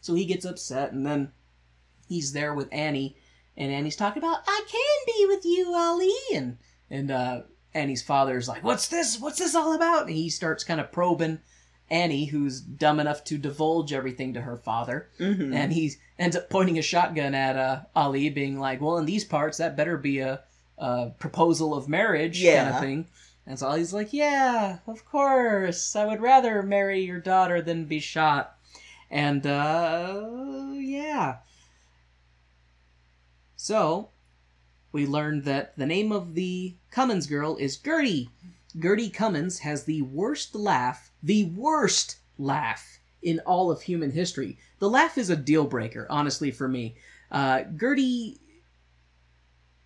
[0.02, 1.32] So he gets upset, and then
[2.08, 3.18] he's there with Annie,
[3.58, 6.58] and Annie's talking about, I can be with you, Ollie, and
[6.90, 7.42] and uh,
[7.74, 9.20] Annie's father's like, What's this?
[9.20, 10.04] What's this all about?
[10.08, 11.40] And he starts kind of probing
[11.90, 15.54] Annie, who's dumb enough to divulge everything to her father Mhm.
[15.56, 19.24] and he ends up pointing a shotgun at uh, Ali, being like, "Well, in these
[19.24, 20.42] parts, that better be a,
[20.78, 23.08] a proposal of marriage kind of thing."
[23.46, 25.96] And so Ali's like, "Yeah, of course.
[25.96, 28.58] I would rather marry your daughter than be shot."
[29.10, 30.26] And uh,
[30.74, 31.38] yeah.
[33.56, 34.10] So
[34.92, 38.30] we learned that the name of the Cummings girl is Gertie.
[38.80, 44.58] Gertie Cummings has the worst laugh, the worst laugh in all of human history.
[44.80, 46.96] The laugh is a deal breaker, honestly, for me.
[47.30, 48.40] Uh, Gertie.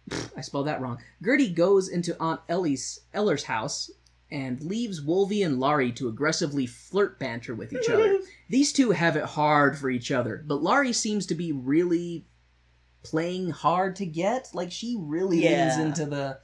[0.10, 1.00] Pfft, I spelled that wrong.
[1.24, 3.90] Gertie goes into Aunt Ellie's Eller's house
[4.30, 8.20] and leaves Wolvie and Laurie to aggressively flirt banter with each other.
[8.50, 12.26] These two have it hard for each other, but Laurie seems to be really
[13.04, 14.50] playing hard to get.
[14.54, 16.40] Like she really leans into the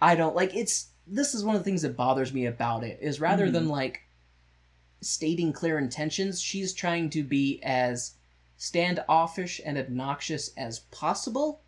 [0.00, 2.98] I don't like it's this is one of the things that bothers me about it
[3.00, 3.52] is rather Mhm.
[3.52, 4.00] than like
[5.00, 8.14] stating clear intentions, she's trying to be as
[8.56, 11.62] standoffish and obnoxious as possible.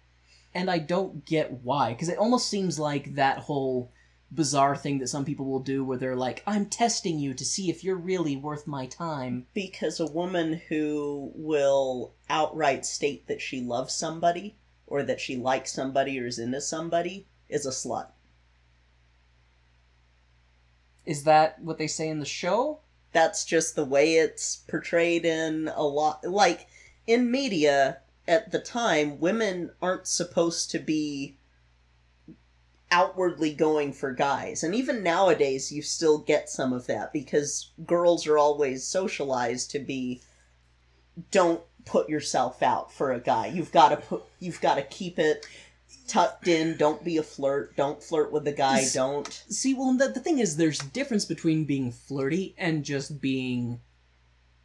[0.53, 3.93] And I don't get why, because it almost seems like that whole
[4.33, 7.71] bizarre thing that some people will do where they're like, I'm testing you to see
[7.71, 9.47] if you're really worth my time.
[9.55, 14.57] because a woman who will outright state that she loves somebody
[14.87, 18.09] or that she likes somebody or is into somebody is a slut.
[21.05, 22.81] Is that what they say in the show?
[23.13, 26.25] That's just the way it's portrayed in a lot.
[26.25, 26.69] Like,
[27.07, 27.99] in media
[28.29, 31.37] at the time, women aren't supposed to be
[32.91, 34.63] outwardly going for guys.
[34.63, 39.79] And even nowadays, you still get some of that because girls are always socialized to
[39.79, 40.23] be
[41.31, 43.47] don't put yourself out for a guy.
[43.47, 45.47] You've got to put you've got to keep it
[46.11, 46.77] tucked in.
[46.77, 47.77] Don't be a flirt.
[47.77, 48.81] Don't flirt with the guy.
[48.81, 49.33] Is- Don't.
[49.49, 53.81] See, well, the, the thing is, there's a difference between being flirty and just being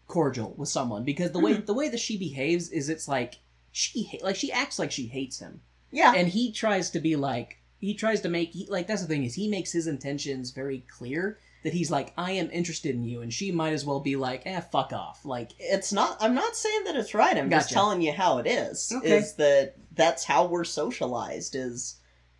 [0.07, 1.65] cordial with someone because the way Mhm.
[1.65, 3.39] the way that she behaves is it's like
[3.71, 6.13] she ha- like she acts like she hates him Yeah.
[6.15, 9.23] and he tries to be like he tries to make he, like that's the thing
[9.23, 13.21] is he makes his intentions very clear that he's like I am interested in you
[13.21, 16.55] and she might as well be like eh fuck off like it's not i'm not
[16.55, 17.73] saying that it's right i'm just Gotcha.
[17.73, 19.17] telling you how it is Okay.
[19.17, 21.95] is that that's how we're socialized is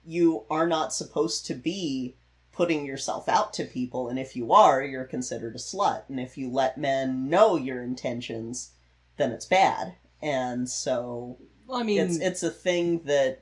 [0.05, 2.15] you are not supposed to be
[2.51, 6.37] putting yourself out to people and if you are you're considered a slut and if
[6.37, 8.73] you let men know your intentions
[9.17, 11.37] then it's bad and so
[11.73, 13.41] I mean it's it's a thing that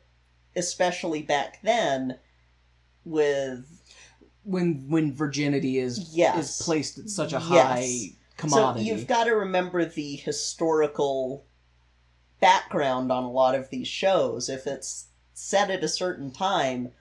[0.55, 2.19] especially back then
[3.05, 3.81] with
[4.43, 6.59] when when virginity is Yes.
[6.59, 7.43] is placed at such a Yes.
[7.47, 7.97] high
[8.37, 8.87] commodity.
[8.89, 11.45] So you've got to remember the historical
[12.39, 14.49] background on a lot of these shows.
[14.49, 16.91] If it's set at a certain time,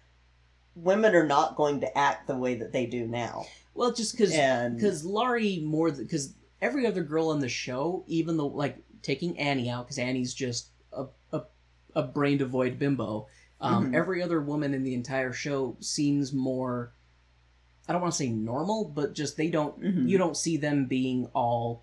[0.74, 3.44] women are not going to act the way that they do now.
[3.74, 4.30] well, just because
[4.74, 9.68] because Laurie more because every other girl on the show, even though like taking Annie
[9.70, 11.42] out because Annie's just a, a
[11.94, 13.26] a brain devoid bimbo.
[13.60, 13.96] Um, Mhm.
[13.96, 16.92] Every other woman in the entire show seems more.
[17.88, 19.80] I don't want to say normal, but just they don't.
[19.80, 20.08] Mhm.
[20.08, 21.82] You don't see them being all,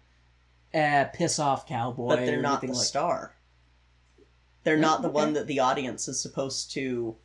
[0.74, 2.08] eh, piss off cowboy.
[2.10, 2.76] but they're not the like.
[2.78, 3.36] star.
[4.64, 7.16] They're not the one that the audience is supposed to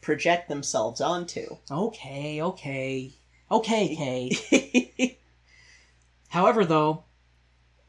[0.00, 1.56] project themselves onto.
[1.70, 3.12] Okay, okay,
[3.50, 5.18] okay, okay.
[6.28, 7.04] However, though,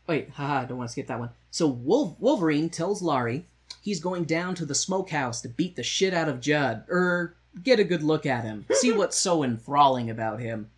[0.08, 1.32] wait, haha, I don't want to skip that one.
[1.52, 3.46] So Wolf- Wolverine tells Laurie
[3.82, 7.80] he's going down to the smokehouse to beat the shit out of Judd, er, get
[7.80, 10.70] a good look at him, see what's so enthralling about him.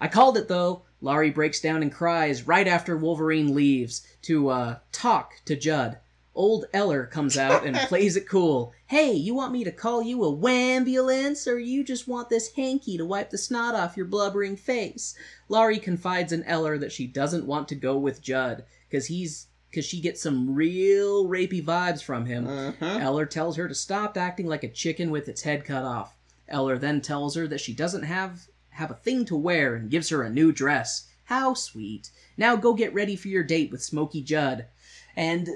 [0.00, 0.82] I called it though.
[1.00, 5.98] Laurie breaks down and cries right after Wolverine leaves to uh, talk to Judd.
[6.34, 8.72] Old Eller comes out and plays it cool.
[8.86, 12.96] Hey, you want me to call you a wambulance, or you just want this hanky
[12.96, 15.14] to wipe the snot off your blubbering face?
[15.48, 19.84] Laurie confides in Eller that she doesn't want to go with Judd because he's because
[19.84, 22.46] she gets some real rapey vibes from him.
[22.46, 23.00] Mhm.
[23.00, 26.16] Eller tells her to stop acting like a chicken with its head cut off.
[26.48, 30.08] Eller then tells her that she doesn't have have a thing to wear and gives
[30.08, 31.08] her a new dress.
[31.24, 32.10] How sweet.
[32.36, 34.66] Now go get ready for your date with Smokey Judd.
[35.16, 35.48] And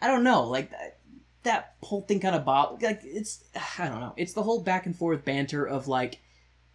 [0.00, 0.98] I don't know, like that,
[1.42, 3.44] that whole thing kind of bob like it's
[3.78, 4.14] I don't know.
[4.16, 6.20] It's the whole back and forth banter of like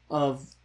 [0.09, 0.55] of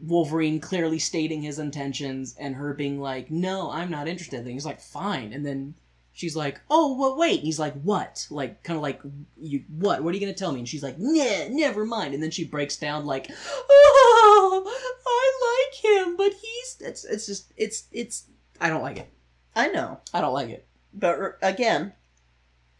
[0.00, 4.66] Wolverine clearly stating his intentions and her being like, "No, I'm not interested." And he's
[4.66, 5.74] like, "Fine." And then
[6.18, 9.00] she's like, "Oh, well, wait." And he's like, "What?" Like, kind of like,
[9.36, 10.02] "You what?
[10.02, 12.44] What are you gonna tell me?" And she's like, "Nah, never mind." And then she
[12.44, 13.30] breaks down like,
[13.70, 14.64] "Oh,
[15.06, 18.24] I like him, but he's it's it's just it's it's
[18.60, 19.08] I don't like it.
[19.54, 20.00] I know.
[20.12, 21.92] I don't like it." But r- again,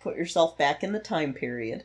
[0.00, 1.84] put yourself back in the time period.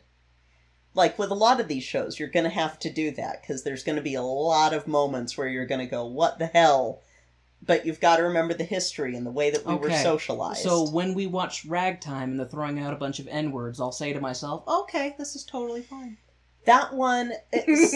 [0.96, 3.64] Like with a lot of these shows, you're going to have to do that because
[3.64, 6.48] there's going to be a lot of moments where you're going to go, what the
[6.48, 7.02] hell?
[7.66, 10.04] But you've got to remember the history and the way that we were Okay.
[10.04, 10.60] socialized.
[10.64, 13.92] So when we watch Ragtime and they're throwing out a bunch of N words, I'll
[13.94, 16.18] say to myself, "Okay, this is totally fine."
[16.66, 17.94] that one, it's,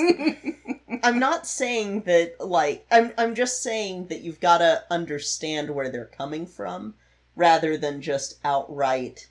[1.04, 5.90] I'm not saying that, like, I'm, I'm just saying that you've got to understand where
[5.90, 6.96] they're coming from
[7.36, 9.30] rather than just outright.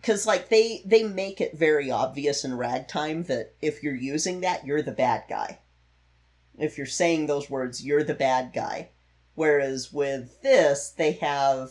[0.00, 4.64] Because, like, they, they make it very obvious in Ragtime that if you're using that,
[4.64, 5.58] you're the bad guy.
[6.56, 8.90] If you're saying those words, you're the bad guy.
[9.38, 11.70] Whereas with this, they have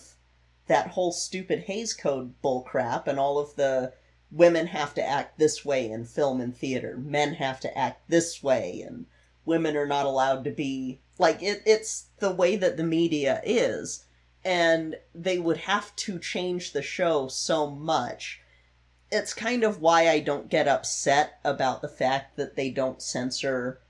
[0.67, 3.91] that whole stupid Hays Code bullcrap and all of the
[4.31, 8.41] women have to act this way in film and theater, men have to act this
[8.41, 9.05] way, and
[9.43, 11.61] women are not allowed to be like it.
[11.65, 14.05] It's the way that the media is,
[14.45, 18.39] and they would have to change the show so much.
[19.11, 23.81] It's kind of why I don't get upset about the fact that they don't censor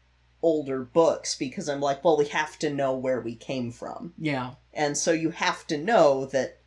[0.41, 4.13] older books because I'm like, well, we have to know where we came from.
[4.17, 4.51] yeah.
[4.73, 6.59] And so you have to know that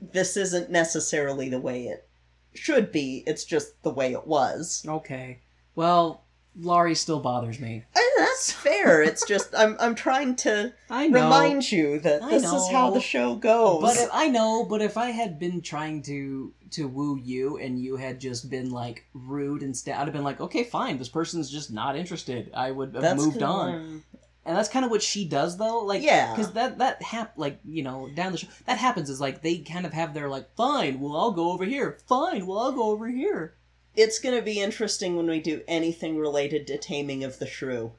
[0.00, 2.06] this isn't necessarily the way it
[2.54, 4.84] should be, it's just the way it was.
[4.86, 5.40] Okay.
[5.74, 6.24] Well,
[6.60, 7.84] Laurie still bothers me.
[8.18, 9.02] That's fair.
[9.02, 11.02] It's just I'm I'm trying to know.
[11.08, 13.80] remind you that I this is how the show goes.
[13.82, 17.78] But if, I know, but if I had been trying to to woo you and
[17.80, 21.50] you had just been like rude instead, I'd have been like, okay, fine, this person's
[21.50, 22.50] just not interested.
[22.54, 24.02] I would have that's moved on.
[24.44, 25.80] And that's kind of what she does, though.
[25.80, 26.34] Like, Yeah.
[26.34, 29.58] because that that hap like you know down the show that happens is like they
[29.58, 31.98] kind of have their like, fine, well I'll go over here.
[32.06, 33.54] Fine, well I'll go over here.
[33.98, 37.92] It's gonna be interesting when we do anything related to Taming of the Shrew.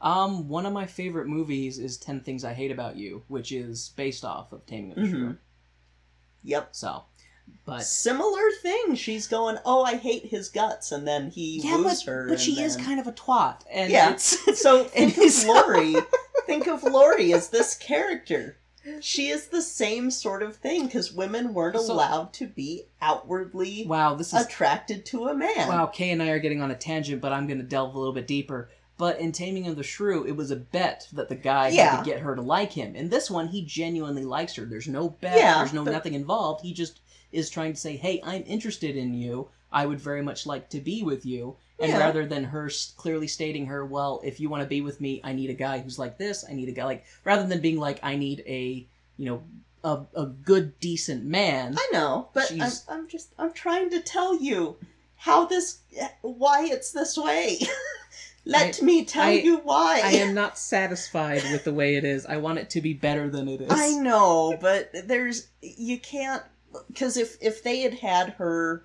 [0.00, 3.90] Um, one of my favorite movies is Ten Things I Hate About You, which is
[3.96, 5.26] based off of Taming of the Shrew.
[5.30, 5.38] Mhm.
[6.44, 6.68] Yep.
[6.74, 7.02] So,
[7.66, 8.94] but Similar thing.
[8.94, 12.28] She's going, Oh, I hate his guts and then he yeah, woos but, her.
[12.28, 14.16] but she is kind of a twat, and Yeah.
[14.16, 15.96] So think And of Laurie.
[16.46, 18.56] think of Laurie as this character.
[19.00, 23.84] She is the same sort of thing because women weren't So- allowed to be outwardly
[23.86, 25.68] wow, this is attracted to a man.
[25.68, 25.86] wow.
[25.86, 28.12] Kay and I are getting on a tangent, but I'm going to delve a little
[28.14, 28.68] bit deeper.
[28.96, 31.96] But in Taming of the Shrew, it was a bet that the guy Yeah.
[31.96, 32.96] had to get her to like him.
[32.96, 34.64] In this one, he genuinely likes her.
[34.64, 35.36] There's no bet.
[35.36, 36.62] Yeah, there's no but- nothing involved.
[36.64, 39.48] He just is trying to say, "Hey, I'm interested in you.
[39.70, 41.98] I would very much like to be with you." And Yeah.
[41.98, 45.32] rather than her clearly stating her, "Well, if you want to be with me, I
[45.32, 46.44] need a guy who's like this.
[46.48, 49.42] I need a guy like," rather than being like, "I need a, you know,
[49.84, 54.40] a, a good, decent man." I know, but I'm, I'm just I'm trying to tell
[54.42, 54.76] you
[55.14, 55.78] how this
[56.22, 57.58] why it's this way.
[58.44, 60.00] Let I- me tell I- you why.
[60.02, 62.26] I am not satisfied with the way it is.
[62.26, 63.68] I want it to be better than it is.
[63.70, 66.42] I know, but there's you can't
[66.88, 68.84] because if if they had had her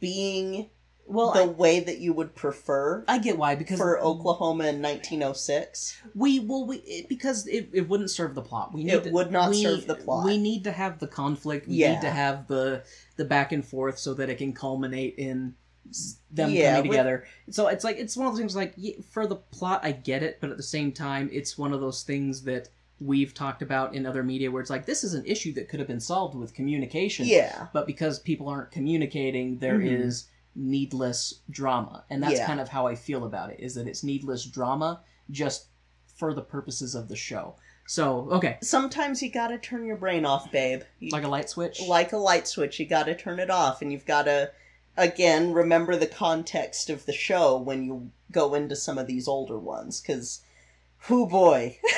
[0.00, 0.70] being
[1.06, 4.82] well, the I, way that you would prefer I get why because for Oklahoma in
[4.82, 8.72] 1906, we well we it, because it, it wouldn't serve the plot.
[8.74, 10.24] We need It to- would not we- serve the plot.
[10.24, 11.68] We need to have the conflict.
[11.68, 11.94] We Yeah.
[11.94, 12.82] need to have the
[13.16, 15.54] the back and forth so that it can culminate in
[16.32, 17.24] them Yeah, coming with- together.
[17.50, 18.74] So it's like it's one of those things like
[19.10, 22.02] for the plot I get it, but at the same time it's one of those
[22.02, 25.52] things that we've talked about in other media where it's like this is an issue
[25.52, 27.26] that could have been solved with communication.
[27.26, 30.26] yeah, But because people aren't communicating, there is Mhm.
[30.56, 32.04] Needless drama.
[32.10, 32.46] And that's Yeah.
[32.46, 35.00] kind of how I feel about it, is that it's needless drama
[35.30, 35.66] just
[36.16, 37.54] for the purposes of the show.
[37.86, 38.58] So, okay.
[38.62, 40.82] sometimes you gotta turn your brain off, babe.
[40.98, 41.80] You- Like a light switch?
[41.82, 44.50] like a light switch, you gotta turn it off, and you've gotta
[44.96, 49.58] again remember the context of the show when you go into some of these older
[49.58, 50.40] ones, because,
[51.08, 51.78] whoo boy.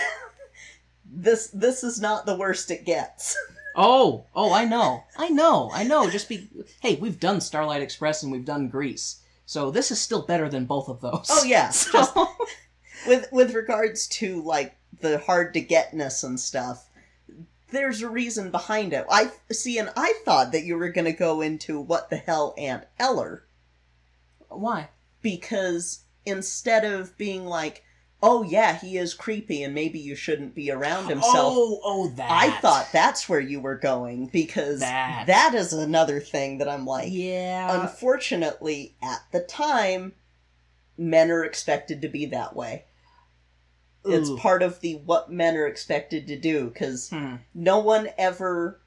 [1.11, 3.35] This this is not the worst it gets.
[3.81, 5.05] Oh, oh, I know.
[5.17, 5.71] I know.
[5.73, 6.11] I know.
[6.11, 6.49] Just be
[6.81, 9.21] Hey, we've done Starlight Express and we've done Grease.
[9.47, 11.29] So this is still better than both of those.
[11.31, 12.17] Oh yeah, So- just
[13.07, 16.87] with with regards to like the hard to getness and stuff.
[17.71, 19.07] There's a reason behind it.
[19.11, 22.55] I see, and I thought that you were going to go into what the hell
[22.59, 23.45] Aunt Eller
[24.49, 24.89] Why?
[25.23, 27.85] because instead of being like,
[28.23, 32.31] "Oh yeah, he is creepy and maybe you shouldn't be around himself," Oh, oh, that.
[32.31, 35.27] I thought that's where you were going because That.
[35.27, 37.09] that is another thing that I'm like.
[37.11, 37.83] Yeah.
[37.83, 40.15] Unfortunately, at the time,
[40.97, 42.85] men are expected to be that way.
[44.05, 47.37] It's part of the what men are expected to do because Hmm.
[47.53, 48.81] no one ever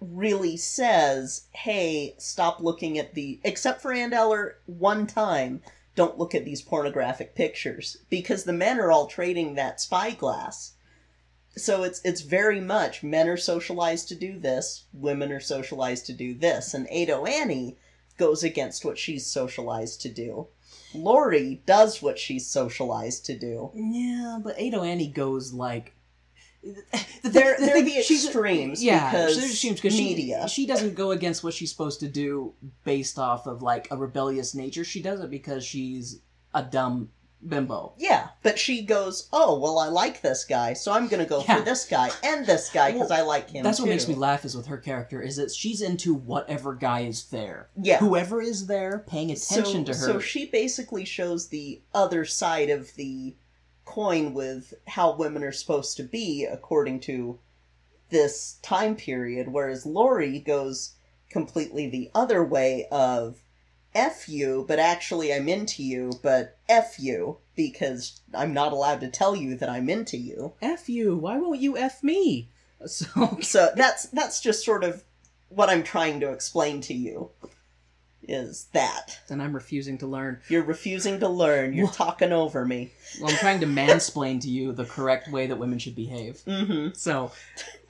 [0.00, 5.60] really says, "Hey, stop looking at the." Except for Aunt Eller, one time,
[5.94, 10.72] don't look at these pornographic pictures because the men are all trading that spyglass.
[11.56, 16.12] So it's it's very much men are socialized to do this, women are socialized to
[16.12, 17.76] do this, and Ado Annie
[18.16, 20.46] goes against what she's socialized to do.
[20.94, 23.70] Laurie does what she's socialized to do.
[23.74, 25.94] Yeah, but Ado Annie goes like.
[26.62, 30.46] The They're- the the extremes yeah, because extremes media.
[30.48, 32.52] She, she doesn't go against what she's supposed to do
[32.84, 34.84] based off of like a rebellious nature.
[34.84, 36.20] She does it because she's
[36.54, 37.10] a dumb
[37.46, 37.94] bimbo.
[37.96, 41.56] Yeah, but she goes, "Oh, well, I like this guy, so I'm gonna go Yeah.
[41.58, 44.44] for this guy and this guy because I like him." That's what makes me laugh
[44.44, 47.68] is with her character is that she's into whatever guy is there.
[47.80, 47.98] Yeah.
[47.98, 50.06] Whoever is there paying attention so, to her.
[50.06, 53.34] So she basically shows the other side of the
[53.90, 57.40] coin with how women are supposed to be according to
[58.10, 60.94] this time period, whereas Laurie goes
[61.28, 63.40] completely the other way of
[63.92, 69.10] F you, but actually I'm into you, but F you because I'm not allowed to
[69.10, 70.52] tell you that I'm into you.
[70.62, 71.16] F you.
[71.16, 72.48] Why won't you F me?
[72.86, 75.04] So So that's that's just sort of
[75.48, 77.30] what I'm trying to explain to you
[78.30, 80.40] is that and I'm refusing to learn.
[80.48, 82.92] you're refusing to learn, you're talking over me.
[83.20, 86.40] Well, I'm trying to mansplain to you the correct way that women should behave.
[86.46, 86.96] Mhm.
[86.96, 87.32] So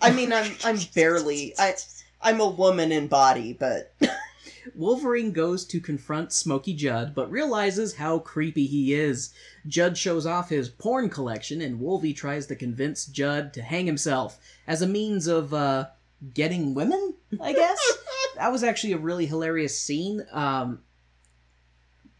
[0.00, 1.74] I mean, I'm I'm barely I
[2.22, 3.94] I'm a woman in body, but
[4.74, 9.32] Wolverine goes to confront Smokey Judd, but realizes how creepy he is.
[9.66, 14.38] Judd shows off his porn collection, and Wolvie tries to convince Judd to hang himself
[14.66, 15.86] as a means of uh,
[16.34, 17.14] getting women.
[17.40, 17.78] I guess
[18.36, 20.24] that was actually a really hilarious scene.
[20.32, 20.80] Um,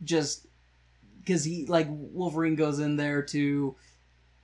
[0.02, 0.46] just
[1.20, 3.76] because he like Wolverine goes in there to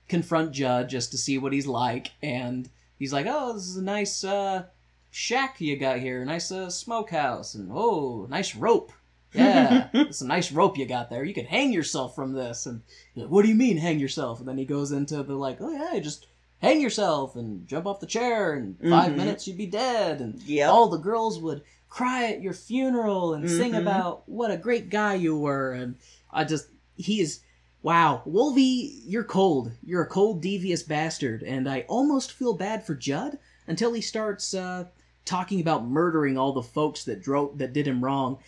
[0.07, 3.83] confront Judd just to see what he's like, and he's like, "Oh, this is a
[3.83, 4.65] nice uh,
[5.09, 8.91] shack you got here, nice uh, smokehouse, and oh, nice rope.
[9.33, 11.23] Yeah, it's a nice rope you got there.
[11.23, 12.81] You could hang yourself from this." And
[13.15, 14.39] like, what do you mean hang yourself?
[14.39, 16.27] And then he goes into the like, "Oh yeah, just."
[16.61, 18.55] Hang yourself and jump off the chair.
[18.55, 19.15] In 5 Mhm.
[19.15, 20.21] minutes, you'd be dead.
[20.21, 20.69] And Yep.
[20.69, 23.81] all the girls would cry at your funeral and sing Mhm.
[23.81, 25.71] about what a great guy you were.
[25.71, 25.95] And
[26.31, 27.41] I just, he is,
[27.83, 29.71] wow, Wolvie, you're cold.
[29.85, 31.43] You're a cold, devious bastard.
[31.43, 33.37] And I almost feel bad for Judd
[33.67, 34.85] until he starts uh,
[35.25, 38.39] talking about murdering all the folks that drove that did him wrong.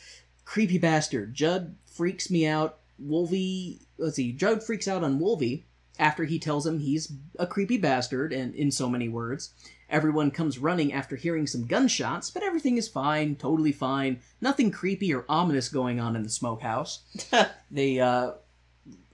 [0.46, 1.36] Creepy bastard.
[1.36, 2.78] Judd freaks me out.
[2.98, 5.64] Wolvie, let's see, Judd freaks out on Wolvie
[6.00, 9.54] after he tells him he's a creepy bastard, and in so many words.
[9.90, 14.20] Everyone comes running after hearing some gunshots, but everything is fine, totally fine.
[14.40, 17.02] Nothing creepy or ominous going on in the smokehouse.
[17.72, 18.34] they, uh,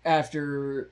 [0.04, 0.92] after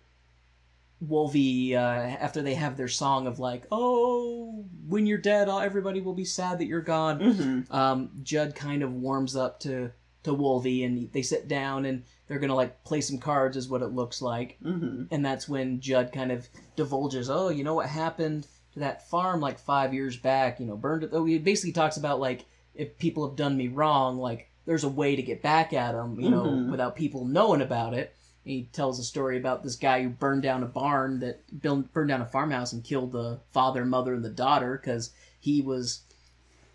[1.02, 6.14] Wolvie, uh, after they have their song of like, oh, when you're dead, everybody will
[6.14, 7.20] be sad that you're gone.
[7.20, 7.74] Mhm.
[7.74, 9.92] Um, Judd kind of warms up to
[10.24, 13.82] to Wolvie, and they sit down and they're gonna like play some cards, is what
[13.82, 14.58] it looks like.
[14.64, 15.06] Mm-hmm.
[15.12, 19.42] And that's when Judd kind of divulges, "Oh, you know what happened to that farm
[19.42, 20.60] like five years back?
[20.60, 23.68] You know, burned it." Oh, he basically talks about like if people have done me
[23.68, 26.72] wrong, like there's a way to get back at them, you know, Mhm.
[26.72, 28.16] without people knowing about it.
[28.46, 32.10] He tells a story about this guy who burned down a barn that built, burned
[32.10, 36.02] down a farmhouse and killed the father, mother, and the daughter because he was,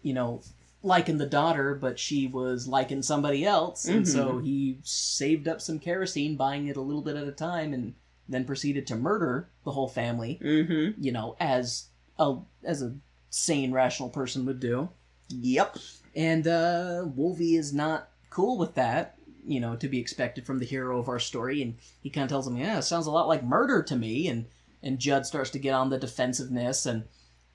[0.02, 0.42] you know,
[0.82, 5.78] liking the daughter, but she was liking somebody else, and so he saved up some
[5.78, 7.94] kerosene, buying it a little bit at a time, and
[8.28, 10.38] then proceeded to murder the whole family.
[10.42, 11.02] Mm-hmm.
[11.02, 12.94] You know, as a as a
[13.30, 14.88] sane, rational person would do.
[15.28, 15.78] Yep.
[16.14, 20.66] And uh, Wolvie is not cool with that, you know, to be expected from the
[20.66, 21.62] hero of our story.
[21.62, 24.28] And he kind of tells him, "Yeah, it sounds a lot like murder to me."
[24.28, 24.46] And
[24.82, 27.04] and Judd starts to get on the defensiveness, and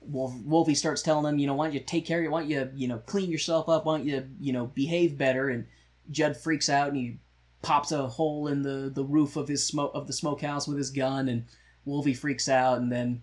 [0.06, 2.30] Wolf, Wolvie starts telling him, "You know, why don't you take care of you?
[2.30, 3.84] Why don't you, you know, clean yourself up?
[3.86, 5.66] Why don't you, you know, behave better?" And
[6.10, 7.18] Judd freaks out and he
[7.62, 10.90] pops a hole in the the roof of his smoke of the smokehouse with his
[10.90, 11.44] gun, and
[11.84, 13.22] Wolfie freaks out, and then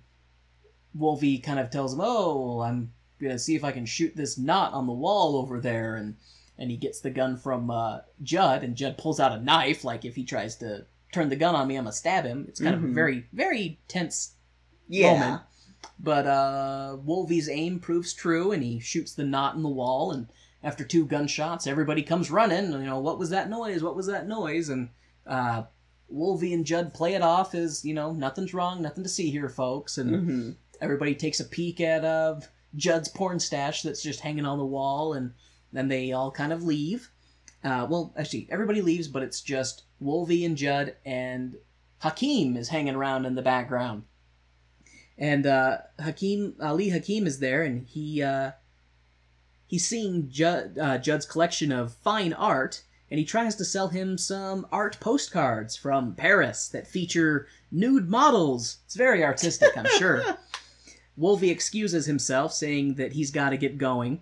[0.93, 4.73] Wolfie kind of tells him, "Oh, I'm gonna see if I can shoot this knot
[4.73, 6.15] on the wall over there," and
[6.57, 10.05] and he gets the gun from uh, Judd, and Judd pulls out a knife, like
[10.05, 12.45] if he tries to turn the gun on me, I'm gonna stab him.
[12.47, 12.93] It's kind of a Mhm.
[12.93, 14.35] very very tense
[14.87, 15.13] Yeah.
[15.19, 15.41] moment.
[15.99, 20.11] But uh, Wolvie's aim proves true, and he shoots the knot in the wall.
[20.11, 20.27] And
[20.63, 22.71] after two gunshots, everybody comes running.
[22.71, 23.83] You know, what was that noise?
[23.83, 24.69] What was that noise?
[24.69, 24.89] And
[25.27, 25.63] uh,
[26.09, 29.49] Wolvie and Judd play it off as you know, nothing's wrong, nothing to see here,
[29.49, 29.97] folks.
[29.97, 30.49] And Mm-hmm.
[30.81, 32.39] everybody takes a peek at uh,
[32.75, 35.33] Judd's porn stash that's just hanging on the wall, and
[35.71, 37.09] then they all kind of leave.
[37.63, 41.55] Uh, well, actually, everybody leaves, but it's just Wolvie and Judd, and
[41.99, 44.03] Hakim is hanging around in the background.
[45.21, 48.53] And uh, Hakim Ali Hakim is there, and he uh,
[49.67, 54.17] he's seeing Judd, uh, Judd's collection of fine art, and he tries to sell him
[54.17, 58.77] some art postcards from Paris that feature nude models.
[58.85, 60.23] It's very artistic, I'm sure.
[61.15, 64.21] Wolvie excuses himself, saying that he's got to get going.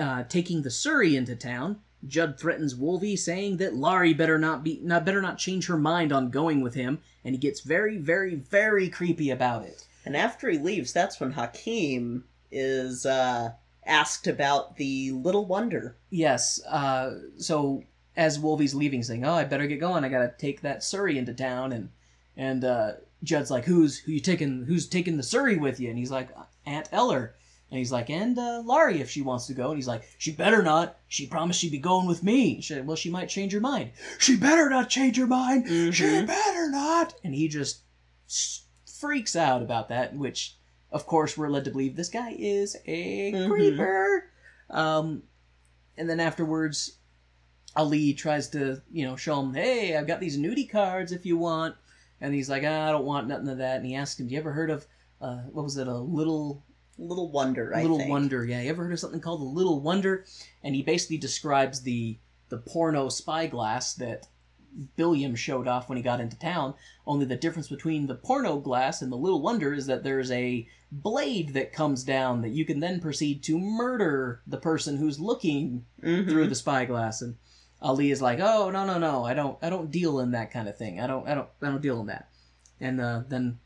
[0.00, 4.78] Uh, taking the Surrey into town, Judd threatens Wolvie, saying that Laurie better not be
[4.80, 8.36] not better not change her mind on going with him, and he gets very, very,
[8.36, 9.85] very creepy about it.
[10.06, 13.50] And after he leaves, that's when Hakim is uh,
[13.84, 15.96] asked about the Little Wonder.
[16.10, 16.62] Yes.
[16.64, 17.82] Uh, so
[18.16, 20.04] as Wolvie's leaving, saying, "Oh, I better get going.
[20.04, 21.90] I gotta take that Surrey into town," and
[22.36, 22.92] and uh,
[23.24, 24.64] Judd's like, "Who's who you taking?
[24.64, 26.28] Who's taking the Surrey with you?" And he's like,
[26.64, 27.34] "Aunt Eller."
[27.68, 30.30] And he's like, "And uh, Laurie, if she wants to go." And he's like, "She
[30.30, 30.96] better not.
[31.08, 33.90] She promised she'd be going with me." She said, "Well, she might change her mind."
[34.18, 35.66] She better not change her mind.
[35.94, 36.26] She Mhm.
[36.28, 37.14] better not.
[37.24, 37.80] And he just
[39.06, 40.56] freaks out about that, which,
[40.90, 43.48] of course, we're led to believe this guy is a Mhm.
[43.48, 44.24] creeper.
[44.68, 45.22] Um,
[45.96, 46.96] and then afterwards,
[47.76, 51.36] Ali tries to, you know, show him, hey, I've got these nudie cards if you
[51.36, 51.76] want.
[52.20, 53.76] And he's like, ah, I don't want nothing of that.
[53.76, 54.86] And he asks him, do you ever heard of,
[55.20, 56.62] uh, what was it, a little
[56.98, 58.10] Little Wonder, I Little think.
[58.10, 58.42] Wonder?
[58.46, 60.24] Yeah, you ever heard of something called the Little Wonder?
[60.64, 62.16] And he basically describes the
[62.48, 64.28] the porno spyglass that
[64.96, 66.74] Billiam showed off when he got into town.
[67.06, 70.66] Only the difference between the porno glass and the Little Wonder is that there's a
[70.92, 75.84] blade that comes down that you can then proceed to murder the person who's looking
[76.02, 76.28] Mhm.
[76.28, 77.36] through the spyglass and
[77.82, 79.24] Ali is like, "Oh, no, no, no.
[79.24, 80.98] I don't I don't deal in that kind of thing.
[81.00, 82.28] I don't I don't I don't deal in that."
[82.80, 83.58] And uh, then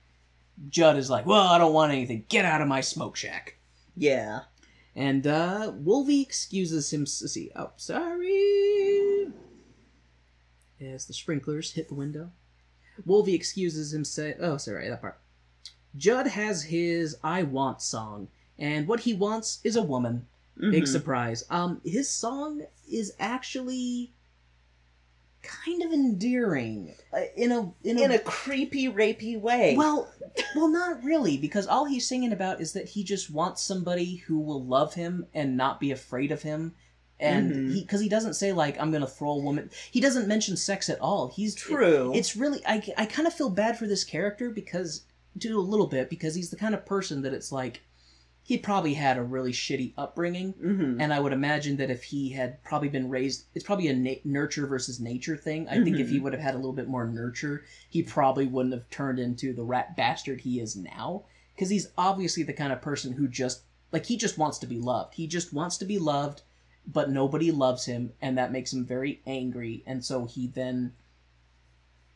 [0.68, 2.24] Judd is like, "Well, I don't want anything.
[2.28, 3.56] Get out of my smoke shack."
[3.96, 4.40] Yeah.
[4.96, 7.50] And uh Wolvie excuses him see.
[7.54, 8.69] Oh, sorry.
[10.80, 12.30] As the sprinklers hit the window.
[13.04, 14.36] Wolvie excuses himself.
[14.40, 15.18] Oh, sorry, that part.
[15.96, 18.28] Judd has his I want song,
[18.58, 20.26] and what he wants is a woman.
[20.58, 20.88] Big Mhm.
[20.88, 21.44] surprise.
[21.50, 24.12] Um, his song is actually
[25.42, 29.74] kind of endearing uh, in a in a, In a creepy, rapey way.
[29.76, 30.12] well,
[30.54, 34.38] well, not really, because all he's singing about is that he just wants somebody who
[34.38, 36.74] will love him and not be afraid of him.
[37.20, 37.72] And Mhm.
[37.74, 39.70] he, because he doesn't say like I'm gonna throw a woman.
[39.90, 41.28] He doesn't mention sex at all.
[41.28, 42.12] He's True.
[42.14, 45.02] it's really I, I kind of feel bad for this character because
[45.38, 47.82] to a little bit because he's the kind of person that it's like
[48.42, 52.30] he probably had a really shitty upbringing hmm and I would imagine that if he
[52.30, 55.68] had probably been raised, it's probably a na- nurture versus nature thing.
[55.68, 56.22] I think if he Mhm.
[56.22, 59.62] would have had a little bit more nurture, he probably wouldn't have turned into the
[59.62, 61.24] rat bastard he is now.
[61.54, 63.60] Because he's obviously the kind of person who just,
[63.92, 65.14] like, he just wants to be loved.
[65.14, 66.42] He just wants to be loved,
[66.86, 69.82] but nobody loves him, and that makes him very angry.
[69.86, 70.92] And so he then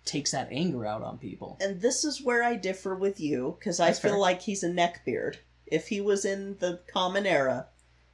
[0.05, 1.57] takes that anger out on people.
[1.61, 4.19] And this is where I differ with you, because I feel fair.
[4.19, 5.37] like he's a neckbeard.
[5.67, 7.67] If he was in the common era,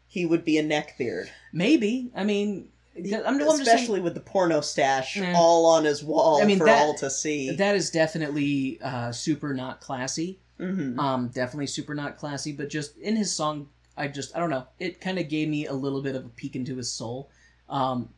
[0.07, 1.29] he would be a neckbeard.
[1.53, 2.11] Maybe.
[2.15, 6.41] I mean, I'm, I'm just saying- Especially with the porno stash all on his wall
[6.43, 7.51] I mean, for that- all to see.
[7.57, 10.39] that is definitely uh, super not classy.
[10.61, 10.99] Mhm.
[10.99, 13.69] Um, definitely super not classy, but just in his song,
[14.01, 14.67] I just I don't know.
[14.79, 17.31] It kind of gave me a little bit of a peek into his soul.
[17.69, 18.09] Um,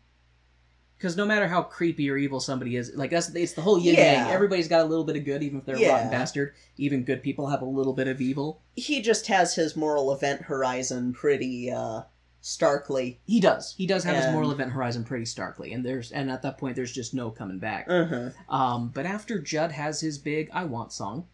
[0.96, 3.96] because no matter how creepy or evil somebody is, like that's it's the whole yin
[3.96, 4.04] yang.
[4.04, 4.28] Yeah.
[4.28, 6.54] Everybody's got a little bit of good, even if they're a rotten bastard.
[6.76, 8.62] Even good people have a little bit of evil.
[8.76, 12.02] He just has his moral event horizon pretty uh,
[12.40, 13.18] starkly.
[13.26, 13.74] He does.
[13.76, 16.76] He does have his moral event horizon pretty starkly, and there's and at that point
[16.76, 17.86] there's just no coming back.
[17.88, 18.30] Uh-huh.
[18.48, 21.26] Um, but after Judd has his big I Want song,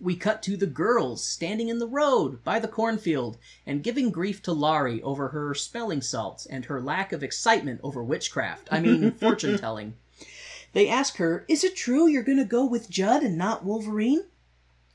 [0.00, 4.42] we cut to the girls standing in the road by the cornfield and giving grief
[4.42, 8.68] to Laurie over her smelling salts and her lack of excitement over witchcraft.
[8.70, 9.94] I mean, fortune telling.
[10.72, 14.24] They ask her, Is it true you're going to go with Judd and not Wolverine?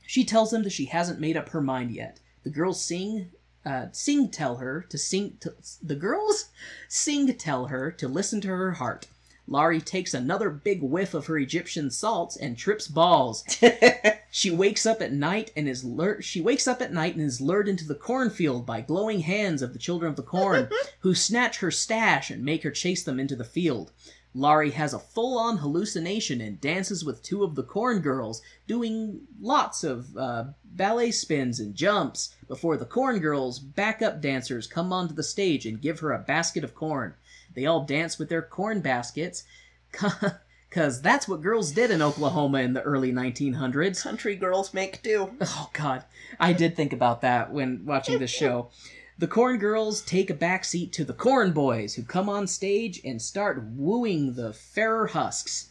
[0.06, 2.20] She tells them that she hasn't made up her mind yet.
[2.44, 3.30] The girls sing.
[3.64, 6.46] Uh, sing tell her to sing to, the girls
[6.88, 9.06] sing tell her to listen to her heart
[9.52, 13.44] Laurie takes another big whiff of her Egyptian salts and trips balls.
[14.30, 16.24] she wakes up at night and is lured.
[16.24, 19.72] She wakes up at night and is lured into the cornfield by glowing hands of
[19.72, 20.68] the children of the corn,
[21.00, 23.90] who snatch her stash and make her chase them into the field.
[24.32, 29.82] Laurie has a full-on hallucination and dances with two of the corn girls, doing lots
[29.82, 35.24] of uh, ballet spins and jumps before the corn girls' backup dancers come onto the
[35.24, 37.14] stage and give her a basket of corn.
[37.54, 39.44] They all dance with their corn baskets,
[40.68, 44.02] because that's what girls did in Oklahoma in the early 1900s.
[44.02, 45.30] Country girls make do.
[45.40, 46.04] Oh, God.
[46.38, 48.70] I did think about that when watching this show.
[49.18, 53.20] The corn girls take a backseat to the corn boys, who come on stage and
[53.20, 55.68] start wooing the fairer husks.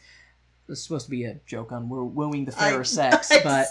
[0.67, 3.67] It's supposed to be a joke on woo- wooing the fairer I- sex, I- but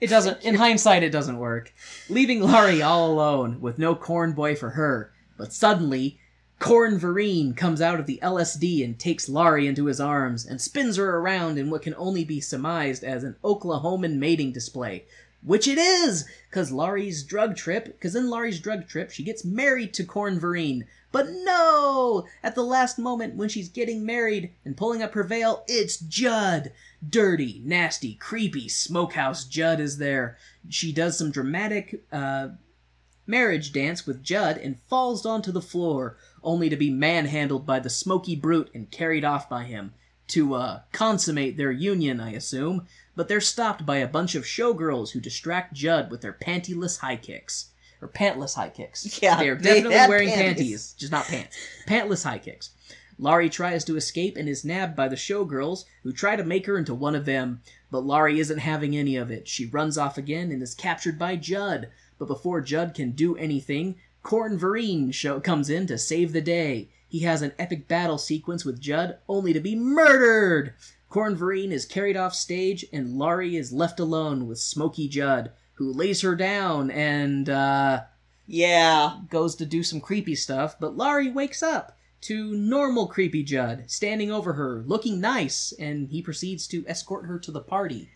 [0.00, 0.42] it doesn't.
[0.42, 1.72] In hindsight, it doesn't work.
[2.10, 5.12] Leaving Laurie all alone with no corn boy for her.
[5.38, 6.18] But suddenly,
[6.62, 10.96] Corn Vereen comes out of the LSD and takes Laurie into his arms and spins
[10.96, 15.04] her around in what can only be surmised as an Oklahoman mating display.
[15.42, 16.24] Which it is!
[16.52, 20.84] Cause Laurie's drug trip, cause in Laurie's drug trip, she gets married to Corn Vereen.
[21.10, 22.28] But no!
[22.44, 26.70] At the last moment when she's getting married and pulling up her veil, it's Judd!
[27.06, 30.38] Dirty, nasty, creepy, smokehouse Judd is there.
[30.68, 32.50] She does some dramatic, uh,
[33.26, 37.90] marriage dance with Judd and falls onto the floor, only to be manhandled by the
[37.90, 39.94] smoky brute and carried off by him.
[40.28, 45.10] To, uh, consummate their union, I assume, but they're stopped by a bunch of showgirls
[45.10, 47.70] who distract Judd with their pantyless high kicks.
[48.00, 49.18] Or pantless high kicks.
[49.22, 50.56] Yeah, They're definitely had wearing panties.
[50.56, 51.56] panties, just not pants.
[51.86, 52.70] Pantless high kicks.
[53.18, 56.78] Laurie tries to escape and is nabbed by the showgirls, who try to make her
[56.78, 57.60] into one of them,
[57.90, 59.46] but Laurie isn't having any of it.
[59.46, 61.88] She runs off again and is captured by Judd.
[62.18, 66.90] But before Judd can do anything, Corn Vereen show comes in to save the day.
[67.08, 70.74] He has an epic battle sequence with Judd, only to be murdered.
[71.08, 75.92] Corn Vereen is carried off stage, and Laurie is left alone with Smoky Judd, who
[75.92, 78.02] lays her down and uh,
[78.46, 79.20] Yeah.
[79.28, 80.76] goes to do some creepy stuff.
[80.80, 86.22] But Laurie wakes up to normal creepy Judd standing over her, looking nice, and he
[86.22, 88.08] proceeds to escort her to the party.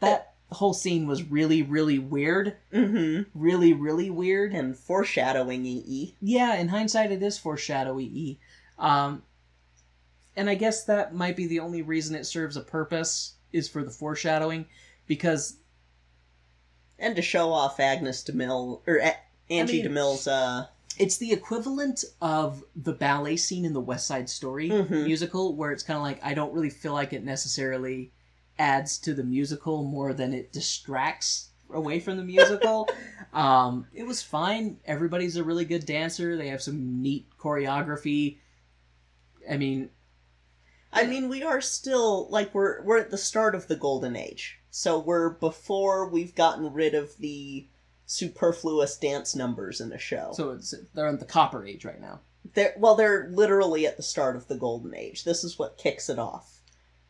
[0.00, 2.56] That whole scene was really, really weird.
[2.72, 3.22] Mm-hmm.
[3.34, 4.52] Really, really weird.
[4.52, 6.14] And foreshadowing E.
[6.20, 8.38] Yeah, in hindsight, it is foreshadowy.
[8.78, 9.22] Um,
[10.36, 13.82] and I guess that might be the only reason it serves a purpose is for
[13.84, 14.66] the foreshadowing,
[15.06, 15.56] because
[16.98, 19.16] And to show off Agnes DeMille or A-
[19.50, 20.66] Angie mean- DeMille's uh
[20.96, 25.04] it's the equivalent of the ballet scene in the West Side Story Mhm.
[25.04, 28.12] musical, where it's kind of like I don't really feel like it necessarily
[28.58, 32.88] adds to the musical more than it distracts away from the musical.
[33.32, 34.78] um, it was fine.
[34.84, 36.36] Everybody's a really good dancer.
[36.36, 38.38] They have some neat choreography.
[39.50, 39.90] I mean,
[40.92, 44.60] I mean, we are still like we're we're at the start of the golden age.
[44.70, 47.66] So we're before we've gotten rid of the
[48.06, 50.32] superfluous dance numbers in a show.
[50.34, 52.20] so it's they're in the Copper Age right now.
[52.54, 55.24] they're well, they're literally at the start of the golden age.
[55.24, 56.53] This is what kicks it off.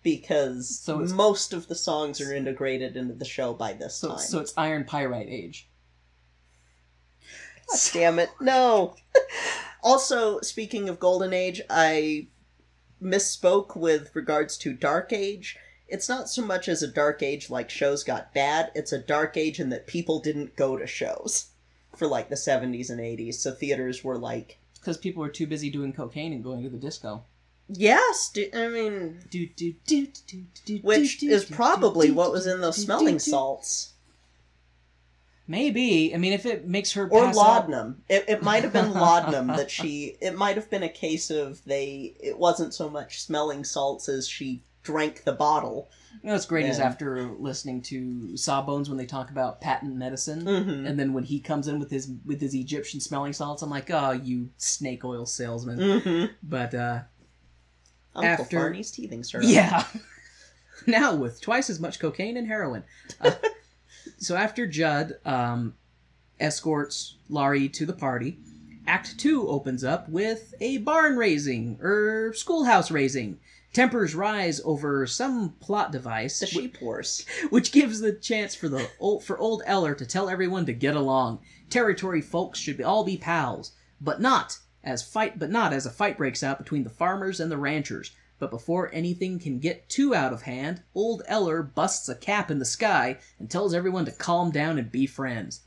[0.04, 4.18] Because So most of the songs are integrated into the show by this So time.
[4.18, 5.68] so it's Iron Pyrite Age.
[7.68, 8.30] God damn it.
[8.40, 8.94] No.
[9.82, 12.28] also, speaking of Golden Age, I
[13.02, 15.56] misspoke with regards to Dark Age.
[15.88, 19.36] It's not so much as a Dark Age like shows got bad, it's a Dark
[19.36, 21.46] Age in that people didn't go to shows
[21.96, 23.34] for like the 70s and 80s.
[23.34, 26.76] So theaters were like, Because people were too busy doing cocaine and going to the
[26.76, 27.24] disco.
[27.68, 32.32] Yes, do, I mean, Do, do, do, do, do, which do, is probably do, what
[32.32, 33.90] was in those smelling salts.
[35.46, 36.14] Maybe.
[36.14, 38.02] I mean, if it makes her or pass out- laudanum.
[38.08, 40.16] It, it might have been laudanum that she.
[40.20, 42.14] It might have been a case of they.
[42.18, 45.88] It wasn't so much smelling salts as she drank the bottle.
[46.22, 50.44] You know what's great is after listening to Sawbones when they talk about patent medicine,
[50.44, 50.88] Mhm.
[50.88, 53.90] and then when he comes in with his with his Egyptian smelling salts, I'm like,
[53.90, 55.78] oh, you snake oil salesman.
[55.78, 56.24] Mm-hmm.
[56.42, 57.00] But uh,
[58.14, 59.46] Uncle After- Farney's teething syrup.
[59.48, 59.84] yeah,
[60.86, 62.84] now with twice as much cocaine and heroin.
[63.20, 63.32] Uh,
[64.18, 65.74] so after Judd um,
[66.38, 68.38] escorts Laurie to the party,
[68.86, 73.38] Act Two opens up with a barn raising or schoolhouse raising.
[73.72, 76.38] Tempers rise over some plot device.
[76.38, 77.26] The sheep horse.
[77.50, 80.94] which gives the chance for the old, for old Eller to tell everyone to get
[80.94, 81.40] along.
[81.70, 85.90] Territory folks should be, all be pals, but not as fight, but not as a
[85.90, 88.12] fight breaks out between the farmers and the ranchers.
[88.38, 92.58] But before anything can get too out of hand, old Eller busts a cap in
[92.58, 95.60] the sky and tells everyone to calm down and be friends.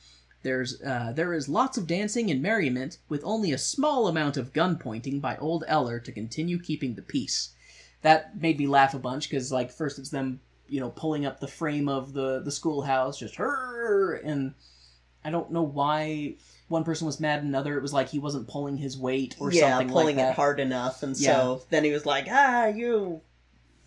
[0.43, 4.53] There's uh, there is lots of dancing and merriment, with only a small amount of
[4.53, 7.49] gun pointing by old Eller to continue keeping the peace.
[8.01, 10.39] That made me laugh a bunch because like first it's them
[10.69, 14.53] you know pulling up the frame of the the schoolhouse just her and
[15.23, 16.35] I don't know why
[16.69, 19.69] one person was mad another it was like he wasn't pulling his weight or yeah,
[19.69, 20.31] something pulling like that.
[20.31, 21.31] it hard enough, and Yeah.
[21.33, 23.21] so then he was like, "Ah, you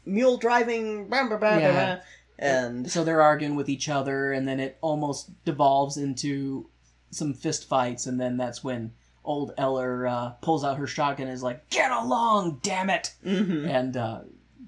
[0.07, 1.95] mule driving," blah, blah, blah, Yeah.
[1.97, 2.05] blah,"
[2.39, 6.69] and So they're arguing with each other, and then it almost devolves into
[7.11, 8.93] some fist fights, and then that's when
[9.25, 13.69] old Eller uh, pulls out her shotgun and is like, "Get along, damn it!" Mhm.
[13.69, 14.21] And uh,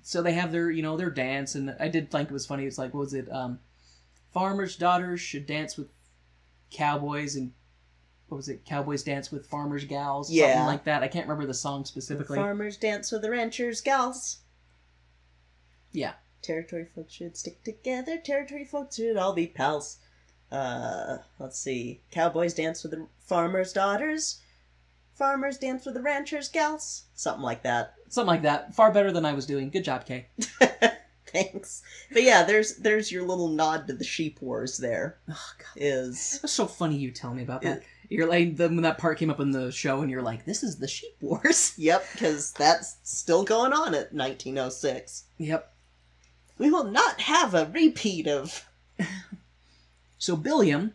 [0.03, 2.67] so they have their, you know, their dance, and I did think it was funny.
[2.67, 3.31] It's like, what was it?
[3.33, 3.61] Um,
[4.35, 5.89] farmers' daughters should dance with
[6.71, 7.53] cowboys, and
[8.33, 8.65] what was it?
[8.65, 11.03] Cowboys dance with farmers' gals, something like that.
[11.03, 12.37] I can't remember the song specifically.
[12.39, 14.39] farmers dance with the ranchers, gals.
[15.93, 16.15] Yeah.
[16.41, 18.17] Territory folks should stick together.
[18.17, 19.99] Territory folks should all be pals.
[20.51, 22.01] Uh, let's see.
[22.11, 24.41] Cowboys dance with the farmers' daughters.
[25.15, 27.03] Farmers dance with the ranchers' gals.
[27.15, 27.93] Something like that.
[28.09, 28.75] Something like that.
[28.75, 29.69] Far better than I was doing.
[29.69, 30.29] Good job, Kay.
[31.27, 31.83] Thanks.
[32.11, 34.79] But yeah, there's there's your little nod to the sheep wars.
[34.79, 35.67] There Oh, God.
[35.77, 37.83] is That's so funny you tell me about that.
[38.13, 40.63] You're like then when that part came up in the show, and you're like, "This
[40.63, 45.25] is the sheep wars." yep, because that's still going on at 1906.
[45.39, 45.73] yep.
[46.59, 48.65] We will not have a repeat of.
[50.23, 50.95] So Billiam,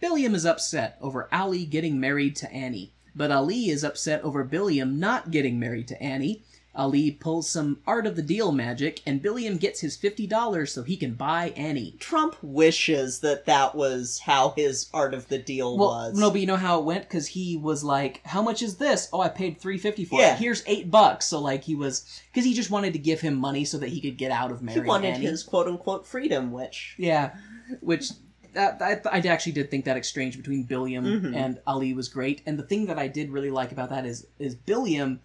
[0.00, 4.98] Billiam is upset over Ali getting married to Annie, but Ali is upset over Billiam
[4.98, 6.42] not getting married to Annie.
[6.76, 10.82] Ali pulls some art of the deal magic, and Billiam gets his fifty dollars so
[10.82, 11.96] he can buy Annie.
[12.00, 16.18] Trump wishes that that was how his art of the deal Well, was.
[16.18, 19.08] no, but you know how it went because he was like, "How much is this?
[19.12, 20.34] Oh, I paid three fifty for Yeah.
[20.34, 20.38] it.
[20.38, 23.64] Here's eight bucks." So like he was because he just wanted to give him money
[23.64, 24.82] so that he could get out of marriage.
[24.82, 25.26] he wanted Annie.
[25.26, 27.34] his quote unquote freedom, which Yeah,
[27.80, 28.10] which
[28.54, 31.34] that, I, I actually did think that exchange between Billiam Mhm.
[31.36, 32.40] and Ali was great.
[32.46, 35.20] And the thing that I did really like about that is is Billiam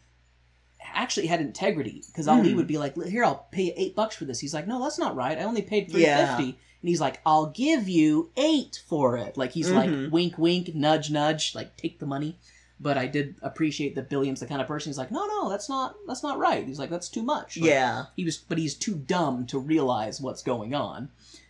[0.94, 2.56] actually had integrity because Ali Hmm.
[2.58, 5.00] would be like, "Here, I'll pay you eight bucks for this." He's like, "No, that's
[5.00, 5.38] not right.
[5.38, 6.26] I only paid three Yeah.
[6.36, 6.58] fifty.
[6.82, 9.76] And he's like, "I'll give you eight for it." Like he's Mhm.
[10.06, 12.38] like, wink, wink, nudge, nudge, like take the money.
[12.82, 14.90] But I did appreciate that Billiam's the kind of person.
[14.90, 17.68] He's like, "No, no, that's not that's not right." He's like, "That's too much." Like,
[17.70, 21.10] yeah, he was but he's too dumb to realize what's going on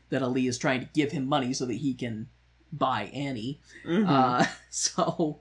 [0.10, 2.27] that ali is trying to give him money so that he can
[2.73, 4.06] buy annie Mhm.
[4.07, 5.39] uh so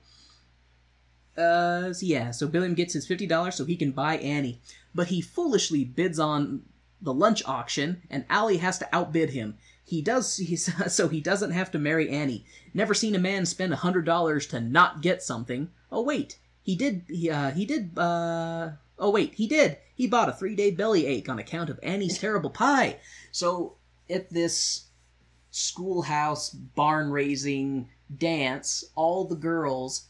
[1.38, 4.60] uh so yeah so billiam gets his $50 so he can buy annie.
[4.94, 6.62] But he foolishly bids on
[7.00, 9.56] the lunch auction and ali has to outbid him.
[9.84, 12.44] He does he's, so he doesn't have to marry annie.
[12.74, 15.70] Never seen a man spend a hundred dollars to not get something.
[15.90, 16.38] Oh wait.
[16.62, 19.34] He did he, uh, he did uh oh wait.
[19.34, 19.78] He did.
[19.94, 22.98] He bought a three-day belly ache on account of annie's terrible pie.
[23.32, 23.76] So
[24.10, 24.88] at this
[25.50, 30.07] schoolhouse barn raising dance all the girls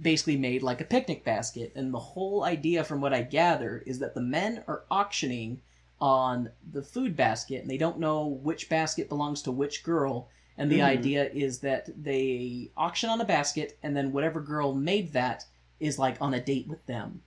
[0.00, 3.98] basically made like a picnic basket and the whole idea from what i gather is
[3.98, 5.60] that the men are auctioning
[6.00, 10.70] on the food basket and they don't know which basket belongs to which girl and
[10.70, 10.84] the Mhm.
[10.84, 15.44] idea is that they auction on a basket and then whatever girl made that
[15.80, 17.22] is like on a date with them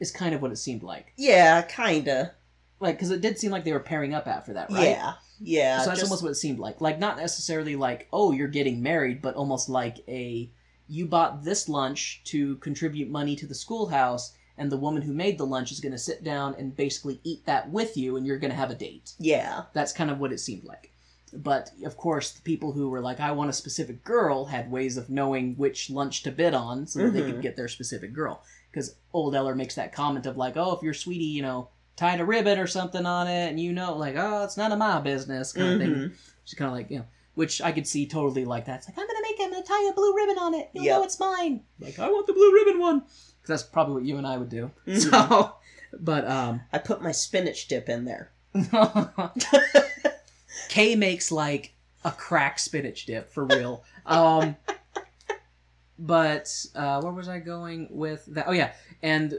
[0.00, 2.32] is kind of what it seemed like yeah, kinda.
[2.80, 5.78] like because it did seem like they were pairing up after that right Yeah, yeah.
[5.80, 6.80] so that's just- almost what it seemed like.
[6.80, 10.50] Like not necessarily like, oh, you're getting married, but almost like a
[10.92, 15.38] you bought this lunch to contribute money to the schoolhouse, and the woman who made
[15.38, 18.38] the lunch is going to sit down and basically eat that with you, and you're
[18.38, 19.12] going to have a date.
[19.18, 20.90] yeah, That's kind of what it seemed like.
[21.32, 24.98] But of course, the people who were like, I want a specific girl, had ways
[24.98, 27.26] of knowing which lunch to bid on so that they Mhm.
[27.32, 28.42] could get their specific girl.
[28.70, 32.20] Because old Eller makes that comment of like, oh, if your sweetie, you know, tied
[32.20, 35.00] a ribbon or something on it, and you know, like, oh, it's none of my
[35.00, 36.12] business, kind of thing.
[36.44, 38.78] She's kind of like, you know, which I could see totally like that.
[38.80, 40.70] It's like I'm gonna make it, I'm gonna tie a blue ribbon on it.
[40.74, 40.96] You'll Yep.
[40.98, 41.62] know it's mine.
[41.80, 44.48] Like I want the blue ribbon one because that's probably what you and I would
[44.50, 44.70] do.
[44.98, 45.54] So,
[45.98, 48.30] but um, I put my spinach dip in there.
[50.68, 53.84] Kay makes like a crack spinach dip for real.
[54.06, 54.56] Um,
[55.98, 58.46] but uh, where was I going with that?
[58.48, 58.72] Oh yeah,
[59.02, 59.38] and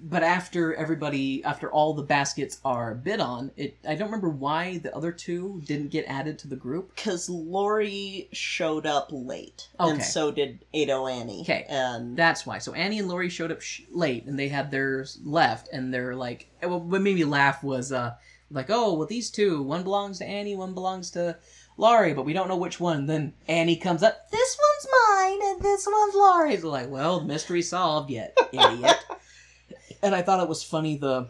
[0.00, 4.78] but after everybody, after all the baskets are bid on, it I don't remember why
[4.78, 6.94] the other two didn't get added to the group.
[6.94, 11.44] Because Laurie showed up late, and so did Ado Annie.
[11.44, 11.66] 'Kay.
[11.68, 12.58] and That's why.
[12.58, 16.14] So Annie and Laurie showed up sh- late, and they had theirs left, and they're
[16.16, 18.14] like, well, what made me laugh was uh,
[18.50, 21.36] like, oh, well, these two, one belongs to Annie, one belongs to
[21.76, 23.06] Laurie, but we don't know which one.
[23.06, 26.64] Then Annie comes up, this one's mine, and this one's Laurie's.
[26.64, 28.96] Like, well, mystery solved yet, idiot.
[30.02, 31.28] and I thought it was funny the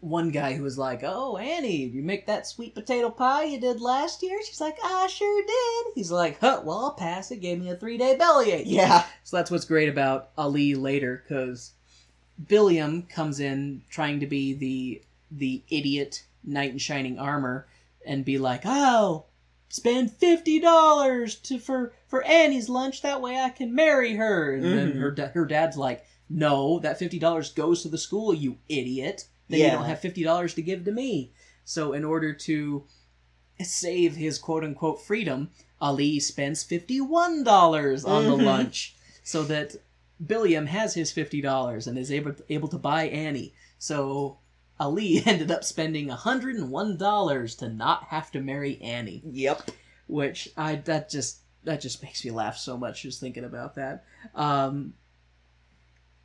[0.00, 3.80] one guy who was like, "Oh, Annie, you make that sweet potato pie you did
[3.80, 7.30] last year?" She's like, "I sure did." He's like, "Huh, well, I'll pass.
[7.30, 11.72] It gave me a three-day bellyache." yeah, So that's what's great about Ali later, because
[12.48, 17.66] Billiam comes in trying to be the the idiot knight in shining armor
[18.06, 19.24] and be like, "Oh,
[19.70, 23.02] spend fifty dollars to for for Annie's lunch.
[23.02, 24.98] That way I can marry her." And then Mhm.
[24.98, 29.26] her her dad's like, "No, that fifty dollars goes to the school, you idiot.
[29.48, 31.32] Then you don't have fifty dollars to give to me."
[31.64, 32.84] So in order to
[33.62, 35.50] save his quote unquote freedom,
[35.80, 38.44] Ali spends $51 on the Mhm.
[38.44, 39.76] lunch so that
[40.24, 43.54] Billiam has his $50 and is able able to buy Annie.
[43.78, 44.38] So
[44.80, 49.70] Ali ended up spending $101 to not have to marry Annie, yep.
[50.06, 54.04] which I that just that just makes me laugh so much just thinking about that.
[54.34, 54.94] Um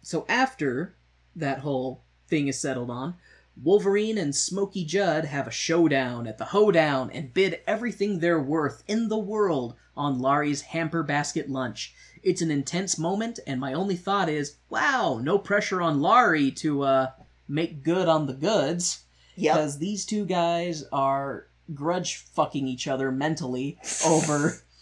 [0.03, 0.93] so after
[1.35, 3.15] that whole thing is settled on,
[3.61, 8.83] Wolverine and Smokey Judd have a showdown at the hoedown and bid everything they're worth
[8.87, 11.93] in the world on Laurie's hamper basket lunch.
[12.23, 16.81] It's an intense moment, and my only thought is, wow, no pressure on Laurie to
[16.83, 17.11] uh,
[17.47, 18.99] make good on the goods,
[19.35, 19.55] Yep.
[19.55, 24.61] because these two guys are grudge fucking each other mentally over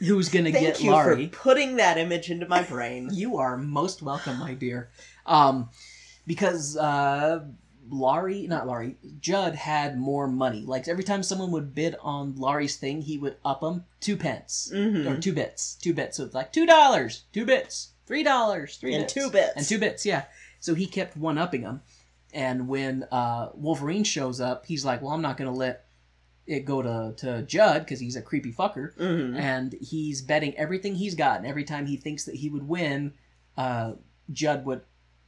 [0.00, 1.28] who's gonna Thank get you Laurie.
[1.28, 3.08] for putting that image into my brain.
[3.12, 4.90] You are most welcome, my dear.
[5.26, 5.70] Um,
[6.26, 7.44] because uh,
[7.90, 10.62] Laurie, not Laurie, Judd had more money.
[10.66, 14.70] Like every time someone would bid on Laurie's thing, he would up them two pence
[14.72, 15.06] Mhm.
[15.10, 16.16] or two bits, two bits.
[16.16, 19.52] So it's like two dollars, two bits, three dollars, three And bits, two bits.
[19.56, 20.06] and two bits.
[20.06, 20.24] Yeah.
[20.60, 21.82] So he kept one upping them.
[22.34, 25.84] And when uh, Wolverine shows up, he's like, "Well, I'm not gonna let
[26.46, 29.36] it go to to Judd because he's a creepy fucker." Mhm.
[29.38, 31.38] and he's betting everything he's got.
[31.38, 33.12] And every time he thinks that he would win,
[33.56, 33.92] uh,
[34.30, 34.82] Judd would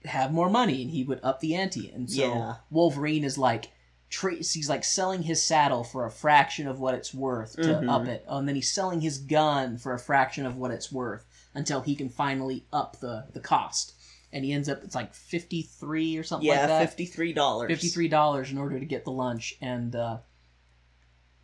[0.05, 1.91] have more money and he would up the ante.
[1.91, 2.55] And so Yeah.
[2.71, 3.71] Wolverine is like,
[4.11, 7.89] tra- he's like selling his saddle for a fraction of what it's worth to Mhm.
[7.91, 8.25] up it.
[8.29, 11.25] and then he's selling his gun for a fraction of what it's worth
[11.55, 13.95] until he can finally up the, the cost.
[14.33, 16.81] And he ends up, it's like 53 or something Yeah, like that.
[16.91, 17.69] fifty-three dollars.
[17.69, 20.19] Fifty-three dollars in order to get the lunch, and uh,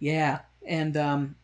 [0.01, 1.37] yeah, and um,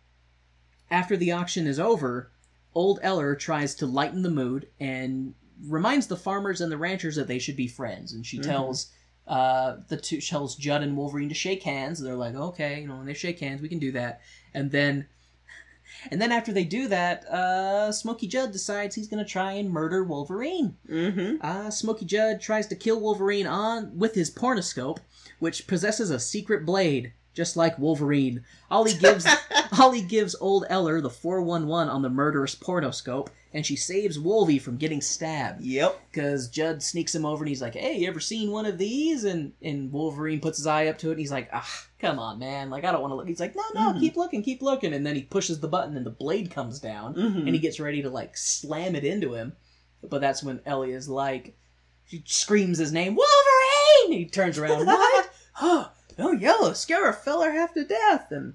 [0.91, 2.31] after the auction is over,
[2.75, 5.35] old Eller tries to lighten the mood and
[5.67, 8.13] reminds the farmers and the ranchers that they should be friends.
[8.13, 8.43] And she Mhm.
[8.47, 8.91] tells
[9.29, 11.99] uh, the two tells Judd and Wolverine to shake hands.
[11.99, 14.21] They're like, okay, you know, when they shake hands, we can do that.
[14.55, 15.09] And then,
[16.13, 20.05] and then after they do that, uh, Smokey Judd decides he's gonna try and murder
[20.05, 20.77] Wolverine.
[20.89, 21.39] Mm-hmm.
[21.45, 24.99] Uh, Smokey Judd tries to kill Wolverine on with his pornoscope,
[25.41, 28.43] which possesses a secret blade, just like Wolverine.
[28.71, 29.27] Ollie gives
[29.79, 34.77] Ollie gives old Eller the 411 on the murderous pornoscope, and she saves Wolvie from
[34.79, 35.61] getting stabbed.
[35.63, 36.01] Yep.
[36.11, 39.25] Because Judd sneaks him over and he's like, Hey, you ever seen one of these?
[39.25, 42.39] And and Wolverine puts his eye up to it and he's like, Ah, come on,
[42.39, 42.71] man.
[42.71, 43.29] Like, I don't want to look.
[43.29, 44.01] He's like, No, no, Mhm.
[44.01, 44.95] keep looking, keep looking.
[44.95, 47.39] And then he pushes the button and the blade comes down Mm-hmm.
[47.41, 49.53] and he gets ready to like slam it into him.
[50.03, 51.57] But that's when Ellie is like,
[52.07, 54.19] she screams his name, Wolverine!
[54.19, 55.31] He turns around, what?
[56.19, 58.31] oh, don't yell, scare a feller half to death.
[58.31, 58.55] And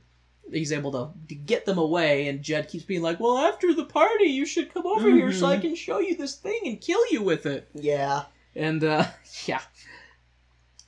[0.51, 2.27] he's able to, to get them away.
[2.27, 5.47] And Jed keeps being like, well, after the party, you should come over here so
[5.47, 5.61] I Mhm.
[5.61, 7.67] can show you this thing and kill you with it.
[7.73, 8.23] Yeah.
[8.55, 9.05] And, uh,
[9.45, 9.61] yeah.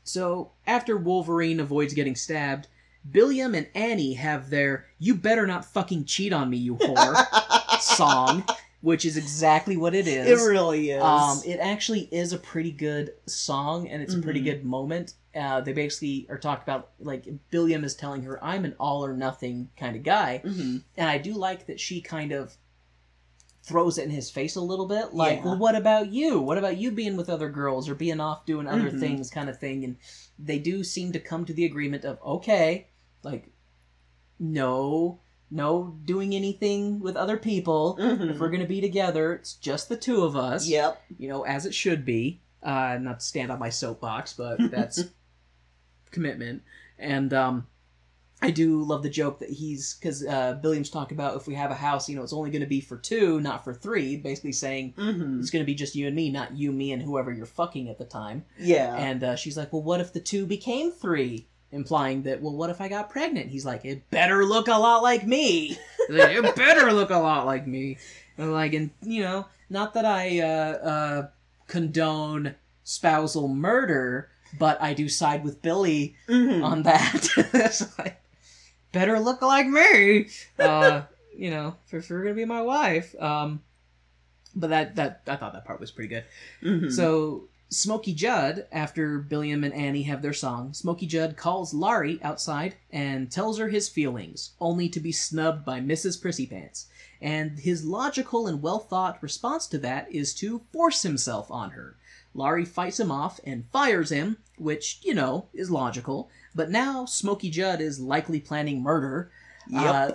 [0.04, 2.68] So, after Wolverine avoids getting stabbed,
[3.10, 8.44] Billiam and Annie have their You Better Not Fucking Cheat on Me, You Whore song,
[8.82, 10.28] which is exactly what it is.
[10.42, 11.02] It really is.
[11.02, 14.46] Um, it actually is a pretty good song, and it's a pretty Mhm.
[14.46, 15.14] good moment.
[15.36, 19.14] Uh, they basically are talked about like Billiam is telling her, "I'm an all or
[19.18, 22.56] nothing kind of guy," hmm and I do like that she kind of
[23.64, 25.46] throws it in his face a little bit, like, Yeah.
[25.46, 26.40] "Well, what about you?
[26.40, 29.00] What about you being with other girls or being off doing other Mhm.
[29.00, 29.84] things?" kind of thing.
[29.86, 29.96] And
[30.38, 32.88] they do seem to come to the agreement of, okay,
[33.24, 33.50] like,
[34.40, 35.20] no,
[35.50, 37.98] no doing anything with other people.
[38.00, 38.32] Mhm.
[38.32, 40.68] If we're gonna be together, it's just the two of us.
[40.68, 41.02] Yep.
[41.18, 42.42] You know, as it should be.
[42.62, 45.04] Uh, not to stand on my soapbox, but that's
[46.14, 46.64] commitment.
[46.98, 47.68] And um,
[48.42, 51.72] I do love the joke that he's because uh, Billiam's talking about if we have
[51.72, 54.16] a house, you know, it's only going to be for two, not for three.
[54.18, 57.02] Basically saying hmm it's going to be just you and me, not you, me, and
[57.02, 58.46] whoever you're fucking at the time.
[58.60, 58.96] Yeah.
[58.96, 61.48] And uh, she's like, "Well, what if the two became three?
[61.72, 63.50] Implying that, well, what if I got pregnant?
[63.50, 65.78] He's like, it better look a lot like me.
[66.10, 67.98] Like, it better look a lot like me.
[68.38, 71.28] And like, and you know, not that I uh, uh,
[71.68, 76.64] condone spousal murder, but I do side with Billy Mhm.
[76.64, 77.28] on that.
[77.54, 78.22] it's like,
[78.92, 80.28] better look like me.
[80.60, 81.02] Uh,
[81.36, 83.16] you know, for if you're gonna be my wife.
[83.22, 83.62] Um,
[84.56, 86.26] but that that I thought that part was pretty good.
[86.62, 86.92] Mhm.
[86.92, 92.76] So Smokey Judd, after Billiam and Annie have their song, Smokey Judd calls Laurie outside
[92.92, 96.22] and tells her his feelings, only to be snubbed by Mrs.
[96.22, 96.86] Prissypants.
[97.20, 101.96] And his logical and well thought response to that is to force himself on her.
[102.34, 106.30] Laurie fights him off and fires him, which, you know, is logical.
[106.56, 109.32] But now Smokey Judd is likely planning murder.
[109.68, 109.82] Yep.
[109.84, 110.12] Uh,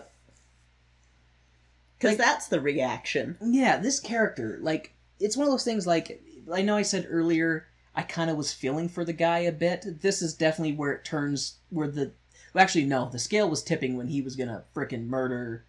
[1.98, 3.36] Because like- that's the reaction.
[3.40, 6.22] yeah, this character, like, it's one of those things, like,
[6.52, 10.00] I know I said earlier, I kind of was feeling for the guy a bit.
[10.02, 12.12] This is definitely where it turns, where the,
[12.54, 15.64] well, actually, no, the scale was tipping when he was gonna frickin' murder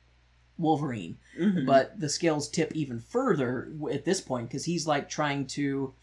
[0.58, 1.18] Wolverine.
[1.40, 1.66] Mhm.
[1.66, 5.94] But the scales tip even further at this point, because he's, like, trying to,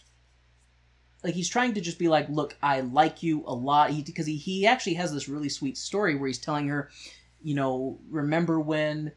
[1.27, 3.91] like, he's trying to just be like, look, I like you a lot.
[4.07, 6.89] Because he, he actually has this really sweet story where he's telling her,
[7.43, 9.13] you know, remember when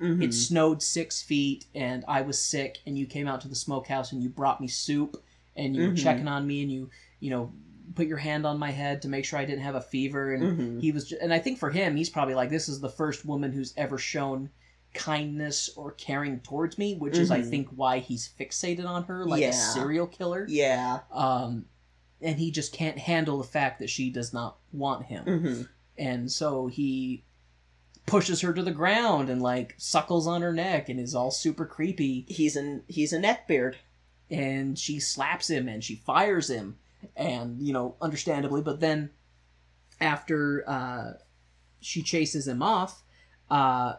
[0.00, 0.22] Mhm.
[0.22, 4.12] it snowed six feet and I was sick and you came out to the smokehouse
[4.12, 5.22] and you brought me soup
[5.54, 6.02] and you were Mhm.
[6.02, 6.88] checking on me and you
[7.20, 7.52] you know
[7.94, 10.42] put your hand on my head to make sure I didn't have a fever and
[10.58, 10.80] Mhm.
[10.80, 13.26] he was ju- and I think for him he's probably like this is the first
[13.26, 14.48] woman who's ever shown
[14.94, 17.50] kindness or caring towards me which is I Mhm.
[17.50, 21.00] think why he's fixated on her like a serial killer yeah.
[21.12, 21.66] um
[22.20, 25.62] and he just can't handle the fact that she does not want him hmm
[25.98, 27.22] and so he
[28.06, 31.64] pushes her to the ground and like suckles on her neck and is all super
[31.66, 33.74] creepy He's an he's a neckbeard.
[34.30, 36.78] and she slaps him and she fires him
[37.16, 39.10] and you know understandably but then
[40.00, 41.12] after uh
[41.80, 43.02] she chases him off
[43.50, 43.94] uh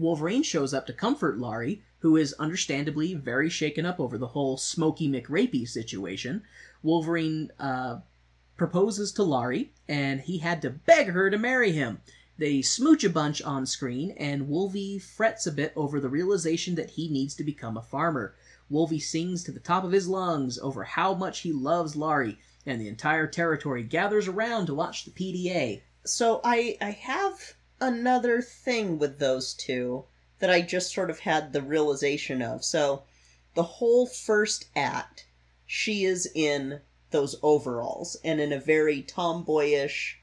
[0.00, 4.56] wolverine shows up to comfort laurie who is understandably very shaken up over the whole
[4.56, 6.42] smoky mcrapey situation.
[6.82, 7.98] Wolverine uh
[8.56, 12.00] proposes to laurie and he had to beg her to marry him.
[12.38, 16.90] They smooch a bunch on screen and wolvie frets a bit over the realization that
[16.90, 18.34] he needs to become a farmer.
[18.70, 22.80] Wolvie sings to the top of his lungs over how much he loves Laurie, and
[22.80, 25.82] the entire territory gathers around to watch the PDA.
[26.06, 30.04] So I I have another thing with those two
[30.38, 32.64] that I just sort of had the realization of.
[32.64, 33.02] So
[33.54, 35.26] the whole first act,
[35.66, 36.80] she is in
[37.10, 40.18] those overalls and in a very tomboyish,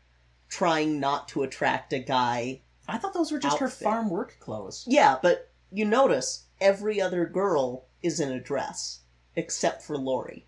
[0.49, 2.61] trying not to attract a guy.
[2.87, 4.85] I thought those were just her farm work clothes.
[4.87, 9.01] Yeah, but you notice every other girl is in a dress
[9.35, 10.45] except for Laurie.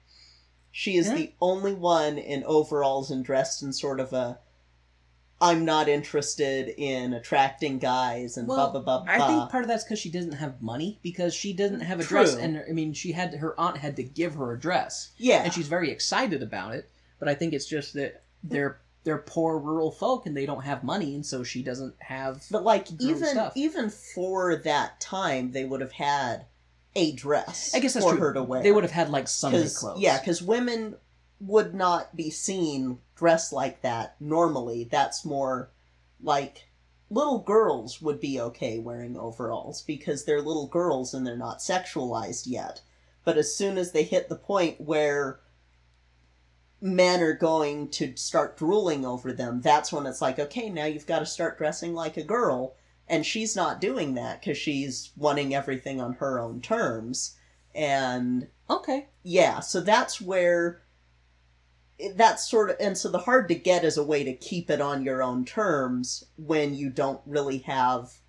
[0.72, 1.16] She is Yeah.
[1.16, 4.40] the only one in overalls and dressed in sort of a
[5.42, 9.14] I'm not interested in attracting guys and Well, blah blah blah.
[9.14, 12.04] I think part of that's because she doesn't have money because she doesn't have a
[12.04, 15.44] dress, and I mean she had her aunt had to give her a dress, yeah,
[15.44, 16.90] and she's very excited about it.
[17.20, 20.84] But I think it's just that they're they're poor rural folk and they don't have
[20.84, 22.44] money, and so she doesn't have.
[22.52, 23.54] but like even stuff.
[23.56, 26.46] even for that time, they would have had
[26.96, 27.74] a dress.
[27.74, 28.22] I guess that's for true.
[28.22, 28.62] her to wear.
[28.62, 30.02] They would have had like Sunday clothes.
[30.02, 30.96] Yeah, because women
[31.40, 34.84] would not be seen dressed like that normally.
[34.84, 35.72] That's more
[36.22, 36.70] like
[37.10, 42.44] little girls would be okay wearing overalls because they're little girls and they're not sexualized
[42.46, 42.82] yet.
[43.24, 45.40] But as soon as they hit the point where
[46.82, 51.08] men are going to start drooling over them, that's when it's like, okay, now you've
[51.08, 52.76] got to start dressing like a girl.
[53.08, 57.36] And she's not doing that because she's wanting everything on her own terms.
[57.74, 59.08] And Okay.
[59.24, 60.82] yeah, so that's where
[62.16, 64.82] that's sort of and so the hard to get is a way to keep it
[64.82, 68.20] on your own terms when you don't really have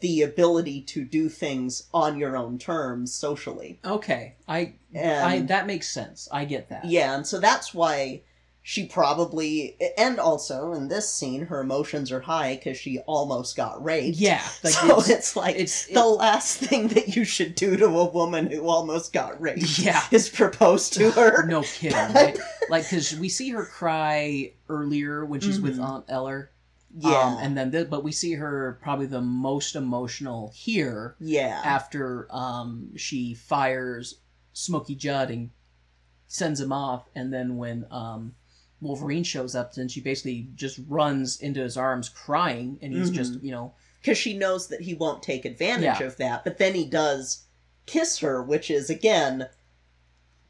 [0.00, 3.80] the ability to do things on your own terms socially.
[3.84, 4.34] Okay.
[4.48, 6.28] I And I that makes sense.
[6.32, 6.84] I get that.
[6.86, 8.22] yeah, and so that's why
[8.66, 13.84] she probably and also in this scene her emotions are high cuz she almost got
[13.84, 14.16] raped.
[14.16, 14.42] Yeah.
[14.62, 18.04] Like so it's, it's, like it's the last thing that you should do to a
[18.10, 20.02] woman who almost got raped yeah.
[20.10, 21.46] is propose to her.
[21.46, 21.98] No kidding.
[22.14, 22.38] Right?
[22.70, 25.84] like because we see her cry earlier when she's with Mhm.
[25.84, 26.50] Aunt Eller,
[26.96, 27.10] Yeah.
[27.18, 31.60] Um, and then, th- but we see her probably the most emotional here yeah.
[31.64, 34.20] after um, she fires
[34.54, 35.50] Smokey Judd and
[36.28, 38.34] sends him off, and then when um,
[38.84, 43.32] Wolverine shows up, and she basically just runs into his arms crying, and he's just
[43.32, 43.46] mm-hmm.
[43.46, 46.06] you know because she knows that he won't take advantage Yeah.
[46.06, 46.44] of that.
[46.44, 47.44] But then he does
[47.86, 49.48] kiss her, which is again,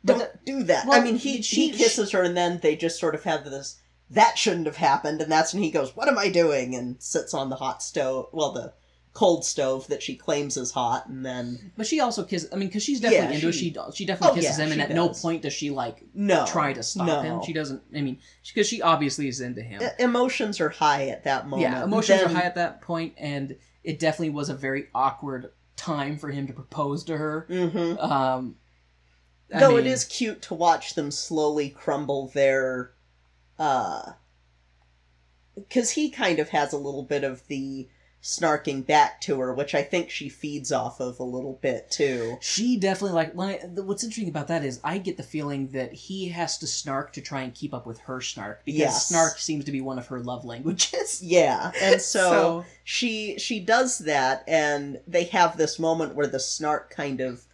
[0.05, 0.87] don't do that.
[0.87, 3.45] well, I mean, he she- he kisses her, and then they just sort of have
[3.45, 3.77] this.
[4.11, 7.33] That shouldn't have happened, and that's when he goes, "What am I doing?" and sits
[7.33, 8.75] on the hot stove, well, the
[9.15, 12.51] cold stove that she claims is hot, and then But she also kisses.
[12.53, 13.77] I mean, because she's definitely Yeah, into she- it.
[13.93, 15.23] She she definitely Oh, kisses yeah, him, and she at no does.
[15.23, 17.21] point does she like no try to stop no.
[17.23, 17.43] him.
[17.47, 17.81] She doesn't.
[17.95, 19.81] I mean, because she obviously is into him.
[19.83, 21.71] E- emotions are high at that moment.
[21.73, 25.53] yeah, emotions Then- are high at that point, and it definitely was a very awkward
[25.77, 27.47] time for him to propose to her.
[27.49, 28.03] Mhm.
[28.03, 28.57] Um,
[29.53, 32.93] I Though it mean, is cute to watch them slowly crumble their,
[33.59, 34.13] uh,
[35.55, 37.89] because he kind of has a little bit of the
[38.25, 42.39] snarking back to her, which I think she feeds off of a little bit too.
[42.41, 46.57] She definitely like what's interesting about that is I get the feeling that he has
[46.59, 49.09] to snark to try and keep up with her snark because Yes.
[49.09, 51.21] snark seems to be one of her love languages.
[51.23, 56.41] Yeah, and so, So- she she does that, and they have this moment where the
[56.41, 57.45] snark kind of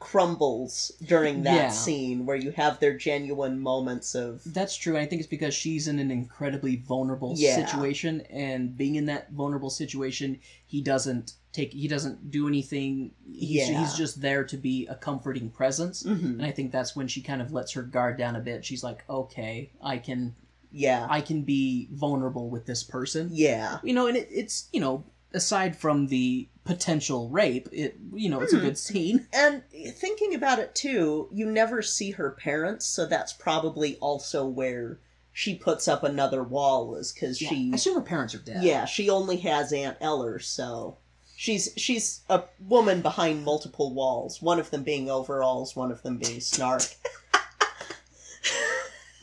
[0.00, 1.68] crumbles during that Yeah.
[1.70, 4.94] scene, where you have their genuine moments of That's true.
[4.96, 7.54] And I think it's because she's in an incredibly vulnerable Yeah.
[7.54, 13.12] situation, and being in that vulnerable situation, he doesn't take, he doesn't do anything.
[13.32, 13.80] He's, Yeah.
[13.80, 16.02] he's just there to be a comforting presence.
[16.02, 16.24] Mhm.
[16.24, 18.64] And I think that's when she kind of lets her guard down a bit.
[18.64, 20.34] She's like, okay, I can,
[20.72, 23.30] yeah, I can be vulnerable with this person.
[23.32, 23.78] yeah.
[23.84, 28.40] You know, and it, it's you know, aside from the potential rape, it you know,
[28.40, 28.62] it's a Hmm.
[28.64, 29.26] good scene.
[29.32, 29.62] And
[29.96, 34.98] thinking about it too, you never see her parents, so that's probably also where
[35.32, 38.62] she puts up another wall, is because I she, assume her parents are dead.
[38.62, 40.98] yeah, she only has Aunt Eller, so
[41.36, 44.42] she's she's a woman behind multiple walls.
[44.42, 46.82] One of them being overalls, one of them being snark.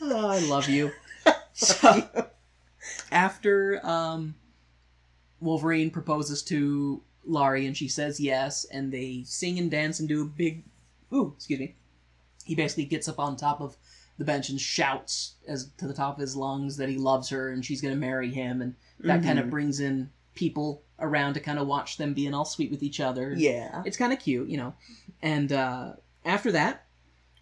[0.00, 0.92] Oh, I love you.
[1.60, 2.06] So,
[3.10, 4.36] after um,
[5.40, 10.22] Wolverine proposes to Laurie and she says yes, and they sing and dance and do
[10.22, 10.64] a big,
[11.12, 11.74] ooh, excuse me.
[12.44, 13.76] He basically gets up on top of
[14.16, 17.50] the bench and shouts as to the top of his lungs that he loves her
[17.50, 21.40] and she's going to marry him, and that kind of brings in people around to
[21.40, 23.32] kind of watch them being all sweet with each other.
[23.36, 24.74] yeah, It's kind of cute, you know.
[25.22, 25.92] And uh,
[26.24, 26.86] after that,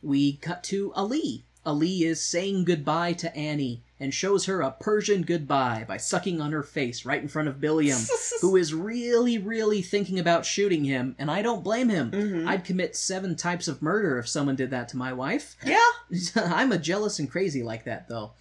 [0.02, 1.44] we cut to Ali.
[1.64, 6.52] Ali is saying goodbye to Annie and shows her a Persian goodbye by sucking on
[6.52, 7.98] her face right in front of Billiam,
[8.40, 12.10] who is really, really thinking about shooting him, and I don't blame him.
[12.10, 12.47] Mhm.
[12.47, 15.56] I'd commit seven types of murder if someone did that to my wife.
[15.64, 15.78] yeah,
[16.36, 18.32] I'm a jealous and crazy like that, though.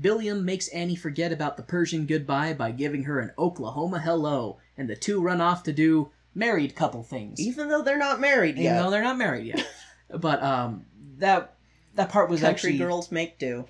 [0.00, 4.88] Billiam makes Annie forget about the Persian goodbye by giving her an Oklahoma hello, and
[4.90, 8.64] the two run off to do married couple things even though they're not married even
[8.64, 8.82] yet.
[8.82, 9.64] though they're not married yet.
[10.18, 10.84] but um,
[11.18, 11.54] that
[11.94, 13.64] that part was Country actually girls make do.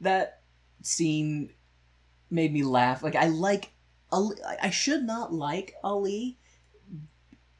[0.00, 0.42] That
[0.82, 1.50] scene
[2.30, 3.02] made me laugh.
[3.02, 3.70] Like I like
[4.10, 6.38] Ali, I should not like Ali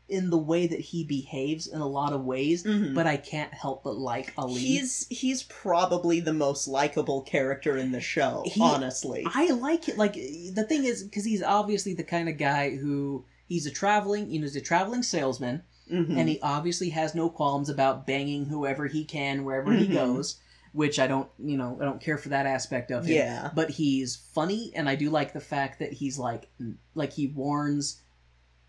[0.09, 2.95] in the way that he behaves in a lot of ways, Mhm.
[2.95, 4.59] but I can't help but like Ali.
[4.61, 9.23] He's he's probably the most likable character in the show, He- honestly.
[9.27, 9.99] I like it.
[9.99, 14.31] Like the thing is, because he's obviously the kind of guy who he's a traveling,
[14.31, 15.63] you know, he's a traveling salesman.
[15.91, 16.19] Mhm.
[16.19, 19.95] and he obviously has no qualms about banging whoever he can wherever he Mhm.
[19.95, 20.37] goes
[20.73, 23.51] which i don't you know i don't care for that aspect of him Yeah.
[23.55, 26.49] but he's funny and i do like the fact that he's like
[26.95, 28.01] like he warns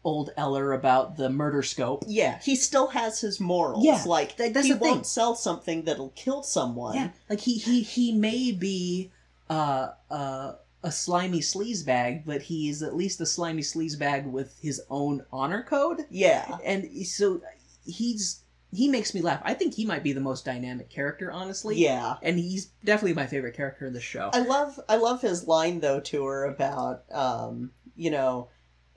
[0.03, 3.83] old eller about the murder scope Yeah, he still has his morals.
[3.83, 4.91] Yeah, like th- that's he the thing.
[4.91, 6.95] won't sell something that'll kill someone.
[6.95, 9.11] yeah like he he he may be
[9.49, 15.25] uh uh a slimy sleazebag but he's at least a slimy sleazebag with his own
[15.33, 16.57] honor code Yeah.
[16.63, 17.41] and so
[17.85, 18.39] he's
[18.71, 22.15] he makes me laugh i think he might be the most dynamic character honestly Yeah.
[22.21, 24.29] and he's definitely my favorite character in the show.
[24.33, 28.49] I love I love his line though to her about um you know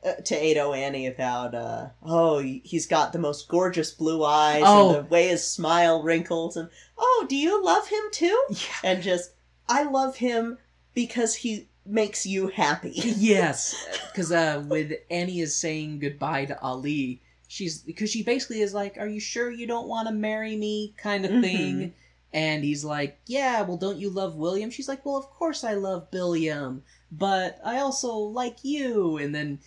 [0.04, 4.94] uh, to Ado Annie about uh oh he's got the most gorgeous blue eyes Oh.
[4.96, 6.68] and the way his smile wrinkles and
[6.98, 8.58] oh do you love him too Yeah.
[8.84, 9.30] and just
[9.68, 10.58] I love him
[10.92, 13.74] because he makes you happy yes,
[14.12, 17.20] because uh, when Annie is saying goodbye to Ali,
[17.52, 20.94] she's because she basically is like, "Are you sure you don't want to marry me?"
[20.96, 21.76] kind of thing.
[21.78, 21.92] Mhm.
[22.32, 25.74] And he's like, "Yeah, well, don't you love William?" She's like, "Well, of course I
[25.74, 29.58] love Billiam, but I also like you." And then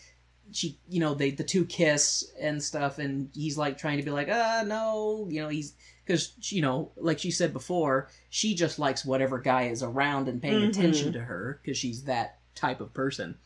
[0.52, 4.12] she, you know, they the two kiss and stuff, and he's like trying to be
[4.12, 8.80] like, "Ah, no," you know, he's because you know, like she said before, she just
[8.80, 10.70] likes whatever guy is around and paying Mhm.
[10.70, 13.38] attention to her because she's that type of person.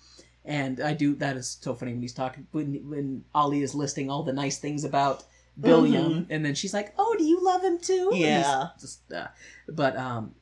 [0.46, 4.10] And I do that is so funny when he's talking when when Ali is listing
[4.10, 5.24] all the nice things about
[5.60, 8.70] Billiam, and then she's like, "Oh, do you love him too?" Yeah.
[8.80, 9.28] just, uh,
[9.68, 10.34] but um,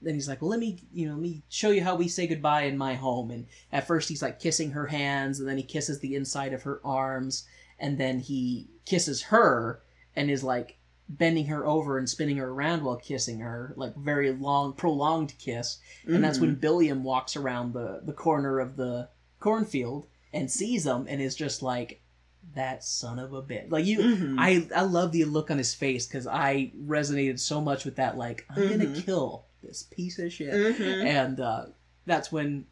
[0.00, 2.26] then he's like, "Well, let me, you know, let me show you how we say
[2.26, 5.62] goodbye in my home." And at first, he's like kissing her hands, and then he
[5.64, 7.46] kisses the inside of her arms,
[7.78, 9.82] and then he kisses her,
[10.14, 10.78] and is like
[11.08, 15.78] bending her over and spinning her around while kissing her, like very long, prolonged kiss.
[16.06, 19.08] And that's when Billiam walks around the the corner of the
[19.40, 22.00] cornfield and sees him, and is just like,
[22.54, 23.98] "That son of a bitch!" Like you.
[23.98, 24.36] Mhm.
[24.38, 28.16] I I love the look on his face because I resonated so much with that.
[28.16, 29.04] Like I'm gonna Mhm.
[29.04, 31.04] kill this piece of shit, Mhm.
[31.04, 31.66] and uh,
[32.06, 32.66] that's when,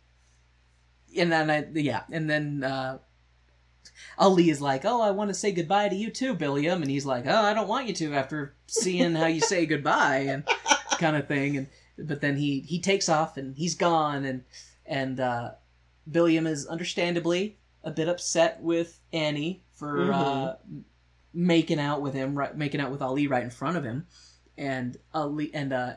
[1.17, 2.99] and then I yeah, and then uh,
[4.19, 7.07] Ali is like, "Oh, I want to say goodbye to you too, Billiam," and he's
[7.07, 10.45] like, "Oh, I don't want you to after seeing how you say goodbye and
[10.99, 11.67] kind of thing." And
[11.99, 14.45] but then he he takes off and he's gone, and
[14.87, 15.51] and uh,
[16.11, 20.57] Billiam is understandably a bit upset with Annie for uh,
[21.33, 24.07] making out with him, right, making out with Ali right in front of him,
[24.57, 25.95] and Ali and uh,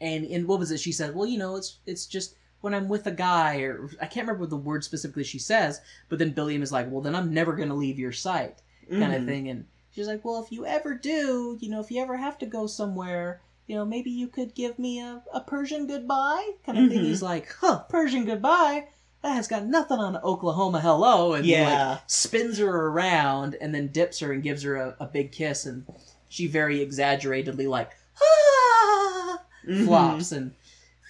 [0.00, 0.78] and and what was it?
[0.80, 4.04] She said, "Well, you know, it's it's just." When I'm with a guy, or I
[4.04, 5.80] can't remember what the word specifically she says,
[6.10, 8.60] but then Billiam is like, "Well, then I'm never gonna leave your sight,"
[8.90, 9.24] kind of Mhm.
[9.24, 9.48] thing.
[9.48, 12.44] And she's like, "Well, if you ever do, you know, if you ever have to
[12.44, 16.90] go somewhere, you know, maybe you could give me a, a Persian goodbye, kind of
[16.90, 17.04] thing." Mhm.
[17.06, 18.88] He's like, "Huh, Persian goodbye?
[19.22, 23.88] That has got nothing on Oklahoma hello." And he, like, spins her around and then
[23.88, 25.84] dips her and gives her a, a big kiss, and
[26.28, 27.90] she very exaggeratedly like
[28.22, 29.84] ah Mhm.
[29.84, 30.54] flops, and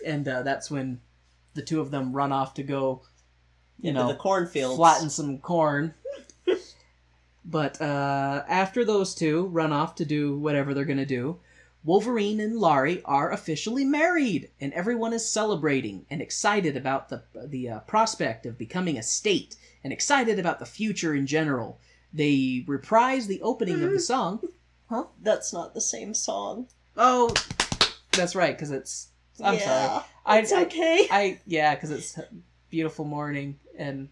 [0.05, 1.01] and uh, that's when
[1.55, 3.03] the two of them run off to go,
[3.81, 5.95] you Into know, the cornfield, flatten some corn.
[7.45, 11.39] but uh, after those two run off to do whatever they're gonna do,
[11.85, 17.69] Wolverine and Laurie are officially married, and everyone is celebrating and excited about the the
[17.69, 21.79] uh, prospect of becoming a state, and excited about the future in general.
[22.13, 24.41] They reprise the opening of the song.
[24.89, 25.05] Huh?
[25.23, 26.67] That's not the same song.
[26.97, 27.33] Oh,
[28.13, 29.09] that's right, because it's.
[29.43, 30.41] I'm yeah, sorry.
[30.41, 31.09] It's I, okay.
[31.11, 32.19] I yeah, because it's
[32.69, 34.09] beautiful morning and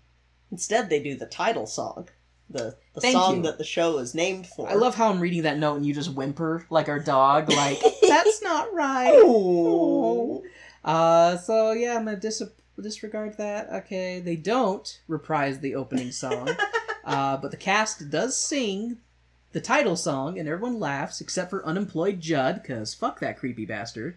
[0.50, 2.08] Instead, they do the title song,
[2.50, 3.42] the the Thank song you.
[3.42, 4.68] that the show is named for.
[4.68, 7.80] I love how I'm reading that note and you just whimper like our dog, like
[8.02, 9.12] that's not right.
[9.14, 10.42] Oh.
[10.84, 12.42] Uh, so yeah, I'm gonna dis-
[12.80, 13.68] disregard that.
[13.70, 16.48] Okay, they don't reprise the opening song,
[17.04, 18.98] uh, but the cast does sing
[19.52, 24.16] the title song, and everyone laughs except for unemployed Judd, cause fuck that creepy bastard.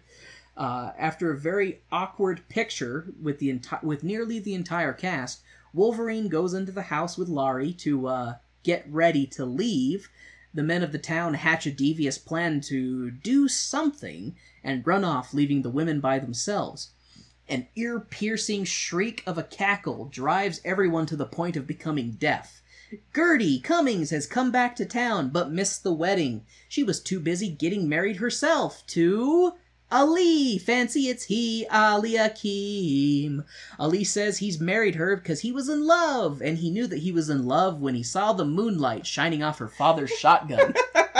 [0.57, 5.41] Uh, after a very awkward picture with the enti- with nearly the entire cast,
[5.73, 8.33] Wolverine goes into the house with Laurie to uh,
[8.63, 10.09] get ready to leave.
[10.53, 15.33] The men of the town hatch a devious plan to do something and run off,
[15.33, 16.91] leaving the women by themselves.
[17.47, 22.61] An ear piercing shriek of a cackle drives everyone to the point of becoming deaf.
[23.15, 26.45] Gertie Cummings has come back to town but missed the wedding.
[26.67, 29.53] She was too busy getting married herself to.
[29.91, 30.57] Ali!
[30.57, 33.43] Fancy it's he, Ali Hakim.
[33.77, 37.11] Ali says he's married her because he was in love, and he knew that he
[37.11, 40.73] was in love when he saw the moonlight shining off her father's shotgun.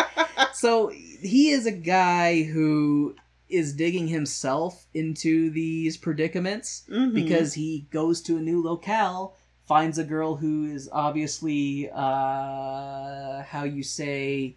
[0.53, 3.15] so he is a guy who
[3.49, 7.13] is digging himself into these predicaments Mhm.
[7.13, 9.35] because he goes to a new locale,
[9.67, 14.55] finds a girl who is obviously, uh, how you say,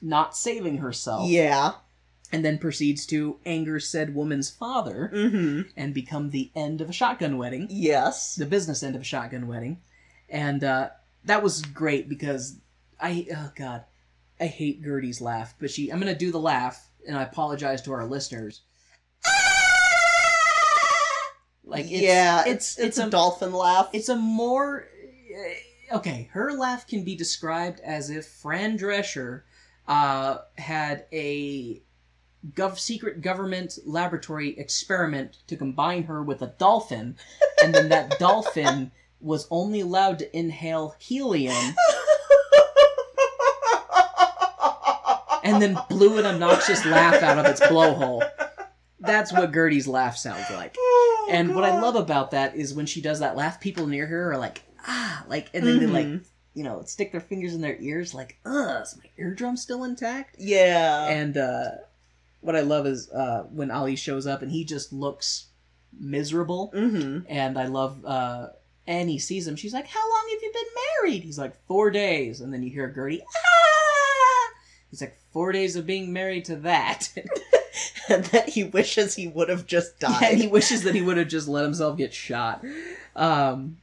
[0.00, 1.72] not saving herself, yeah.
[2.32, 5.68] And then proceeds to anger said woman's father Mm-hmm.
[5.76, 8.34] and become the end of a shotgun wedding, Yes.
[8.36, 9.80] the business end of a shotgun wedding,
[10.28, 10.88] and uh,
[11.24, 12.56] that was great because
[13.00, 13.84] I, oh god,
[14.40, 17.92] I hate Gertie's laugh, but she, I'm gonna do the laugh, and I apologize to
[17.92, 18.62] our listeners.
[21.64, 23.88] Like it's, yeah, it's it's, it's a, a dolphin laugh.
[23.92, 24.88] it's a more
[25.92, 26.28] uh, okay.
[26.32, 29.42] Her laugh can be described as if Fran Drescher
[29.88, 31.80] uh, had a
[32.54, 37.16] gov- secret government laboratory experiment to combine her with a dolphin,
[37.62, 38.90] and then that dolphin
[39.20, 41.74] was only allowed to inhale helium,
[45.44, 48.28] and then blew an obnoxious laugh out of its blowhole.
[49.00, 50.76] That's what Gertie's laugh sounds like.
[50.78, 54.06] Oh, And what I love about that is when she does that laugh, people near
[54.06, 56.24] her are like, ah, like, and then they like, Mhm.
[56.54, 60.36] you know, stick their fingers in their ears, like, ugh, is my eardrum still intact?
[60.38, 61.06] Yeah.
[61.08, 61.70] And uh,
[62.42, 65.46] what I love is uh, when Ali shows up and he just looks
[65.98, 66.72] miserable.
[66.74, 67.20] mm-hmm.
[67.28, 68.48] And I love uh,
[68.86, 69.56] Annie sees him.
[69.56, 70.62] She's like, how long have you been
[71.00, 71.22] married?
[71.22, 72.40] He's like, four days.
[72.40, 74.52] And then you hear Gertie, ah!
[74.90, 77.08] He's like, four days of being married to that.
[78.08, 80.22] and that he wishes he would have just died.
[80.22, 82.64] and he wishes that he would have just let himself get shot.
[83.14, 83.78] Um,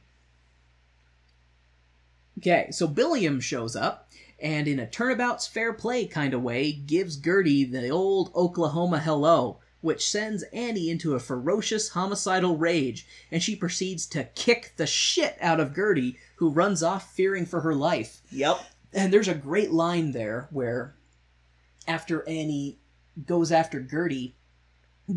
[2.38, 4.09] okay, so Billiam shows up,
[4.40, 9.58] and in a turnabout's fair play kind of way, gives Gertie the old Oklahoma hello,
[9.80, 15.36] which sends Annie into a ferocious homicidal rage, and she proceeds to kick the shit
[15.40, 18.20] out of Gertie, who runs off fearing for her life.
[18.30, 18.60] Yep.
[18.92, 20.94] And there's a great line there where,
[21.86, 22.78] after Annie
[23.26, 24.36] goes after Gertie,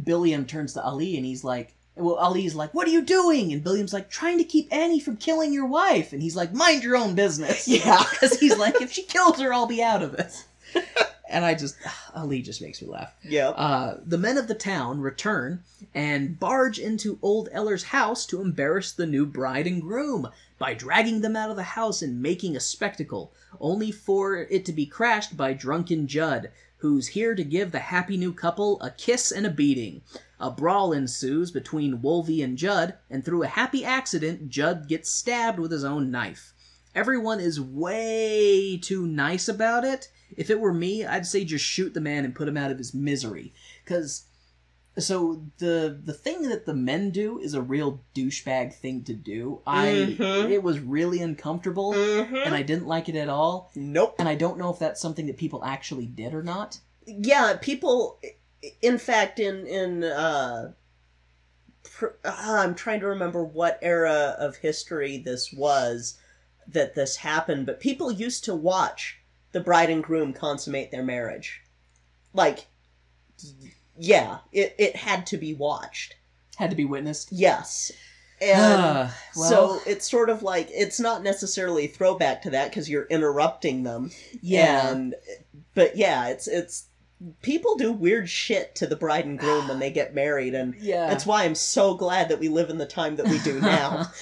[0.03, 3.53] Billiam turns to Ali and he's like, well, Ali's like, what are you doing?
[3.53, 6.11] And Billiam's like, trying to keep Annie from killing your wife.
[6.11, 7.67] And he's like, mind your own business.
[7.73, 8.03] Yeah.
[8.11, 10.45] Because he's like, if she kills her, I'll be out of it.
[11.29, 11.75] and I just,
[12.15, 13.13] Ali just makes me laugh.
[13.23, 13.49] Yeah.
[13.49, 15.63] Uh, the men of the town return
[15.93, 21.21] and barge into Old Eller's house to embarrass the new bride and groom by dragging
[21.21, 25.35] them out of the house and making a spectacle, only for it to be crashed
[25.35, 29.49] by drunken Judd, who's here to give the happy new couple a kiss and a
[29.49, 30.01] beating.
[30.43, 35.57] A brawl ensues between Wolvie and Judd, and through a happy accident, Judd gets stabbed
[35.57, 36.53] with his own knife.
[36.93, 40.09] Everyone is way too nice about it.
[40.35, 42.77] If it were me, I'd say just shoot the man and put him out of
[42.77, 43.53] his misery.
[43.85, 44.25] Cause
[44.97, 49.61] so the the thing that the men do is a real douchebag thing to do.
[49.65, 50.51] I Mhm.
[50.51, 52.45] it was really uncomfortable Mhm.
[52.45, 53.71] and I didn't like it at all.
[53.75, 54.15] Nope.
[54.19, 56.79] And I don't know if that's something that people actually did or not.
[57.07, 58.19] Yeah, people.
[58.81, 60.71] In fact, in in uh,
[61.83, 66.17] pr- uh, I'm trying to remember what era of history this was
[66.67, 69.19] that this happened, but people used to watch
[69.51, 71.61] the bride and groom consummate their marriage.
[72.33, 72.67] Like,
[73.97, 76.15] yeah, it it had to be watched.
[76.57, 77.29] Had to be witnessed.
[77.31, 77.91] Yes.
[78.41, 82.69] And Ah, well, so it's sort of like it's not necessarily a throwback to that
[82.69, 84.11] because you're interrupting them.
[84.41, 84.89] yeah.
[84.89, 85.15] And
[85.75, 86.85] but yeah, it's it's
[87.41, 91.07] people do weird shit to the bride and groom when they get married and yeah.
[91.07, 94.07] that's why I'm so glad that we live in the time that we do now.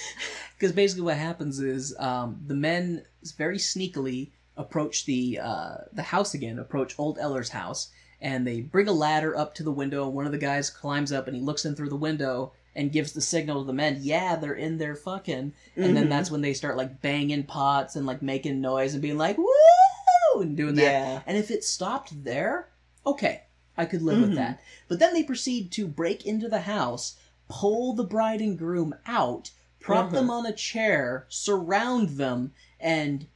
[0.58, 3.04] Because basically, what happens is um, the men
[3.36, 8.86] very sneakily approach the uh, the house again, approach Old Eller's house, and they bring
[8.86, 10.06] a ladder up to the window.
[10.08, 13.10] One of the guys climbs up and he looks in through the window and gives
[13.10, 13.98] the signal to the men.
[14.02, 15.52] Yeah, they're in there fucking.
[15.74, 16.10] And then Mhm.
[16.10, 20.40] that's when they start like banging pots and like making noise and being like woo
[20.40, 20.82] and doing that.
[20.82, 21.22] Yeah.
[21.26, 22.68] And if it stopped there,
[23.06, 23.42] okay,
[23.76, 24.36] I could live with Mhm.
[24.36, 24.60] that.
[24.88, 27.16] But then they proceed to break into the house,
[27.48, 29.50] pull the bride and groom out,
[29.80, 30.14] prop Uh-huh.
[30.16, 33.26] them on a chair, surround them, and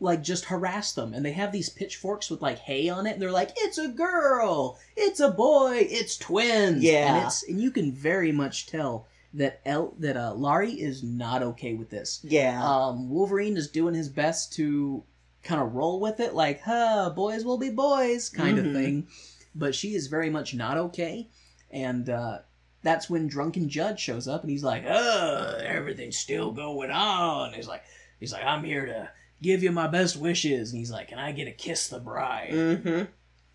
[0.00, 1.14] like just harass them.
[1.14, 3.86] And they have these pitchforks with like hay on it, and they're like, "It's a
[3.88, 7.16] girl, it's a boy, it's twins." Yeah.
[7.18, 11.42] and it's and you can very much tell that El that uh, Laurie is not
[11.42, 12.20] okay with this.
[12.24, 12.62] Yeah.
[12.68, 15.04] Um, Wolverine is doing his best to
[15.42, 18.66] kind of roll with it, like, huh, boys will be boys, kind Mhm.
[18.68, 19.08] of thing.
[19.54, 21.28] But she is very much not okay.
[21.70, 22.38] And uh,
[22.82, 27.52] that's when Drunken Judd shows up and he's like, uh, everything's still going on.
[27.52, 27.82] He's like,
[28.20, 29.10] he's like, I'm here to
[29.42, 30.70] give you my best wishes.
[30.70, 32.50] And he's like, can I get a kiss the bride?
[32.52, 33.04] mm-hmm.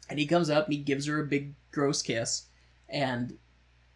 [0.09, 2.43] And he comes up and he gives her a big gross kiss.
[2.89, 3.38] And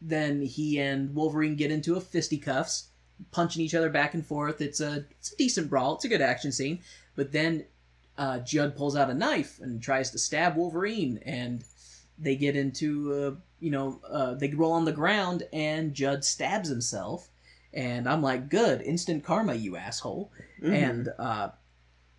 [0.02, 2.90] then he and Wolverine get into a fisticuffs,
[3.32, 4.60] punching each other back and forth.
[4.62, 5.96] It's a it's a decent brawl.
[5.96, 6.80] It's a good action scene.
[7.16, 7.66] But then
[8.18, 11.64] uh, Judd pulls out a knife and tries to stab Wolverine, and
[12.18, 16.70] they get into uh, you know uh, they roll on the ground, and Judd stabs
[16.70, 17.30] himself.
[17.74, 20.32] And I'm like, good, instant karma, you asshole.
[20.62, 20.74] Mm-hmm.
[20.74, 21.50] And uh,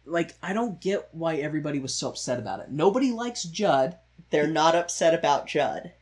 [0.07, 2.71] like, I don't get why everybody was so upset about it.
[2.71, 3.99] Nobody likes Judd.
[4.31, 5.93] they're not upset about Judd.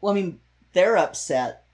[0.00, 0.40] Well, I mean,
[0.72, 1.66] They're upset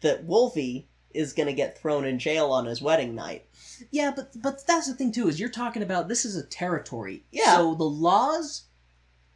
[0.00, 3.46] that Wolvie is going to get thrown in jail on his wedding night.
[3.90, 7.24] Yeah, but but that's the thing too is you're talking about this is a territory.
[7.32, 7.56] Yeah.
[7.56, 8.64] So the laws,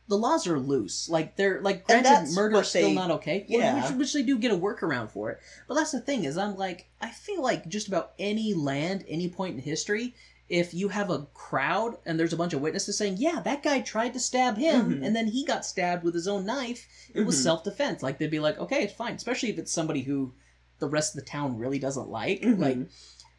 [0.09, 1.09] the laws are loose.
[1.09, 3.45] Like they're like And granted that's murder what is still they- not okay.
[3.49, 3.89] yeah.
[3.91, 5.39] Which, which they do get a workaround for it.
[5.67, 9.29] But that's the thing is I'm like I feel like just about any land, any
[9.29, 10.15] point in history.
[10.49, 13.83] If you have a crowd and there's a bunch of witnesses saying, "Yeah, that guy
[13.83, 15.07] tried to stab him, Mhm.
[15.07, 17.43] and then he got stabbed with his own knife," it was Mhm.
[17.43, 18.03] self-defense.
[18.03, 20.33] Like they'd be like, "Okay, it's fine," especially if it's somebody who
[20.79, 22.41] the rest of the town really doesn't like.
[22.41, 22.59] Mhm.
[22.59, 22.79] Like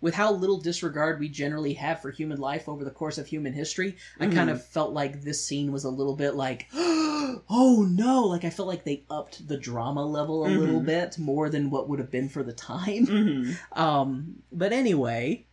[0.02, 3.54] with how little disregard we generally have for human life over the course of human
[3.54, 4.34] history, I Mhm.
[4.34, 8.24] kind of felt like this scene was a little bit like, oh no!
[8.26, 10.86] Like I felt like they upped the drama level a little Mhm.
[10.86, 13.06] bit more than what would have been for the time.
[13.08, 13.52] Mm-hmm.
[13.80, 15.46] Um, but anyway,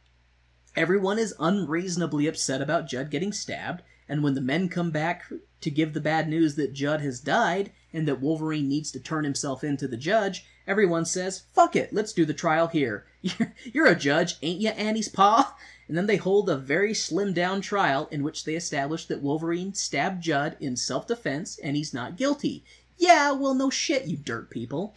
[0.76, 5.24] everyone is unreasonably upset about Judd getting stabbed, and when the men come back
[5.60, 9.24] to give the bad news that Judd has died and that Wolverine needs to turn
[9.24, 13.06] himself into the judge, everyone says, "Fuck it, let's do the trial here.
[13.20, 15.56] You're, a judge, ain't ya, Annie's pa?"
[15.88, 19.74] and then they hold a very slim down trial in which they establish that Wolverine
[19.74, 22.64] stabbed Judd in self defense and he's not guilty.
[22.98, 24.94] Yeah, well, no shit, you dirt people.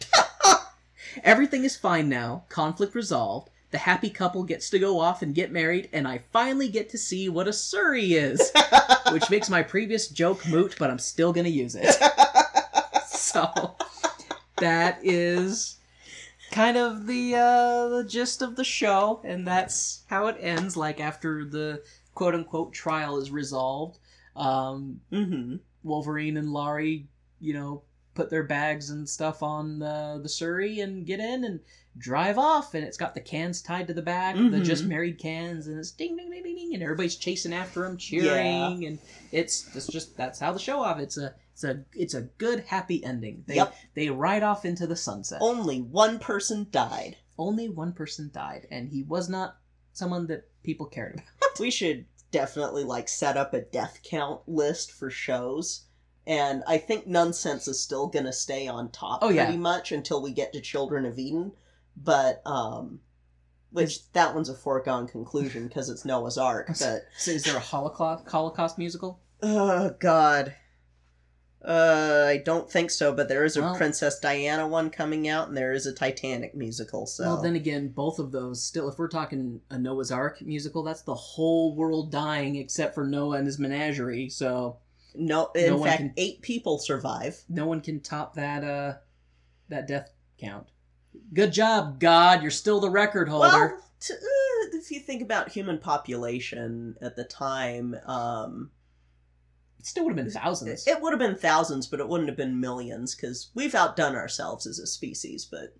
[1.22, 3.50] Everything is fine now, conflict resolved.
[3.70, 6.98] The happy couple gets to go off and get married, and I finally get to
[6.98, 8.50] see what a Surrey is.
[9.12, 11.94] which makes my previous joke moot, but I'm still gonna use it.
[13.06, 13.76] so
[14.60, 15.78] that is
[16.50, 20.76] kind of the uh, the gist of the show, and that's how it ends.
[20.76, 21.82] Like after the
[22.14, 23.98] quote unquote trial is resolved,
[24.36, 25.56] um, Mm-hmm.
[25.82, 27.06] Wolverine and Laurie,
[27.40, 27.82] you know,
[28.14, 31.60] put their bags and stuff on uh, the Surrey and get in and
[31.98, 32.74] drive off.
[32.74, 34.64] And it's got the cans tied to the back, the Mhm.
[34.64, 37.96] just married cans, and it's ding ding ding ding ding, and everybody's chasing after them,
[37.96, 38.98] cheering, and
[39.32, 40.98] it's it's just that's how the show off.
[40.98, 43.44] It's a it's a it's a good happy ending.
[43.46, 43.74] They Yep.
[43.94, 45.38] they ride off into the sunset.
[45.42, 47.16] Only one person died.
[47.38, 49.56] Only one person died, and he was not
[49.92, 51.58] someone that people cared about.
[51.58, 55.82] we should definitely like set up a death count list for shows.
[56.30, 59.44] And I think Nunsense is still gonna stay on top Oh, yeah.
[59.46, 61.52] pretty much until we get to Children of Eden.
[61.96, 63.00] But um
[63.72, 66.68] which that one's a foregone conclusion because it's Noah's Ark.
[66.68, 69.20] But So is there a Holocaust Holocaust musical?
[69.42, 70.54] oh god.
[71.62, 75.48] Uh, I don't think so, but there is a Well- Princess Diana one coming out,
[75.48, 77.06] and there is a Titanic musical.
[77.06, 80.82] So Well, then again, both of those still, if we're talking a Noah's Ark musical,
[80.82, 84.30] that's the whole world dying except for Noah and his menagerie.
[84.30, 84.78] So
[85.14, 87.40] no, in no fact, can- eight people survive.
[87.48, 88.94] no one can top that uh
[89.68, 90.66] that death count.
[91.34, 92.42] Good job, God.
[92.42, 93.48] You're still the record holder.
[93.48, 98.70] Well, t- uh, if you think about human population at the time, um,
[99.78, 100.86] it still would have been thousands.
[100.86, 104.66] it would have been thousands, but it wouldn't have been millions because we've outdone ourselves
[104.66, 105.44] as a species.
[105.44, 105.74] But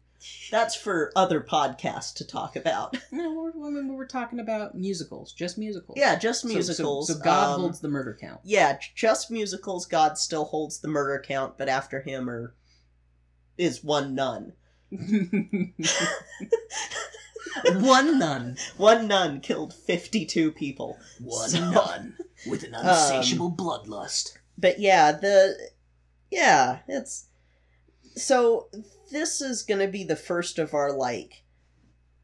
[0.50, 2.96] that's for other podcasts to talk about.
[3.12, 5.98] no, we're, we're, we're talking about musicals, just musicals.
[5.98, 7.08] Yeah, just So- so- musicals.
[7.08, 8.40] So, God um, holds the murder count.
[8.44, 9.86] Yeah, just musicals.
[9.86, 12.54] God still holds the murder count, but after him are
[13.58, 14.52] is one nun.
[17.72, 18.56] One nun.
[18.76, 20.98] One nun killed fifty-two people.
[21.20, 22.16] One So- nun
[22.48, 24.32] with an insatiable bloodlust.
[24.56, 25.56] but yeah the
[26.30, 27.26] yeah it's
[28.16, 28.68] so
[29.10, 31.42] this is gonna be the first of our like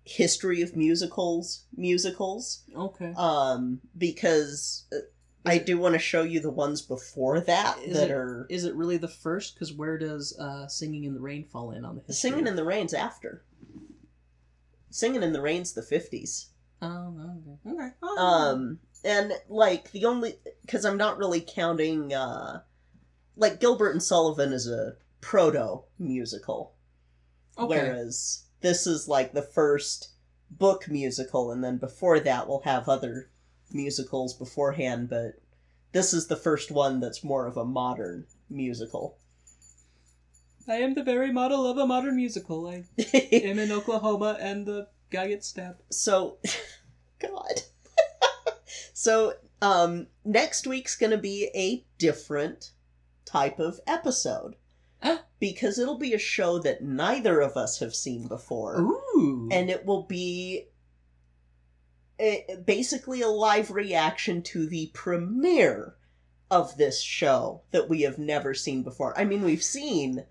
[0.05, 3.13] history of musicals musicals Okay.
[3.17, 4.99] um because uh,
[5.45, 8.65] i it- do want to show you the ones before that that it- are Is
[8.65, 9.55] it really the first?
[9.55, 12.31] Because where does uh, "Singing in the Rain" fall in on the history?
[12.31, 13.45] singing in the rain's after
[14.91, 16.47] singing in the rain's the 50s
[16.83, 17.33] Oh,
[17.67, 17.75] okay.
[17.75, 17.89] Okay.
[18.03, 18.19] Oh.
[18.19, 22.61] um and like the only because i'm not really counting uh
[23.37, 26.75] like gilbert and sullivan is a proto musical
[27.59, 27.69] okay.
[27.69, 30.11] whereas this is like the first
[30.51, 33.31] book musical and then before that we'll have other
[33.73, 35.41] musicals beforehand but
[35.93, 39.19] this is the first one that's more of a modern musical
[40.69, 42.67] I am the very model of a modern musical.
[42.67, 42.85] I
[43.15, 45.83] am in Oklahoma, and the guy gets stabbed.
[45.91, 46.39] so
[47.21, 47.63] god
[48.93, 52.73] so um next week's gonna be a different
[53.25, 54.57] type of episode.
[55.39, 59.49] Because it'll be a show that neither of us have seen before Ooh.
[59.53, 60.69] and it will be
[62.19, 65.95] a, basically a live reaction to the premiere
[66.51, 69.19] of this show that we have never seen before.
[69.19, 70.25] I mean, we've seen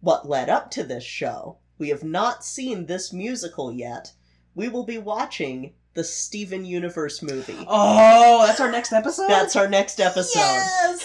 [0.00, 1.58] what led up to this show.
[1.78, 4.12] We have not seen this musical yet.
[4.54, 7.64] We will be watching the Steven Universe movie.
[7.68, 9.28] oh, that's our next episode.
[9.28, 10.98] That's our next episode.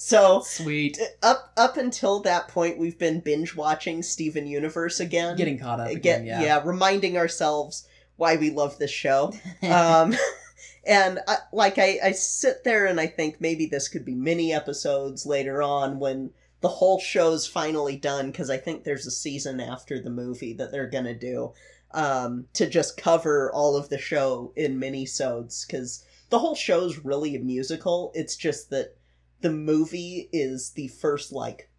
[0.00, 0.96] So sweet.
[1.24, 5.36] up up until that point, we've been binge watching Steven Universe again.
[5.36, 6.24] Getting caught up Get- again.
[6.24, 6.62] yeah.
[6.64, 7.84] reminding ourselves
[8.14, 9.32] why we love this show.
[9.62, 10.14] um,
[10.86, 14.52] and I, like I, I sit there and I think maybe this could be mini
[14.52, 16.30] episodes later on when
[16.60, 20.70] the whole show's finally done because I think there's a season after the movie that
[20.70, 21.54] they're gonna do
[21.90, 27.34] um, to just cover all of the show in mini-sodes because the whole show's really
[27.34, 28.12] a musical.
[28.14, 28.94] It's just that
[29.40, 31.70] the movie is the first like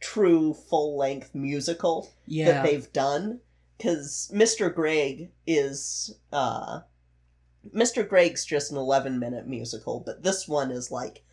[0.00, 2.46] true full-length musical yeah.
[2.46, 3.40] that they've done
[3.76, 4.72] because Mr.
[4.72, 6.80] Greg is uh
[7.74, 8.08] Mr.
[8.08, 11.24] Greg's just an 11 minute musical but this one is like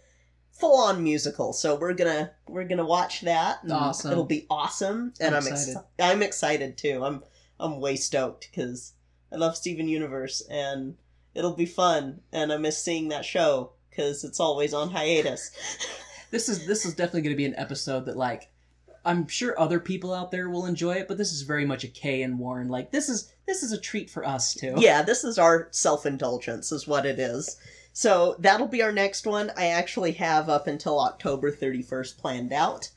[0.51, 4.11] full on musical so we're gonna we're gonna watch that and Awesome.
[4.11, 5.71] it'll be awesome and I'm I'm, excited.
[5.71, 7.23] excited I'm excited too I'm
[7.59, 8.93] I'm way stoked because
[9.31, 10.95] I love Steven Universe and
[11.35, 15.51] it'll be fun and I miss seeing that show because it's always on hiatus
[16.31, 18.49] this is this is definitely going to be an episode that like
[19.07, 21.87] I'm sure other people out there will enjoy it, but this is very much a
[21.87, 22.69] Kay and Warren.
[22.69, 24.73] Like this is this is a treat for us too.
[24.77, 27.57] Yeah, this is our self indulgence, is what it is.
[27.93, 29.51] So that'll be our next one.
[29.55, 32.89] I actually have up until October 31st planned out.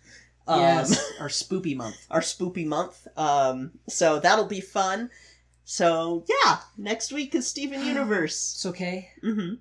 [0.47, 1.99] Um, Yes, our spoopy month.
[2.11, 3.07] our spoopy month.
[3.19, 5.11] Um, so that'll be fun.
[5.67, 8.55] So yeah, next week is Steven Universe.
[8.55, 9.11] It's okay.
[9.21, 9.57] hmm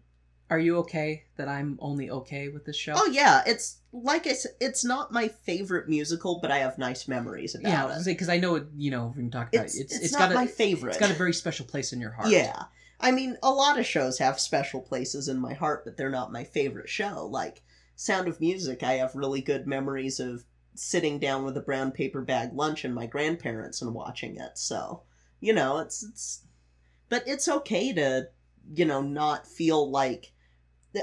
[0.49, 2.93] Are you okay that I'm only okay with this show?
[2.95, 7.07] Oh yeah, it's like I said, it's not my favorite musical, but I have nice
[7.07, 8.05] memories about yeah, it.
[8.05, 8.67] because I know it.
[8.77, 9.81] You know, we can talk about It's, it.
[9.81, 10.91] it's, It's, it's not got my a favorite.
[10.91, 12.29] it's got a very special place in your heart.
[12.29, 12.63] Yeah.
[12.99, 16.31] I mean, a lot of shows have special places in my heart, but they're not
[16.31, 17.27] my favorite show.
[17.29, 17.61] Like
[17.95, 20.45] Sound of Music, I have really good memories of
[20.75, 24.57] sitting down with a brown paper bag lunch and my grandparents and watching it.
[24.57, 25.03] So,
[25.39, 26.41] you know, it's it's
[27.09, 28.29] but it's okay to,
[28.73, 30.31] you know, not feel like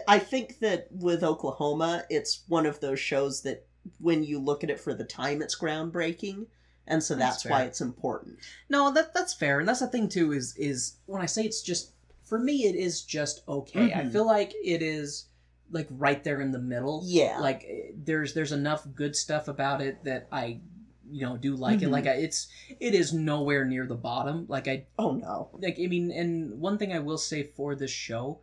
[0.08, 3.66] I think that with Oklahoma, it's one of those shows that
[4.00, 6.46] when you look at it for the time it's groundbreaking,
[6.86, 8.38] and so That's that's, why it's important.
[8.68, 10.32] No, that that's fair, and that's the thing too.
[10.32, 11.92] Is is when I say it's just
[12.22, 13.92] for me, it is just okay.
[13.92, 14.12] I Mhm.
[14.12, 15.26] feel like it is
[15.70, 17.02] like right there in the middle.
[17.04, 17.38] Yeah.
[17.40, 20.60] Like eh, there's there's enough good stuff about it that I,
[21.10, 21.88] you know, do like it.
[21.88, 21.92] Mhm.
[21.92, 22.48] Like I, it's
[22.80, 24.46] it is nowhere near the bottom.
[24.48, 25.50] Like I Oh no.
[25.60, 28.40] like I mean, and one thing I will say for this show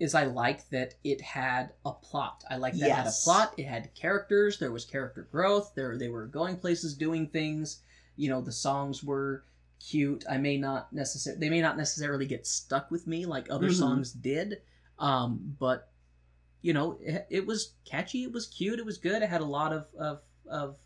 [0.00, 2.44] is I like that it had a plot.
[2.50, 3.54] I like that it had a plot.
[3.56, 4.58] It had characters.
[4.58, 5.72] There was character growth.
[5.74, 7.80] There they were going places, doing things.
[8.16, 9.44] You know, the songs were
[9.80, 10.24] cute.
[10.28, 13.78] I may not necessarily they may not necessarily get stuck with me like other Mhm.
[13.78, 14.62] songs did.
[14.98, 15.90] Um, but
[16.62, 18.24] you know, it, it was catchy.
[18.24, 18.78] It was cute.
[18.78, 19.22] It was good.
[19.22, 20.76] It had a lot of of of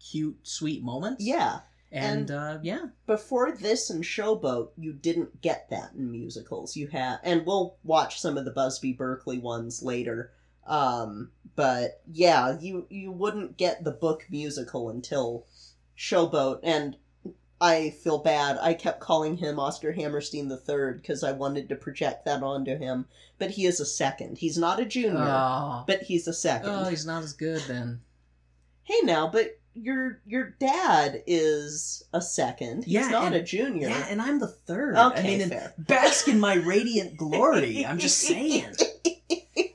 [0.00, 1.24] cute, sweet moments.
[1.24, 1.60] Yeah.
[1.90, 6.76] And, and- uh, yeah, before this and Showboat, you didn't get that in musicals.
[6.76, 10.32] You had, and we'll watch some of the Busby Berkeley ones later.
[10.66, 15.46] Um, but yeah, you you wouldn't get the book musical until
[15.96, 16.96] Showboat, and
[17.60, 18.58] I feel bad.
[18.60, 22.76] I kept calling him Oscar Hammerstein the third because I wanted to project that onto
[22.76, 23.06] him,
[23.38, 24.38] but he is a second.
[24.38, 26.68] He's not a junior, oh, but he's a second.
[26.70, 28.00] oh, he's not as good then.
[28.84, 29.58] hey, now, but.
[29.82, 32.84] Your your dad is a second.
[32.84, 33.88] He's Yeah, not and- a junior.
[33.88, 34.96] Yeah, and I'm the third.
[34.96, 35.74] Okay, I mean, fair.
[35.78, 37.84] bask in my radiant glory.
[37.86, 38.66] I'm just saying.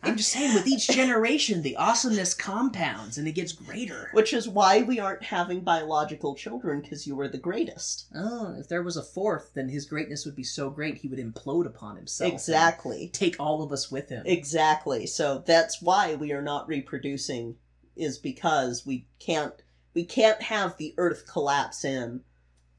[0.06, 4.10] I'm just saying, with each generation, the awesomeness compounds and it gets greater.
[4.14, 8.06] Which is why we aren't having biological children because you were the greatest.
[8.14, 11.20] Oh, if there was a fourth, then his greatness would be so great he would
[11.20, 12.32] implode upon himself.
[12.32, 13.10] Exactly.
[13.14, 14.24] Take all of us with him.
[14.26, 15.06] Exactly.
[15.08, 17.56] So that's why we are not reproducing
[17.96, 19.63] is because we can't
[19.94, 22.22] we can't have the earth collapse in.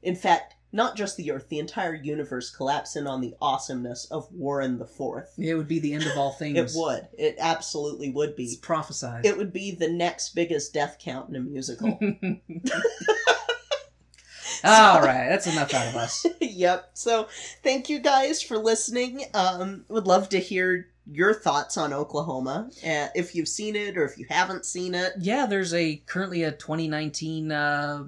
[0.01, 4.29] In fact, not just the earth, the entire universe collapse in on the awesomeness of
[4.31, 5.33] Warren the Fourth.
[5.37, 6.75] it would be the end of all things.
[6.75, 7.07] It would.
[7.17, 8.59] It absolutely would It's be.
[8.61, 9.25] prophesied.
[9.25, 11.97] It would be the next biggest death count in a musical.
[14.63, 16.25] all right, that's enough out of us.
[16.41, 16.89] yep.
[16.93, 17.27] So
[17.63, 19.23] thank you guys for listening.
[19.33, 24.05] Um, would love to hear your thoughts on Oklahoma, uh, if you've seen it or
[24.05, 25.13] if you haven't seen it.
[25.19, 27.51] Yeah, there's a currently a 2019.
[27.51, 28.05] Uh,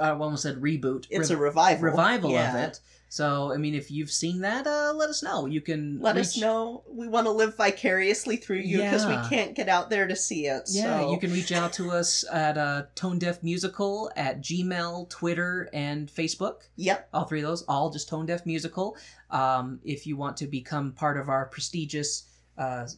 [0.00, 1.06] I almost said reboot.
[1.10, 1.84] It's Rev- a revival.
[1.84, 2.56] revival Yeah.
[2.56, 2.80] of it.
[3.14, 5.46] So, I mean, if you've seen that, uh, let us know.
[5.46, 6.82] You can Let us know.
[6.88, 9.22] We want to live vicariously through you because Yeah.
[9.22, 10.64] we can't get out there to see it.
[10.66, 11.12] Yeah, so.
[11.12, 16.08] you can reach out to us at uh, Tone Deaf Musical at Gmail, Twitter, and
[16.08, 16.62] Facebook.
[16.74, 17.08] Yep.
[17.14, 18.96] All three of those, all just Tone Deaf Musical.
[19.30, 22.24] Um, if you want to become part of our prestigious,
[22.58, 22.88] uh,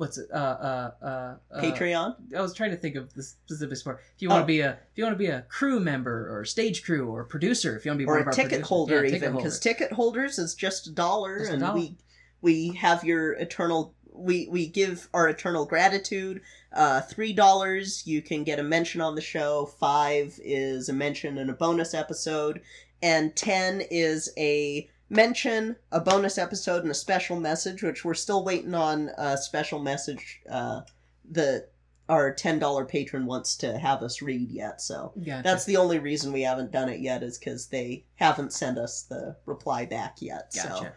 [0.00, 0.28] what's it?
[0.32, 1.06] Uh, uh, uh,
[1.54, 2.34] uh, Patreon.
[2.34, 4.00] I was trying to think of the specific sport.
[4.16, 4.46] If you want to Oh.
[4.46, 7.76] be a, if you want to be a crew member or stage crew or producer,
[7.76, 8.68] if you want to be Or one a of our ticket producers.
[8.68, 11.74] holder, Yeah, even because ticket holders is just a dollar, Just a and dollar.
[11.74, 11.96] we
[12.40, 13.94] we have your eternal.
[14.12, 16.40] We we give our eternal gratitude.
[16.72, 19.66] Uh, three dollars, you can get a mention on the show.
[19.78, 22.62] Five is a mention in a bonus episode,
[23.02, 27.82] and ten is a mention, a bonus episode, and a special message.
[27.82, 30.40] Which we're still waiting on a special message.
[30.50, 30.82] Uh,
[31.30, 31.66] the
[32.08, 35.42] our ten dollar patron wants to have us read yet, so Gotcha.
[35.44, 39.02] that's the only reason we haven't done it yet is because they haven't sent us
[39.02, 40.52] the reply back yet.
[40.54, 40.68] Gotcha.
[40.68, 40.88] So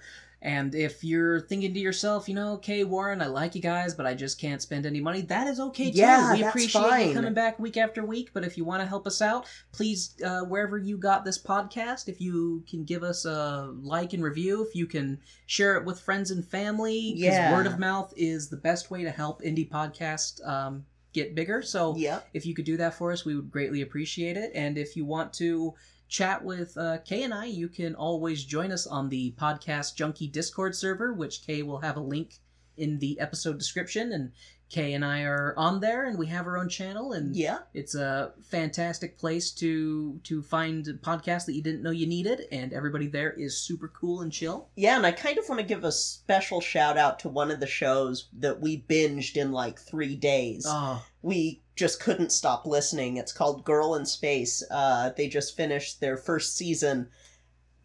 [0.44, 4.06] And if you're thinking to yourself, you know, okay, Warren, I like you guys, but
[4.06, 6.00] I just can't spend any money, that is okay too.
[6.00, 7.08] Yeah, we that's appreciate fine.
[7.08, 8.32] you coming back week after week.
[8.34, 12.10] But if you want to help us out, please, uh, wherever you got this podcast,
[12.10, 16.02] if you can give us a like and review, if you can share it with
[16.02, 17.54] friends and family, because Yeah.
[17.54, 21.62] word of mouth is the best way to help indie podcast um, get bigger.
[21.62, 24.52] So yep, if you could do that for us, we would greatly appreciate it.
[24.56, 25.74] And if you want to
[26.14, 30.28] chat with uh, Kay and I, you can always join us on the Podcast Junkie
[30.28, 32.36] Discord server, which Kay will have a link
[32.78, 34.12] in the episode description.
[34.12, 34.32] And
[34.70, 37.60] Kay and I are on there, and we have our own channel, and Yeah.
[37.74, 42.74] it's a fantastic place to to find podcasts that you didn't know you needed, and
[42.74, 44.70] everybody there is super cool and chill.
[44.76, 47.60] Yeah, and I kind of want to give a special shout out to one of
[47.60, 50.66] the shows that we binged in like three days.
[50.68, 53.18] Oh, we just couldn't stop listening.
[53.18, 54.64] It's called Girl in Space.
[54.70, 57.10] Uh, they just finished their first season.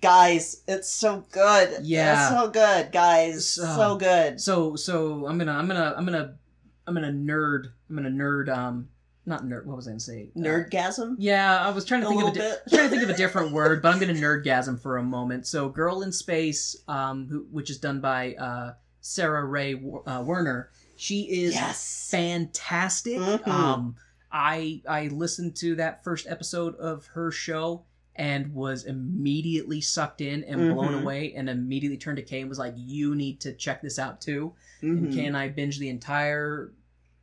[0.00, 1.84] Guys, it's so good.
[1.84, 2.28] Yeah.
[2.28, 3.48] It's so good, guys.
[3.50, 4.40] So- So good.
[4.40, 6.34] so so I'm gonna I'm gonna I'm gonna
[6.86, 8.88] I'm gonna nerd I'm gonna nerd um
[9.26, 11.16] not nerd what was I gonna say Uh, Nerdgasm?
[11.18, 12.56] yeah, I was trying to A think of a di-.
[12.76, 15.46] Trying to think of a different word, but I'm going to nerdgasm for a moment.
[15.46, 20.70] So, Girl in Space, um, who, which is done by uh, Sarah Rhea uh, Werner,
[20.98, 22.08] she is Yes.
[22.10, 23.18] fantastic.
[23.18, 23.46] Mhm.
[23.48, 23.96] Um,
[24.30, 27.84] I I listened to that first episode of her show
[28.16, 31.02] and was immediately sucked in and blown Mhm.
[31.02, 34.20] away, and immediately turned to Kay and was like, "You need to check this out
[34.20, 34.52] too."
[34.82, 35.14] And Mhm.
[35.14, 36.72] Kay and I binged the entire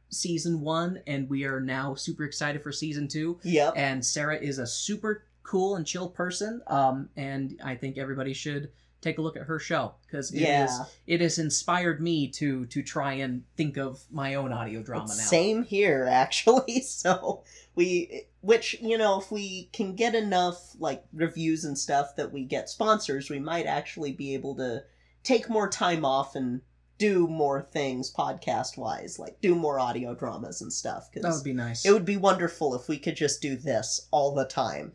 [0.10, 3.73] season one, and we are now super excited for season two Yep.
[3.76, 6.61] and Sarah is a super cool and chill person.
[6.68, 10.65] Um, and I think everybody should take a look at her show because it Yeah.
[10.65, 15.07] is- it has inspired me to to try and think of my own audio drama
[15.07, 15.13] now.
[15.13, 16.81] Same here, actually.
[16.81, 17.43] So
[17.76, 22.43] we, which you know, if we can get enough like reviews and stuff that we
[22.45, 24.84] get sponsors, we might actually be able to
[25.23, 26.61] take more time off and
[26.97, 31.09] do more things podcast wise, like do more audio dramas and stuff.
[31.13, 31.85] Cause that would be nice.
[31.85, 34.93] it would be wonderful if we could just do this all the time.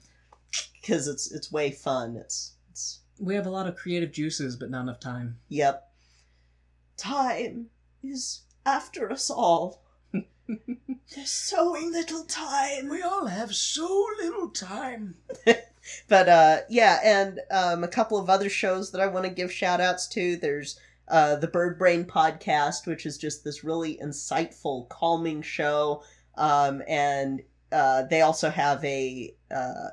[0.80, 2.16] Because it's it's way fun.
[2.16, 2.59] It's it's
[3.20, 5.38] we have a lot of creative juices, but not enough time.
[5.48, 5.86] Yep.
[6.96, 7.66] Time
[8.02, 9.82] is after us all.
[10.48, 12.88] There's so little time.
[12.88, 15.16] We all have so little time.
[16.08, 19.50] But uh yeah, and um a couple of other shows that I want to give
[19.50, 20.36] shout outs to.
[20.36, 20.78] There's
[21.08, 26.02] uh the Bird Brain podcast, which is just this really insightful, calming show.
[26.36, 27.42] Um and
[27.72, 29.88] uh they also have a uh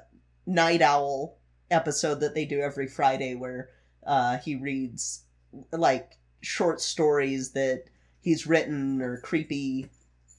[0.46, 1.38] night owl
[1.72, 3.70] episode that they do every Friday where
[4.06, 5.24] uh he reads
[5.72, 7.84] like short stories that
[8.20, 9.90] he's written or creepy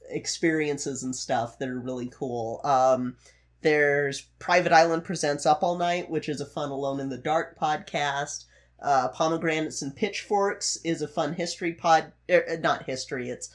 [0.08, 2.60] experiences and stuff that are really cool.
[2.64, 3.16] Um
[3.60, 7.58] there's Private Island Presents Up All Night, which is a fun Alone in the Dark
[7.58, 8.44] podcast.
[8.80, 12.12] Uh, Pomegranates and Pitchforks is a fun history pod.
[12.30, 13.52] Er, not history, it's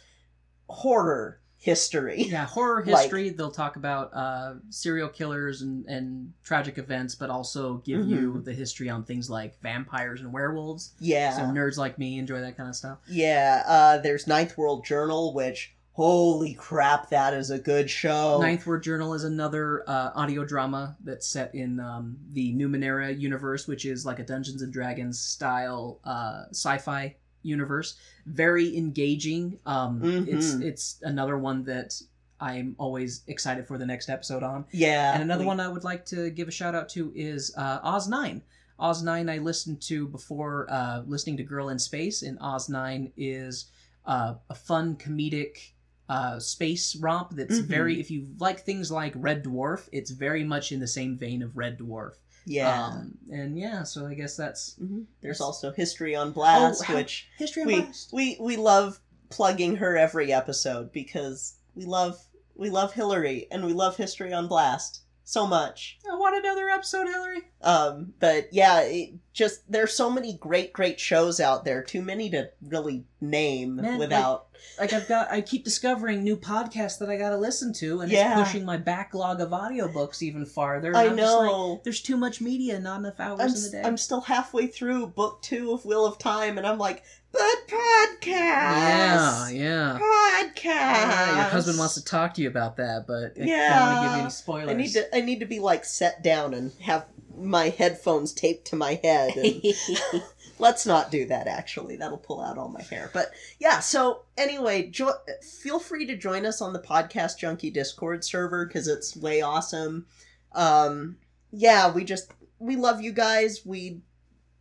[0.68, 2.24] horror history.
[2.24, 3.30] Yeah, horror Like- history.
[3.30, 8.54] they'll talk about uh, serial killers and, and tragic events, but also give you the
[8.54, 10.92] history on things like vampires and werewolves.
[11.00, 11.32] Yeah.
[11.38, 12.98] So nerds like me enjoy that kind of stuff.
[13.10, 13.64] Yeah.
[13.66, 18.40] Uh, there's Ninth World Journal, which, holy crap, that is a good show.
[18.42, 23.68] Ninth World Journal is another uh, audio drama that's set in um, the Numenera universe,
[23.70, 27.96] which is like a Dungeons and Dragons style uh, sci-fi universe.
[28.26, 29.60] Very engaging.
[29.66, 30.64] Um, It's Mhm.
[30.64, 32.02] it's another one that
[32.40, 34.66] I'm always excited for the next episode on.
[34.72, 35.14] Yeah.
[35.14, 37.80] And another we- one I would like to give a shout out to is uh,
[37.84, 38.42] Oz Nine.
[38.80, 43.12] Oz Nine I listened to before uh, listening to Girl in Space, and Oz Nine
[43.16, 43.66] is
[44.06, 45.72] uh, a fun comedic
[46.10, 47.66] uh, space romp that's Mhm.
[47.66, 48.00] very.
[48.02, 51.56] If you like things like Red Dwarf, it's very much in the same vein of
[51.56, 52.16] Red Dwarf.
[52.46, 52.88] Yeah.
[52.88, 55.06] Um, and yeah, so I guess that's Mhm.
[55.22, 58.12] There's also History on Blast, Oh, which history of we Blast.
[58.12, 59.00] we we love
[59.30, 62.20] plugging her every episode because we love
[62.56, 65.98] we love Hillary and we love History on Blast so much.
[66.12, 67.42] I want another episode, Hillary.
[67.62, 71.82] Um, but yeah, it just there's so many great great shows out there.
[71.84, 74.48] Too many to really name Man, without.
[74.80, 78.12] Like I've got, I keep discovering new podcasts that I got to listen to, and
[78.12, 78.40] Yeah.
[78.40, 80.96] it's pushing my backlog of audiobooks even farther.
[80.96, 81.82] I I'm just like, know.
[81.84, 83.82] there's too much media, not enough hours I'm, in the day.
[83.84, 87.04] I'm still halfway through book two of Wheel of Time, and I'm like,
[87.34, 90.00] but podcast, yeah, yeah.
[90.00, 90.64] podcast.
[90.64, 94.04] Yeah, Your husband wants to talk to you about that, but I don't want to
[94.04, 94.70] give you any spoilers.
[94.70, 97.06] I need to I need to be like set down and have
[97.36, 99.36] my headphones taped to my head.
[99.36, 99.64] And
[100.60, 101.48] let's not do that.
[101.48, 103.10] Actually, that'll pull out all my hair.
[103.14, 103.80] But yeah.
[103.80, 108.88] So anyway, jo- feel free to join us on the podcast junkie Discord server because
[108.88, 110.06] it's way awesome.
[110.54, 111.18] Um,
[111.52, 113.66] yeah, we just we love you guys.
[113.66, 114.02] We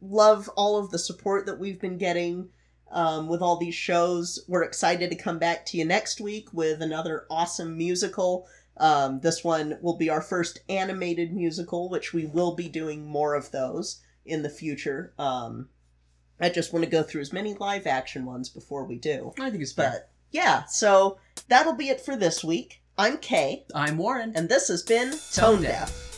[0.00, 2.48] love all of the support that we've been getting.
[2.92, 6.82] Um, with all these shows, we're excited to come back to you next week with
[6.82, 8.46] another awesome musical.
[8.76, 13.34] Um, this one will be our first animated musical, which we will be doing more
[13.34, 15.12] of those in the future.
[15.18, 15.68] Um,
[16.40, 19.32] I just want to go through as many live action ones before we do.
[19.38, 19.90] I think it's fair.
[19.90, 22.82] But yeah, so that'll be it for this week.
[22.98, 24.32] I'm Kay, I'm Warren.
[24.36, 25.88] and this has been Tone Tone Deaf.
[25.88, 26.11] Deaf.